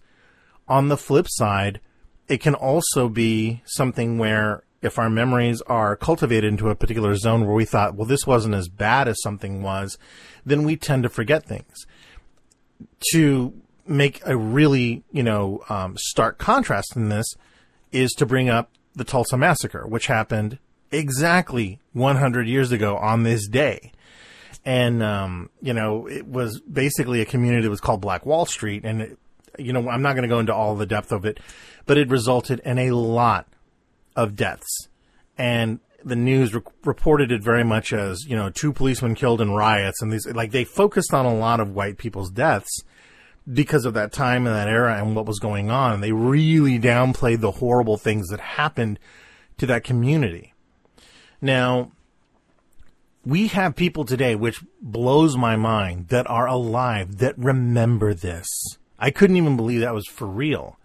On 0.69 0.87
the 0.87 0.95
flip 0.95 1.27
side, 1.27 1.81
it 2.29 2.37
can 2.37 2.55
also 2.55 3.09
be 3.09 3.61
something 3.65 4.17
where 4.17 4.63
if 4.81 4.97
our 4.97 5.09
memories 5.09 5.61
are 5.63 5.97
cultivated 5.97 6.47
into 6.53 6.69
a 6.69 6.75
particular 6.75 7.17
zone 7.17 7.45
where 7.45 7.55
we 7.55 7.65
thought, 7.65 7.95
well, 7.95 8.07
this 8.07 8.25
wasn't 8.25 8.55
as 8.55 8.69
bad 8.69 9.09
as 9.09 9.21
something 9.21 9.61
was, 9.61 9.97
then 10.45 10.63
we 10.63 10.77
tend 10.77 11.03
to 11.03 11.09
forget 11.09 11.45
things. 11.45 11.85
To 13.11 13.53
make 13.85 14.21
a 14.25 14.37
really, 14.37 15.03
you 15.11 15.23
know, 15.23 15.65
um, 15.67 15.97
stark 15.97 16.37
contrast 16.37 16.95
in 16.95 17.09
this 17.09 17.25
is 17.91 18.13
to 18.13 18.25
bring 18.25 18.47
up 18.47 18.71
the 18.95 19.03
Tulsa 19.03 19.35
Massacre, 19.35 19.85
which 19.85 20.07
happened 20.07 20.59
exactly 20.91 21.79
100 21.93 22.47
years 22.47 22.71
ago 22.71 22.97
on 22.97 23.23
this 23.23 23.47
day. 23.47 23.91
And, 24.65 25.01
um, 25.01 25.49
you 25.61 25.73
know, 25.73 26.07
it 26.07 26.27
was 26.27 26.59
basically 26.61 27.21
a 27.21 27.25
community 27.25 27.63
that 27.63 27.69
was 27.69 27.79
called 27.79 28.01
Black 28.01 28.25
Wall 28.25 28.45
Street. 28.45 28.83
And, 28.83 29.01
it, 29.01 29.17
you 29.57 29.73
know, 29.73 29.87
I'm 29.89 30.01
not 30.01 30.13
going 30.13 30.23
to 30.23 30.29
go 30.29 30.39
into 30.39 30.53
all 30.53 30.75
the 30.75 30.85
depth 30.85 31.11
of 31.11 31.25
it, 31.25 31.39
but 31.85 31.97
it 31.97 32.09
resulted 32.09 32.59
in 32.65 32.77
a 32.77 32.91
lot 32.91 33.47
of 34.15 34.35
deaths. 34.35 34.87
And 35.37 35.79
the 36.03 36.15
news 36.15 36.53
re- 36.53 36.61
reported 36.83 37.31
it 37.31 37.41
very 37.41 37.63
much 37.63 37.93
as, 37.93 38.25
you 38.25 38.35
know, 38.35 38.49
two 38.49 38.73
policemen 38.73 39.15
killed 39.15 39.41
in 39.41 39.51
riots. 39.51 40.01
And 40.01 40.11
these, 40.11 40.27
like, 40.27 40.51
they 40.51 40.63
focused 40.63 41.13
on 41.13 41.25
a 41.25 41.35
lot 41.35 41.59
of 41.59 41.71
white 41.71 41.97
people's 41.97 42.31
deaths 42.31 42.83
because 43.51 43.85
of 43.85 43.93
that 43.95 44.11
time 44.11 44.45
and 44.45 44.55
that 44.55 44.67
era 44.67 44.97
and 44.97 45.15
what 45.15 45.25
was 45.25 45.39
going 45.39 45.71
on. 45.71 45.93
And 45.93 46.03
they 46.03 46.11
really 46.11 46.79
downplayed 46.79 47.39
the 47.39 47.51
horrible 47.51 47.97
things 47.97 48.27
that 48.29 48.39
happened 48.39 48.99
to 49.57 49.65
that 49.65 49.83
community. 49.83 50.53
Now, 51.41 51.91
we 53.25 53.47
have 53.47 53.75
people 53.75 54.05
today, 54.05 54.35
which 54.35 54.63
blows 54.81 55.37
my 55.37 55.55
mind, 55.55 56.07
that 56.09 56.29
are 56.29 56.47
alive, 56.47 57.17
that 57.17 57.37
remember 57.37 58.13
this. 58.13 58.47
I 58.97 59.11
couldn't 59.11 59.37
even 59.37 59.55
believe 59.55 59.81
that 59.81 59.93
was 59.93 60.07
for 60.07 60.27
real. 60.27 60.77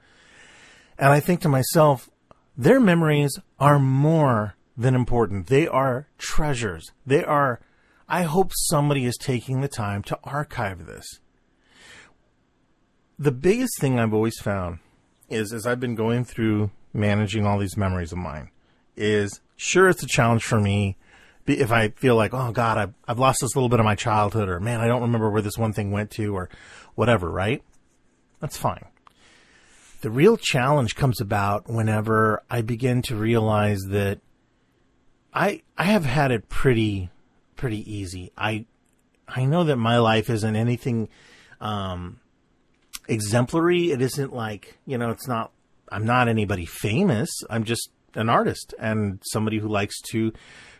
And 0.98 1.08
I 1.08 1.20
think 1.20 1.40
to 1.40 1.48
myself, 1.48 2.08
their 2.56 2.78
memories 2.80 3.38
are 3.58 3.78
more 3.78 4.54
than 4.76 4.94
important. 4.94 5.46
They 5.48 5.66
are 5.66 6.08
treasures. 6.18 6.92
They 7.06 7.24
are, 7.24 7.60
I 8.08 8.22
hope 8.22 8.52
somebody 8.54 9.04
is 9.04 9.16
taking 9.16 9.60
the 9.60 9.68
time 9.68 10.02
to 10.04 10.18
archive 10.22 10.86
this. 10.86 11.20
The 13.18 13.32
biggest 13.32 13.80
thing 13.80 13.98
I've 13.98 14.14
always 14.14 14.38
found 14.38 14.78
is 15.28 15.52
as 15.52 15.66
I've 15.66 15.80
been 15.80 15.94
going 15.94 16.24
through 16.24 16.70
managing 16.92 17.46
all 17.46 17.58
these 17.58 17.76
memories 17.76 18.12
of 18.12 18.18
mine 18.18 18.50
is 18.96 19.40
sure 19.56 19.88
it's 19.88 20.02
a 20.02 20.08
challenge 20.08 20.44
for 20.44 20.60
me 20.60 20.96
if 21.46 21.70
I 21.70 21.90
feel 21.90 22.16
like, 22.16 22.32
oh 22.32 22.52
God, 22.52 22.78
I've, 22.78 22.94
I've 23.06 23.18
lost 23.18 23.38
this 23.40 23.54
little 23.54 23.68
bit 23.68 23.80
of 23.80 23.84
my 23.84 23.94
childhood, 23.94 24.48
or 24.48 24.60
man, 24.60 24.80
I 24.80 24.86
don't 24.86 25.02
remember 25.02 25.30
where 25.30 25.42
this 25.42 25.58
one 25.58 25.72
thing 25.72 25.90
went 25.90 26.10
to, 26.12 26.34
or 26.34 26.48
whatever, 26.94 27.30
right? 27.30 27.62
That's 28.40 28.56
fine. 28.56 28.84
The 30.00 30.10
real 30.10 30.36
challenge 30.36 30.96
comes 30.96 31.20
about 31.20 31.68
whenever 31.68 32.42
I 32.50 32.62
begin 32.62 33.02
to 33.02 33.16
realize 33.16 33.80
that 33.88 34.20
I 35.32 35.62
I 35.78 35.84
have 35.84 36.04
had 36.04 36.30
it 36.30 36.48
pretty 36.48 37.10
pretty 37.56 37.90
easy. 37.90 38.30
I 38.36 38.66
I 39.26 39.46
know 39.46 39.64
that 39.64 39.76
my 39.76 39.98
life 39.98 40.28
isn't 40.28 40.56
anything 40.56 41.08
um, 41.60 42.20
exemplary. 43.08 43.92
It 43.92 44.02
isn't 44.02 44.34
like 44.34 44.78
you 44.86 44.98
know. 44.98 45.10
It's 45.10 45.26
not. 45.26 45.52
I'm 45.90 46.04
not 46.04 46.28
anybody 46.28 46.66
famous. 46.66 47.30
I'm 47.48 47.64
just 47.64 47.90
an 48.14 48.28
artist 48.28 48.74
and 48.78 49.20
somebody 49.24 49.58
who 49.58 49.68
likes 49.68 50.00
to 50.10 50.32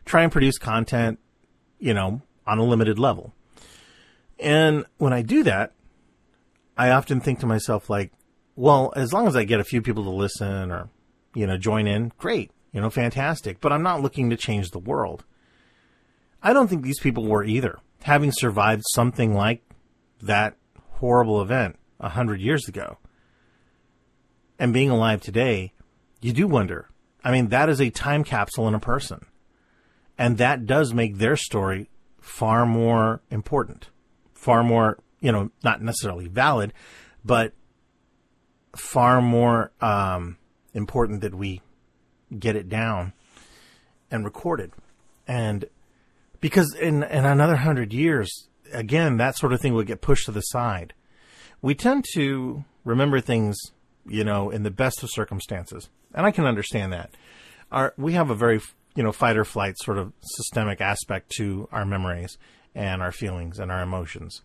try 0.04 0.22
and 0.22 0.32
produce 0.32 0.58
content, 0.58 1.18
you 1.78 1.94
know, 1.94 2.22
on 2.46 2.58
a 2.58 2.64
limited 2.64 2.98
level. 2.98 3.32
And 4.38 4.84
when 4.98 5.12
I 5.12 5.22
do 5.22 5.42
that, 5.44 5.72
I 6.76 6.90
often 6.90 7.20
think 7.20 7.40
to 7.40 7.46
myself, 7.46 7.88
like, 7.88 8.12
well, 8.56 8.92
as 8.96 9.12
long 9.12 9.26
as 9.26 9.36
I 9.36 9.44
get 9.44 9.60
a 9.60 9.64
few 9.64 9.82
people 9.82 10.04
to 10.04 10.10
listen 10.10 10.70
or, 10.70 10.88
you 11.34 11.46
know, 11.46 11.56
join 11.56 11.86
in, 11.86 12.12
great, 12.18 12.50
you 12.72 12.80
know, 12.80 12.90
fantastic. 12.90 13.60
But 13.60 13.72
I'm 13.72 13.82
not 13.82 14.02
looking 14.02 14.30
to 14.30 14.36
change 14.36 14.70
the 14.70 14.78
world. 14.78 15.24
I 16.42 16.52
don't 16.52 16.68
think 16.68 16.82
these 16.82 17.00
people 17.00 17.26
were 17.26 17.44
either. 17.44 17.78
Having 18.02 18.32
survived 18.32 18.82
something 18.92 19.34
like 19.34 19.62
that 20.20 20.56
horrible 20.94 21.40
event 21.40 21.76
a 22.00 22.10
hundred 22.10 22.40
years 22.40 22.68
ago 22.68 22.98
and 24.58 24.72
being 24.72 24.90
alive 24.90 25.20
today, 25.22 25.72
you 26.20 26.32
do 26.32 26.46
wonder. 26.46 26.88
I 27.24 27.32
mean, 27.32 27.48
that 27.48 27.68
is 27.68 27.80
a 27.80 27.90
time 27.90 28.22
capsule 28.22 28.68
in 28.68 28.74
a 28.74 28.80
person. 28.80 29.24
And 30.16 30.38
that 30.38 30.66
does 30.66 30.92
make 30.92 31.16
their 31.16 31.36
story 31.36 31.88
far 32.20 32.66
more 32.66 33.22
important, 33.30 33.88
far 34.34 34.62
more, 34.62 34.98
you 35.20 35.32
know, 35.32 35.50
not 35.64 35.82
necessarily 35.82 36.28
valid, 36.28 36.72
but 37.24 37.52
far 38.76 39.20
more 39.20 39.72
um, 39.80 40.36
important 40.74 41.22
that 41.22 41.34
we 41.34 41.62
get 42.38 42.56
it 42.56 42.68
down 42.68 43.12
and 44.10 44.24
recorded. 44.24 44.72
And 45.26 45.64
because 46.40 46.74
in, 46.74 47.02
in 47.02 47.24
another 47.24 47.56
hundred 47.56 47.92
years, 47.92 48.48
again, 48.72 49.16
that 49.16 49.36
sort 49.36 49.52
of 49.52 49.60
thing 49.60 49.74
would 49.74 49.86
get 49.86 50.00
pushed 50.00 50.26
to 50.26 50.32
the 50.32 50.40
side. 50.40 50.94
We 51.62 51.74
tend 51.74 52.04
to 52.14 52.64
remember 52.84 53.20
things, 53.20 53.56
you 54.06 54.24
know, 54.24 54.50
in 54.50 54.62
the 54.62 54.70
best 54.70 55.02
of 55.02 55.10
circumstances. 55.10 55.88
And 56.14 56.24
I 56.24 56.30
can 56.30 56.46
understand 56.46 56.92
that. 56.92 57.10
Our, 57.72 57.92
we 57.98 58.12
have 58.12 58.30
a 58.30 58.34
very, 58.34 58.60
you 58.94 59.02
know, 59.02 59.12
fight 59.12 59.36
or 59.36 59.44
flight 59.44 59.78
sort 59.78 59.98
of 59.98 60.12
systemic 60.22 60.80
aspect 60.80 61.30
to 61.36 61.68
our 61.72 61.84
memories 61.84 62.38
and 62.74 63.02
our 63.02 63.12
feelings 63.12 63.58
and 63.58 63.70
our 63.72 63.82
emotions. 63.82 64.42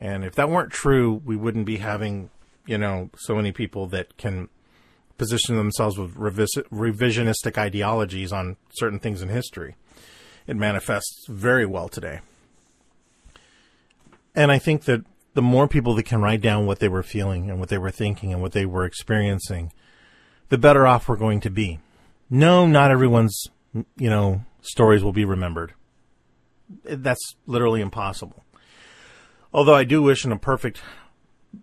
And 0.00 0.24
if 0.24 0.34
that 0.36 0.48
weren't 0.48 0.70
true, 0.72 1.20
we 1.24 1.36
wouldn't 1.36 1.66
be 1.66 1.78
having, 1.78 2.30
you 2.66 2.78
know, 2.78 3.10
so 3.16 3.34
many 3.34 3.50
people 3.50 3.86
that 3.88 4.16
can 4.16 4.48
position 5.16 5.56
themselves 5.56 5.98
with 5.98 6.14
revis- 6.14 6.62
revisionistic 6.72 7.58
ideologies 7.58 8.32
on 8.32 8.56
certain 8.70 9.00
things 9.00 9.20
in 9.20 9.28
history. 9.28 9.74
It 10.46 10.56
manifests 10.56 11.26
very 11.28 11.66
well 11.66 11.88
today. 11.88 12.20
And 14.34 14.52
I 14.52 14.58
think 14.58 14.84
that 14.84 15.04
the 15.34 15.42
more 15.42 15.66
people 15.66 15.94
that 15.96 16.04
can 16.04 16.22
write 16.22 16.40
down 16.40 16.66
what 16.66 16.78
they 16.78 16.88
were 16.88 17.02
feeling 17.02 17.50
and 17.50 17.58
what 17.58 17.68
they 17.68 17.78
were 17.78 17.90
thinking 17.90 18.32
and 18.32 18.40
what 18.40 18.52
they 18.52 18.64
were 18.64 18.84
experiencing, 18.84 19.72
the 20.48 20.58
better 20.58 20.86
off 20.86 21.08
we're 21.08 21.16
going 21.16 21.40
to 21.40 21.50
be. 21.50 21.78
No, 22.30 22.66
not 22.66 22.90
everyone's, 22.90 23.46
you 23.96 24.10
know, 24.10 24.44
stories 24.60 25.02
will 25.02 25.12
be 25.12 25.24
remembered. 25.24 25.74
That's 26.84 27.34
literally 27.46 27.80
impossible. 27.80 28.44
Although 29.52 29.74
I 29.74 29.84
do 29.84 30.02
wish 30.02 30.24
in 30.24 30.32
a 30.32 30.38
perfect, 30.38 30.82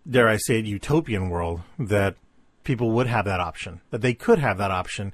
dare 0.10 0.28
I 0.28 0.38
say 0.38 0.60
it, 0.60 0.66
utopian 0.66 1.30
world 1.30 1.62
that 1.78 2.16
people 2.64 2.92
would 2.92 3.08
have 3.08 3.26
that 3.26 3.40
option, 3.40 3.82
that 3.92 4.02
they 4.02 4.14
could 4.14 4.40
have 4.40 4.58
that 4.58 4.72
option 4.72 5.14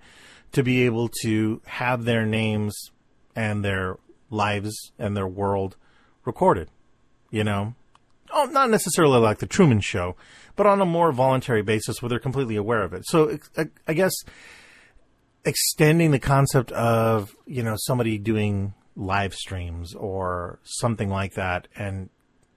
to 0.53 0.63
be 0.63 0.83
able 0.83 1.09
to 1.21 1.61
have 1.65 2.05
their 2.05 2.25
names 2.25 2.91
and 3.35 3.63
their 3.63 3.97
lives 4.29 4.91
and 4.97 5.15
their 5.15 5.27
world 5.27 5.75
recorded. 6.25 6.69
You 7.29 7.43
know, 7.43 7.75
oh, 8.33 8.45
not 8.45 8.69
necessarily 8.69 9.19
like 9.19 9.39
the 9.39 9.45
Truman 9.45 9.81
Show, 9.81 10.15
but 10.55 10.65
on 10.65 10.81
a 10.81 10.85
more 10.85 11.11
voluntary 11.11 11.61
basis 11.61 12.01
where 12.01 12.09
they're 12.09 12.19
completely 12.19 12.55
aware 12.55 12.83
of 12.83 12.93
it. 12.93 13.05
So 13.05 13.37
I 13.87 13.93
guess 13.93 14.13
extending 15.45 16.11
the 16.11 16.19
concept 16.19 16.71
of 16.71 17.35
you 17.45 17.63
know 17.63 17.75
somebody 17.77 18.17
doing 18.17 18.73
live 18.95 19.33
streams 19.33 19.95
or 19.95 20.59
something 20.63 21.09
like 21.09 21.33
that 21.33 21.67
and 21.75 22.09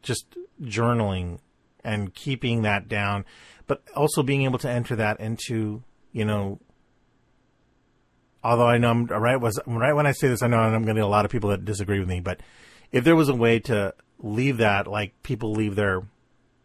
just 0.03 0.37
journaling 0.63 1.39
and 1.83 2.15
keeping 2.15 2.63
that 2.63 2.89
down 2.89 3.25
but 3.67 3.83
also 3.97 4.23
being 4.23 4.43
able 4.43 4.59
to 4.59 4.69
enter 4.69 4.97
that 4.97 5.19
into 5.21 5.83
you 6.13 6.25
know 6.25 6.59
although 8.43 8.67
I 8.67 8.79
know 8.79 8.91
I'm 8.91 9.07
right 9.07 9.37
was 9.37 9.59
right 9.67 9.93
when 9.95 10.07
I 10.07 10.13
say 10.13 10.29
this 10.29 10.43
I 10.43 10.49
know 10.49 10.59
I'm 10.59 10.73
going 10.73 10.87
to 10.87 10.95
get 10.95 11.05
a 11.05 11.07
lot 11.07 11.25
of 11.25 11.31
people 11.31 11.51
that 11.51 11.65
disagree 11.65 12.01
with 12.01 12.09
me 12.09 12.21
but 12.21 12.41
if 12.93 13.05
there 13.05 13.17
was 13.17 13.29
a 13.29 13.35
way 13.35 13.61
to 13.61 13.95
leave 14.19 14.59
that 14.59 14.87
like 14.87 15.23
people 15.23 15.53
leave 15.53 15.75
their 15.75 16.03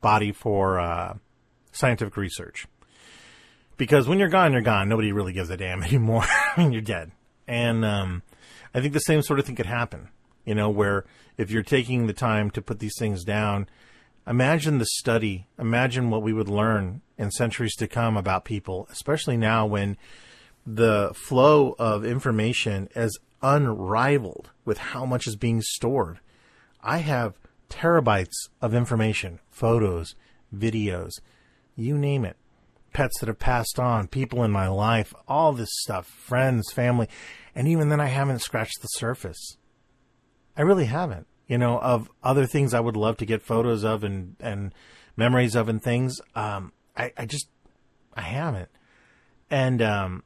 body 0.01 0.31
for 0.31 0.79
uh, 0.79 1.15
scientific 1.71 2.17
research 2.17 2.67
because 3.79 4.07
when 4.07 4.19
you're 4.19 4.27
gone, 4.27 4.51
you're 4.51 4.61
gone. 4.61 4.89
Nobody 4.89 5.11
really 5.11 5.33
gives 5.33 5.49
a 5.49 5.57
damn 5.57 5.81
anymore. 5.83 6.25
I 6.27 6.53
mean, 6.57 6.71
you're 6.71 6.81
dead. 6.83 7.11
And 7.47 7.83
um, 7.83 8.21
I 8.75 8.81
think 8.81 8.93
the 8.93 8.99
same 8.99 9.23
sort 9.23 9.39
of 9.39 9.45
thing 9.47 9.55
could 9.55 9.65
happen. 9.65 10.09
You 10.45 10.53
know, 10.53 10.69
where 10.69 11.05
if 11.37 11.49
you're 11.49 11.63
taking 11.63 12.05
the 12.05 12.13
time 12.13 12.51
to 12.51 12.61
put 12.61 12.79
these 12.79 12.95
things 12.99 13.23
down, 13.23 13.67
imagine 14.27 14.77
the 14.77 14.85
study. 14.85 15.47
Imagine 15.57 16.09
what 16.09 16.21
we 16.21 16.33
would 16.33 16.49
learn 16.49 17.01
in 17.17 17.31
centuries 17.31 17.75
to 17.77 17.87
come 17.87 18.17
about 18.17 18.45
people, 18.45 18.87
especially 18.91 19.37
now 19.37 19.65
when 19.65 19.97
the 20.65 21.11
flow 21.15 21.75
of 21.79 22.05
information 22.05 22.89
is 22.95 23.19
unrivaled 23.41 24.49
with 24.65 24.77
how 24.77 25.05
much 25.05 25.27
is 25.27 25.35
being 25.35 25.61
stored. 25.61 26.19
I 26.81 26.99
have 26.99 27.35
terabytes 27.69 28.49
of 28.61 28.73
information, 28.73 29.39
photos, 29.49 30.15
videos, 30.53 31.19
you 31.75 31.97
name 31.97 32.25
it 32.25 32.35
pets 32.93 33.19
that 33.19 33.27
have 33.27 33.39
passed 33.39 33.79
on, 33.79 34.07
people 34.07 34.43
in 34.43 34.51
my 34.51 34.67
life, 34.67 35.13
all 35.27 35.53
this 35.53 35.69
stuff, 35.71 36.07
friends, 36.07 36.71
family. 36.71 37.07
And 37.55 37.67
even 37.67 37.89
then, 37.89 37.99
I 37.99 38.07
haven't 38.07 38.41
scratched 38.41 38.81
the 38.81 38.87
surface. 38.87 39.57
I 40.57 40.61
really 40.61 40.85
haven't, 40.85 41.27
you 41.47 41.57
know, 41.57 41.79
of 41.79 42.09
other 42.23 42.45
things 42.45 42.73
I 42.73 42.79
would 42.79 42.97
love 42.97 43.17
to 43.17 43.25
get 43.25 43.41
photos 43.41 43.83
of 43.83 44.03
and, 44.03 44.35
and 44.39 44.73
memories 45.15 45.55
of 45.55 45.69
and 45.69 45.81
things. 45.81 46.19
Um, 46.35 46.73
I, 46.97 47.13
I 47.17 47.25
just, 47.25 47.47
I 48.13 48.21
haven't. 48.21 48.69
And, 49.49 49.81
um, 49.81 50.23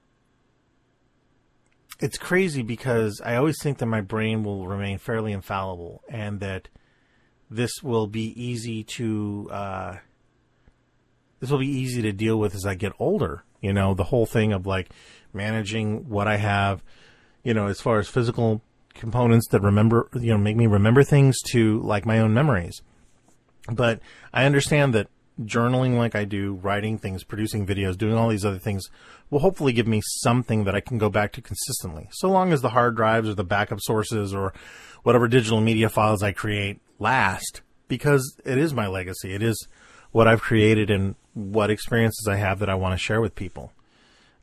it's 1.99 2.17
crazy 2.17 2.63
because 2.63 3.21
I 3.23 3.35
always 3.35 3.61
think 3.61 3.77
that 3.77 3.85
my 3.85 4.01
brain 4.01 4.43
will 4.43 4.67
remain 4.67 4.97
fairly 4.97 5.31
infallible 5.31 6.01
and 6.09 6.39
that 6.41 6.67
this 7.55 7.83
will 7.83 8.07
be 8.07 8.33
easy 8.41 8.83
to, 8.83 9.49
uh, 9.51 9.97
this 11.39 11.49
will 11.49 11.59
be 11.59 11.67
easy 11.67 12.01
to 12.01 12.11
deal 12.11 12.39
with 12.39 12.55
as 12.55 12.65
I 12.65 12.75
get 12.75 12.93
older. 12.99 13.43
You 13.61 13.73
know, 13.73 13.93
the 13.93 14.05
whole 14.05 14.25
thing 14.25 14.53
of 14.53 14.65
like 14.65 14.89
managing 15.33 16.09
what 16.09 16.27
I 16.27 16.37
have, 16.37 16.83
you 17.43 17.53
know, 17.53 17.67
as 17.67 17.79
far 17.79 17.99
as 17.99 18.09
physical 18.09 18.61
components 18.93 19.47
that 19.49 19.61
remember, 19.61 20.09
you 20.13 20.31
know, 20.31 20.37
make 20.37 20.55
me 20.55 20.67
remember 20.67 21.03
things 21.03 21.41
to 21.51 21.79
like 21.81 22.05
my 22.05 22.19
own 22.19 22.33
memories. 22.33 22.81
But 23.71 23.99
I 24.33 24.45
understand 24.45 24.93
that 24.93 25.07
journaling 25.41 25.97
like 25.97 26.15
I 26.15 26.25
do, 26.25 26.53
writing 26.55 26.97
things, 26.97 27.23
producing 27.23 27.65
videos, 27.65 27.97
doing 27.97 28.15
all 28.15 28.29
these 28.29 28.45
other 28.45 28.59
things 28.59 28.89
will 29.29 29.39
hopefully 29.39 29.73
give 29.73 29.87
me 29.87 30.01
something 30.03 30.63
that 30.65 30.75
I 30.75 30.79
can 30.79 30.97
go 30.97 31.09
back 31.09 31.31
to 31.33 31.41
consistently. 31.41 32.07
So 32.11 32.29
long 32.29 32.53
as 32.53 32.61
the 32.61 32.69
hard 32.69 32.95
drives 32.95 33.29
or 33.29 33.33
the 33.33 33.43
backup 33.43 33.79
sources 33.81 34.33
or 34.33 34.53
whatever 35.03 35.27
digital 35.27 35.59
media 35.59 35.89
files 35.89 36.21
I 36.21 36.31
create 36.31 36.79
last, 36.99 37.61
because 37.87 38.37
it 38.45 38.57
is 38.57 38.73
my 38.73 38.87
legacy. 38.87 39.33
It 39.33 39.41
is 39.41 39.67
what 40.11 40.27
I've 40.27 40.41
created 40.41 40.89
and 40.89 41.15
what 41.33 41.69
experiences 41.69 42.27
I 42.29 42.35
have 42.35 42.59
that 42.59 42.69
I 42.69 42.75
want 42.75 42.93
to 42.93 43.03
share 43.03 43.21
with 43.21 43.35
people. 43.35 43.71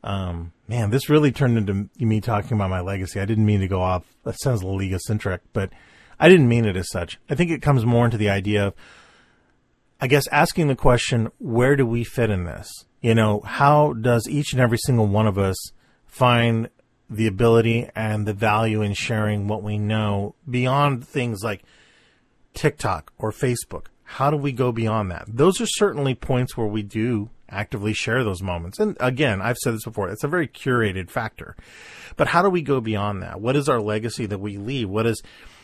Um, 0.03 0.51
man, 0.67 0.89
this 0.89 1.09
really 1.09 1.31
turned 1.31 1.57
into 1.57 1.89
me 2.03 2.21
talking 2.21 2.53
about 2.53 2.69
my 2.69 2.81
legacy. 2.81 3.19
I 3.19 3.25
didn't 3.25 3.45
mean 3.45 3.61
to 3.61 3.67
go 3.67 3.81
off. 3.81 4.03
That 4.23 4.39
sounds 4.39 4.61
a 4.61 4.65
little 4.65 4.81
egocentric, 4.81 5.41
but 5.53 5.71
I 6.19 6.27
didn't 6.27 6.49
mean 6.49 6.65
it 6.65 6.75
as 6.75 6.89
such. 6.89 7.19
I 7.29 7.35
think 7.35 7.51
it 7.51 7.61
comes 7.61 7.85
more 7.85 8.05
into 8.05 8.17
the 8.17 8.29
idea 8.29 8.67
of, 8.67 8.73
I 9.99 10.07
guess, 10.07 10.27
asking 10.27 10.67
the 10.67 10.75
question, 10.75 11.31
where 11.39 11.75
do 11.75 11.85
we 11.85 12.03
fit 12.03 12.29
in 12.29 12.45
this? 12.45 12.69
You 13.01 13.15
know, 13.15 13.41
how 13.41 13.93
does 13.93 14.27
each 14.27 14.53
and 14.53 14.61
every 14.61 14.77
single 14.79 15.07
one 15.07 15.27
of 15.27 15.37
us 15.37 15.57
find 16.07 16.69
the 17.09 17.27
ability 17.27 17.89
and 17.95 18.25
the 18.25 18.33
value 18.33 18.81
in 18.81 18.93
sharing 18.93 19.47
what 19.47 19.63
we 19.63 19.77
know 19.77 20.35
beyond 20.49 21.07
things 21.07 21.43
like 21.43 21.63
TikTok 22.53 23.13
or 23.17 23.31
Facebook? 23.31 23.87
How 24.03 24.29
do 24.29 24.37
we 24.37 24.51
go 24.51 24.71
beyond 24.71 25.09
that? 25.11 25.25
Those 25.27 25.61
are 25.61 25.65
certainly 25.65 26.15
points 26.15 26.57
where 26.57 26.67
we 26.67 26.83
do 26.83 27.29
actively 27.49 27.93
share 27.93 28.23
those 28.23 28.41
moments. 28.41 28.79
And 28.79 28.97
again, 28.99 29.41
I've 29.41 29.57
said 29.57 29.73
this 29.73 29.85
before, 29.85 30.09
it's 30.09 30.23
a 30.23 30.27
very 30.27 30.47
curated 30.47 31.09
factor. 31.09 31.55
But 32.17 32.27
how 32.27 32.41
do 32.41 32.49
we 32.49 32.61
go 32.61 32.81
beyond 32.81 33.21
that? 33.23 33.39
What 33.39 33.55
is 33.55 33.69
our 33.69 33.81
legacy 33.81 34.25
that 34.25 34.39
we 34.39 34.57
leave? 34.57 34.89
What 34.89 35.05
is 35.05 35.21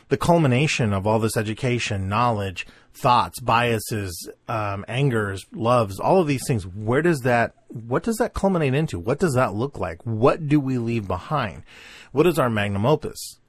the 0.10 0.18
culmination 0.18 0.94
of 0.94 1.06
all 1.06 1.20
this 1.20 1.36
education, 1.36 2.08
knowledge, 2.08 2.66
thoughts, 2.94 3.40
biases, 3.42 4.30
um, 4.48 4.86
angers, 4.88 5.46
loves, 5.52 6.00
all 6.00 6.22
of 6.22 6.28
these 6.28 6.46
things? 6.48 6.66
Where 6.66 7.02
does 7.02 7.22
that, 7.22 7.54
what 7.68 8.04
does 8.04 8.18
that 8.18 8.34
culminate 8.34 8.74
into? 8.74 9.00
What 9.00 9.20
does 9.20 9.34
that 9.34 9.54
look 9.54 9.78
like? 9.78 10.02
What 10.06 10.48
do 10.48 10.60
we 10.60 10.78
leave 10.78 11.08
behind? 11.08 11.64
What 12.12 12.28
is 12.28 12.40
our 12.40 12.50
magnum 12.50 12.86
opus? 12.86 13.40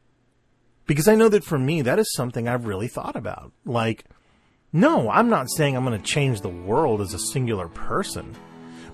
Because 0.89 1.07
I 1.07 1.17
know 1.17 1.29
that 1.29 1.45
for 1.45 1.59
me, 1.59 1.83
that 1.83 1.99
is 1.99 2.11
something 2.15 2.49
I've 2.49 2.67
really 2.67 2.89
thought 2.89 3.15
about. 3.15 3.53
Like, 3.67 4.07
no, 4.73 5.11
I'm 5.11 5.29
not 5.29 5.51
saying 5.51 5.77
I'm 5.77 5.85
going 5.85 6.01
to 6.01 6.05
change 6.05 6.41
the 6.41 6.49
world 6.49 7.03
as 7.03 7.13
a 7.13 7.19
singular 7.19 7.69
person, 7.69 8.35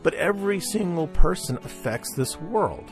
but 0.02 0.12
every 0.14 0.58
single 0.58 1.06
person 1.06 1.56
affects 1.58 2.12
this 2.12 2.38
world. 2.40 2.90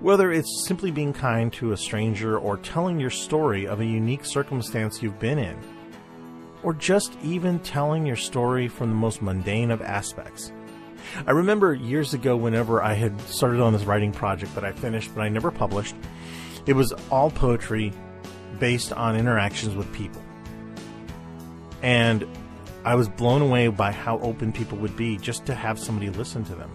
Whether 0.00 0.32
it's 0.32 0.66
simply 0.66 0.90
being 0.90 1.14
kind 1.14 1.50
to 1.54 1.72
a 1.72 1.78
stranger 1.78 2.38
or 2.38 2.58
telling 2.58 3.00
your 3.00 3.10
story 3.10 3.66
of 3.66 3.80
a 3.80 3.86
unique 3.86 4.26
circumstance 4.26 5.02
you've 5.02 5.18
been 5.18 5.38
in, 5.38 5.58
or 6.62 6.74
just 6.74 7.16
even 7.22 7.58
telling 7.60 8.04
your 8.04 8.16
story 8.16 8.68
from 8.68 8.90
the 8.90 8.96
most 8.96 9.22
mundane 9.22 9.70
of 9.70 9.80
aspects. 9.80 10.52
I 11.26 11.30
remember 11.30 11.72
years 11.72 12.12
ago, 12.12 12.36
whenever 12.36 12.82
I 12.82 12.92
had 12.92 13.18
started 13.22 13.62
on 13.62 13.72
this 13.72 13.84
writing 13.84 14.12
project 14.12 14.54
that 14.56 14.64
I 14.64 14.72
finished 14.72 15.14
but 15.14 15.22
I 15.22 15.30
never 15.30 15.50
published, 15.50 15.94
it 16.66 16.74
was 16.74 16.92
all 17.10 17.30
poetry 17.30 17.92
based 18.58 18.92
on 18.92 19.16
interactions 19.16 19.74
with 19.74 19.92
people. 19.92 20.22
And 21.82 22.26
I 22.84 22.94
was 22.94 23.08
blown 23.08 23.42
away 23.42 23.68
by 23.68 23.92
how 23.92 24.18
open 24.20 24.52
people 24.52 24.78
would 24.78 24.96
be 24.96 25.16
just 25.16 25.44
to 25.46 25.54
have 25.54 25.78
somebody 25.78 26.10
listen 26.10 26.44
to 26.44 26.54
them. 26.54 26.70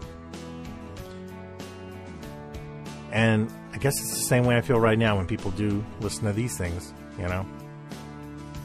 And 3.11 3.51
I 3.73 3.77
guess 3.77 3.99
it's 3.99 4.11
the 4.11 4.25
same 4.25 4.45
way 4.45 4.57
I 4.57 4.61
feel 4.61 4.79
right 4.79 4.97
now 4.97 5.17
when 5.17 5.27
people 5.27 5.51
do 5.51 5.84
listen 5.99 6.25
to 6.25 6.34
these 6.34 6.57
things, 6.57 6.93
you 7.17 7.27
know? 7.27 7.45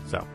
So, 0.07 0.27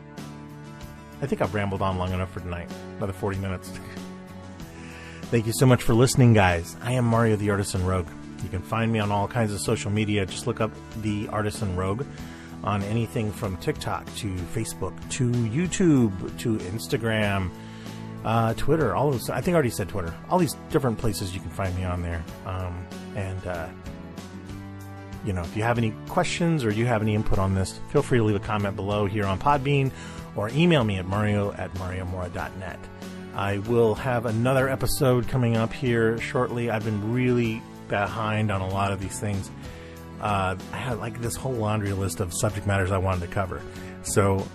I 1.22 1.28
think 1.28 1.42
I've 1.42 1.54
rambled 1.54 1.82
on 1.82 1.98
long 1.98 2.12
enough 2.12 2.32
for 2.32 2.40
tonight. 2.40 2.70
Another 2.98 3.14
40 3.14 3.38
minutes. 3.40 3.72
Thank 5.24 5.48
you 5.48 5.54
so 5.54 5.66
much 5.66 5.84
for 5.84 5.94
listening, 5.94 6.34
guys. 6.34 6.76
I 6.82 6.94
am 6.94 7.06
Mario 7.06 7.38
the 7.38 7.50
Artisan 7.52 7.86
Rogue. 7.86 8.08
You 8.44 8.50
can 8.50 8.62
find 8.62 8.92
me 8.92 9.00
on 9.00 9.12
all 9.12 9.28
kinds 9.28 9.54
of 9.54 9.62
social 9.62 9.92
media. 9.92 10.26
Just 10.26 10.48
look 10.48 10.60
up 10.60 10.72
the 11.02 11.28
Artisan 11.30 11.76
Rogue 11.76 12.06
on 12.64 12.84
anything 12.84 13.32
from 13.32 13.58
TikTok 13.58 14.06
to 14.18 14.28
Facebook 14.54 14.94
to 15.12 15.30
YouTube 15.30 16.38
to 16.40 16.58
Instagram, 16.58 17.50
uh, 18.24 18.54
Twitter. 18.54 18.96
All 18.96 19.12
those. 19.12 19.30
I 19.30 19.42
think 19.42 19.54
I 19.54 19.56
already 19.56 19.70
said 19.70 19.90
Twitter. 19.90 20.14
All 20.30 20.40
these 20.40 20.56
different 20.70 20.98
places 20.98 21.34
you 21.34 21.42
can 21.42 21.50
find 21.50 21.76
me 21.76 21.84
on 21.84 22.02
there. 22.02 22.24
Um, 22.46 22.86
and 23.16 23.48
uh, 23.48 23.68
you 25.26 25.34
know, 25.34 25.42
if 25.42 25.56
you 25.56 25.64
have 25.64 25.78
any 25.78 25.94
questions 26.08 26.64
or 26.64 26.72
you 26.72 26.86
have 26.86 27.02
any 27.02 27.16
input 27.16 27.40
on 27.40 27.54
this, 27.54 27.80
feel 27.90 28.02
free 28.02 28.18
to 28.18 28.24
leave 28.24 28.36
a 28.36 28.40
comment 28.40 28.76
below 28.76 29.06
here 29.06 29.26
on 29.26 29.40
Podbean 29.40 29.92
or 30.36 30.50
email 30.50 30.84
me 30.84 30.98
at 30.98 31.06
mario 31.06 31.52
at 31.54 31.74
mariomora.net. 31.76 32.80
I 33.36 33.60
will 33.60 33.96
have 33.96 34.26
another 34.26 34.68
episode 34.68 35.28
coming 35.28 35.56
up 35.56 35.72
here 35.72 36.20
shortly. 36.20 36.70
I've 36.70 36.84
been 36.84 37.14
really 37.14 37.62
behind 37.88 38.52
on 38.52 38.62
a 38.62 38.68
lot 38.68 38.92
of 38.92 39.00
these 39.00 39.20
things. 39.20 39.50
Uh, 40.22 40.56
I 40.72 40.78
had 40.78 41.00
like 41.00 41.20
this 41.20 41.36
whole 41.36 41.54
laundry 41.54 41.92
list 41.94 42.20
of 42.20 42.34
subject 42.34 42.68
matters 42.68 42.92
I 42.92 43.00
wanted 43.00 43.22
to 43.22 43.28
cover. 43.28 43.62
So 44.04 44.48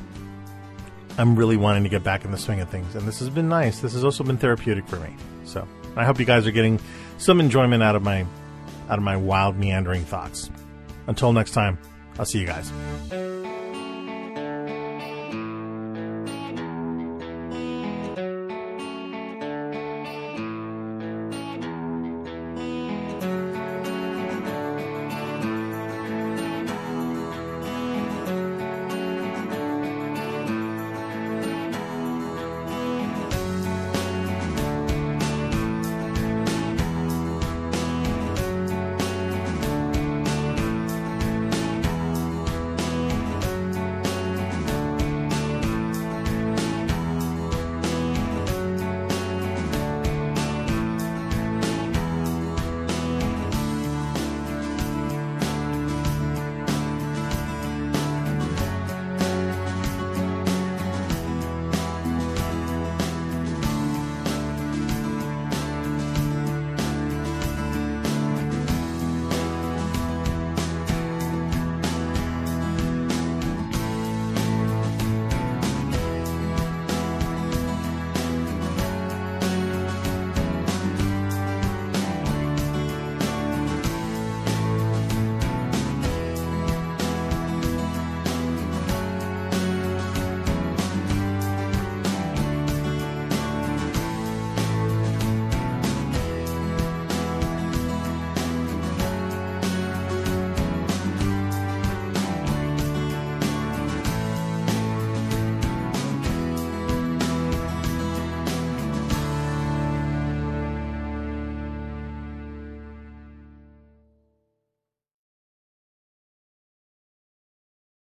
I'm 1.18 1.36
really 1.36 1.56
wanting 1.56 1.82
to 1.82 1.88
get 1.88 2.04
back 2.04 2.24
in 2.24 2.30
the 2.30 2.38
swing 2.38 2.60
of 2.60 2.70
things. 2.70 2.94
And 2.94 3.06
this 3.06 3.18
has 3.18 3.28
been 3.28 3.48
nice. 3.48 3.80
This 3.80 3.92
has 3.94 4.04
also 4.04 4.22
been 4.22 4.36
therapeutic 4.36 4.86
for 4.86 5.00
me. 5.00 5.14
So 5.44 5.66
I 5.96 6.04
hope 6.04 6.20
you 6.20 6.24
guys 6.24 6.46
are 6.46 6.52
getting 6.52 6.80
some 7.18 7.40
enjoyment 7.40 7.82
out 7.82 7.96
of 7.96 8.02
my 8.02 8.24
out 8.88 8.98
of 8.98 9.02
my 9.02 9.16
wild 9.16 9.56
meandering 9.56 10.04
thoughts. 10.04 10.50
Until 11.08 11.32
next 11.32 11.50
time, 11.50 11.78
I'll 12.18 12.24
see 12.24 12.38
you 12.38 12.46
guys. 12.46 12.72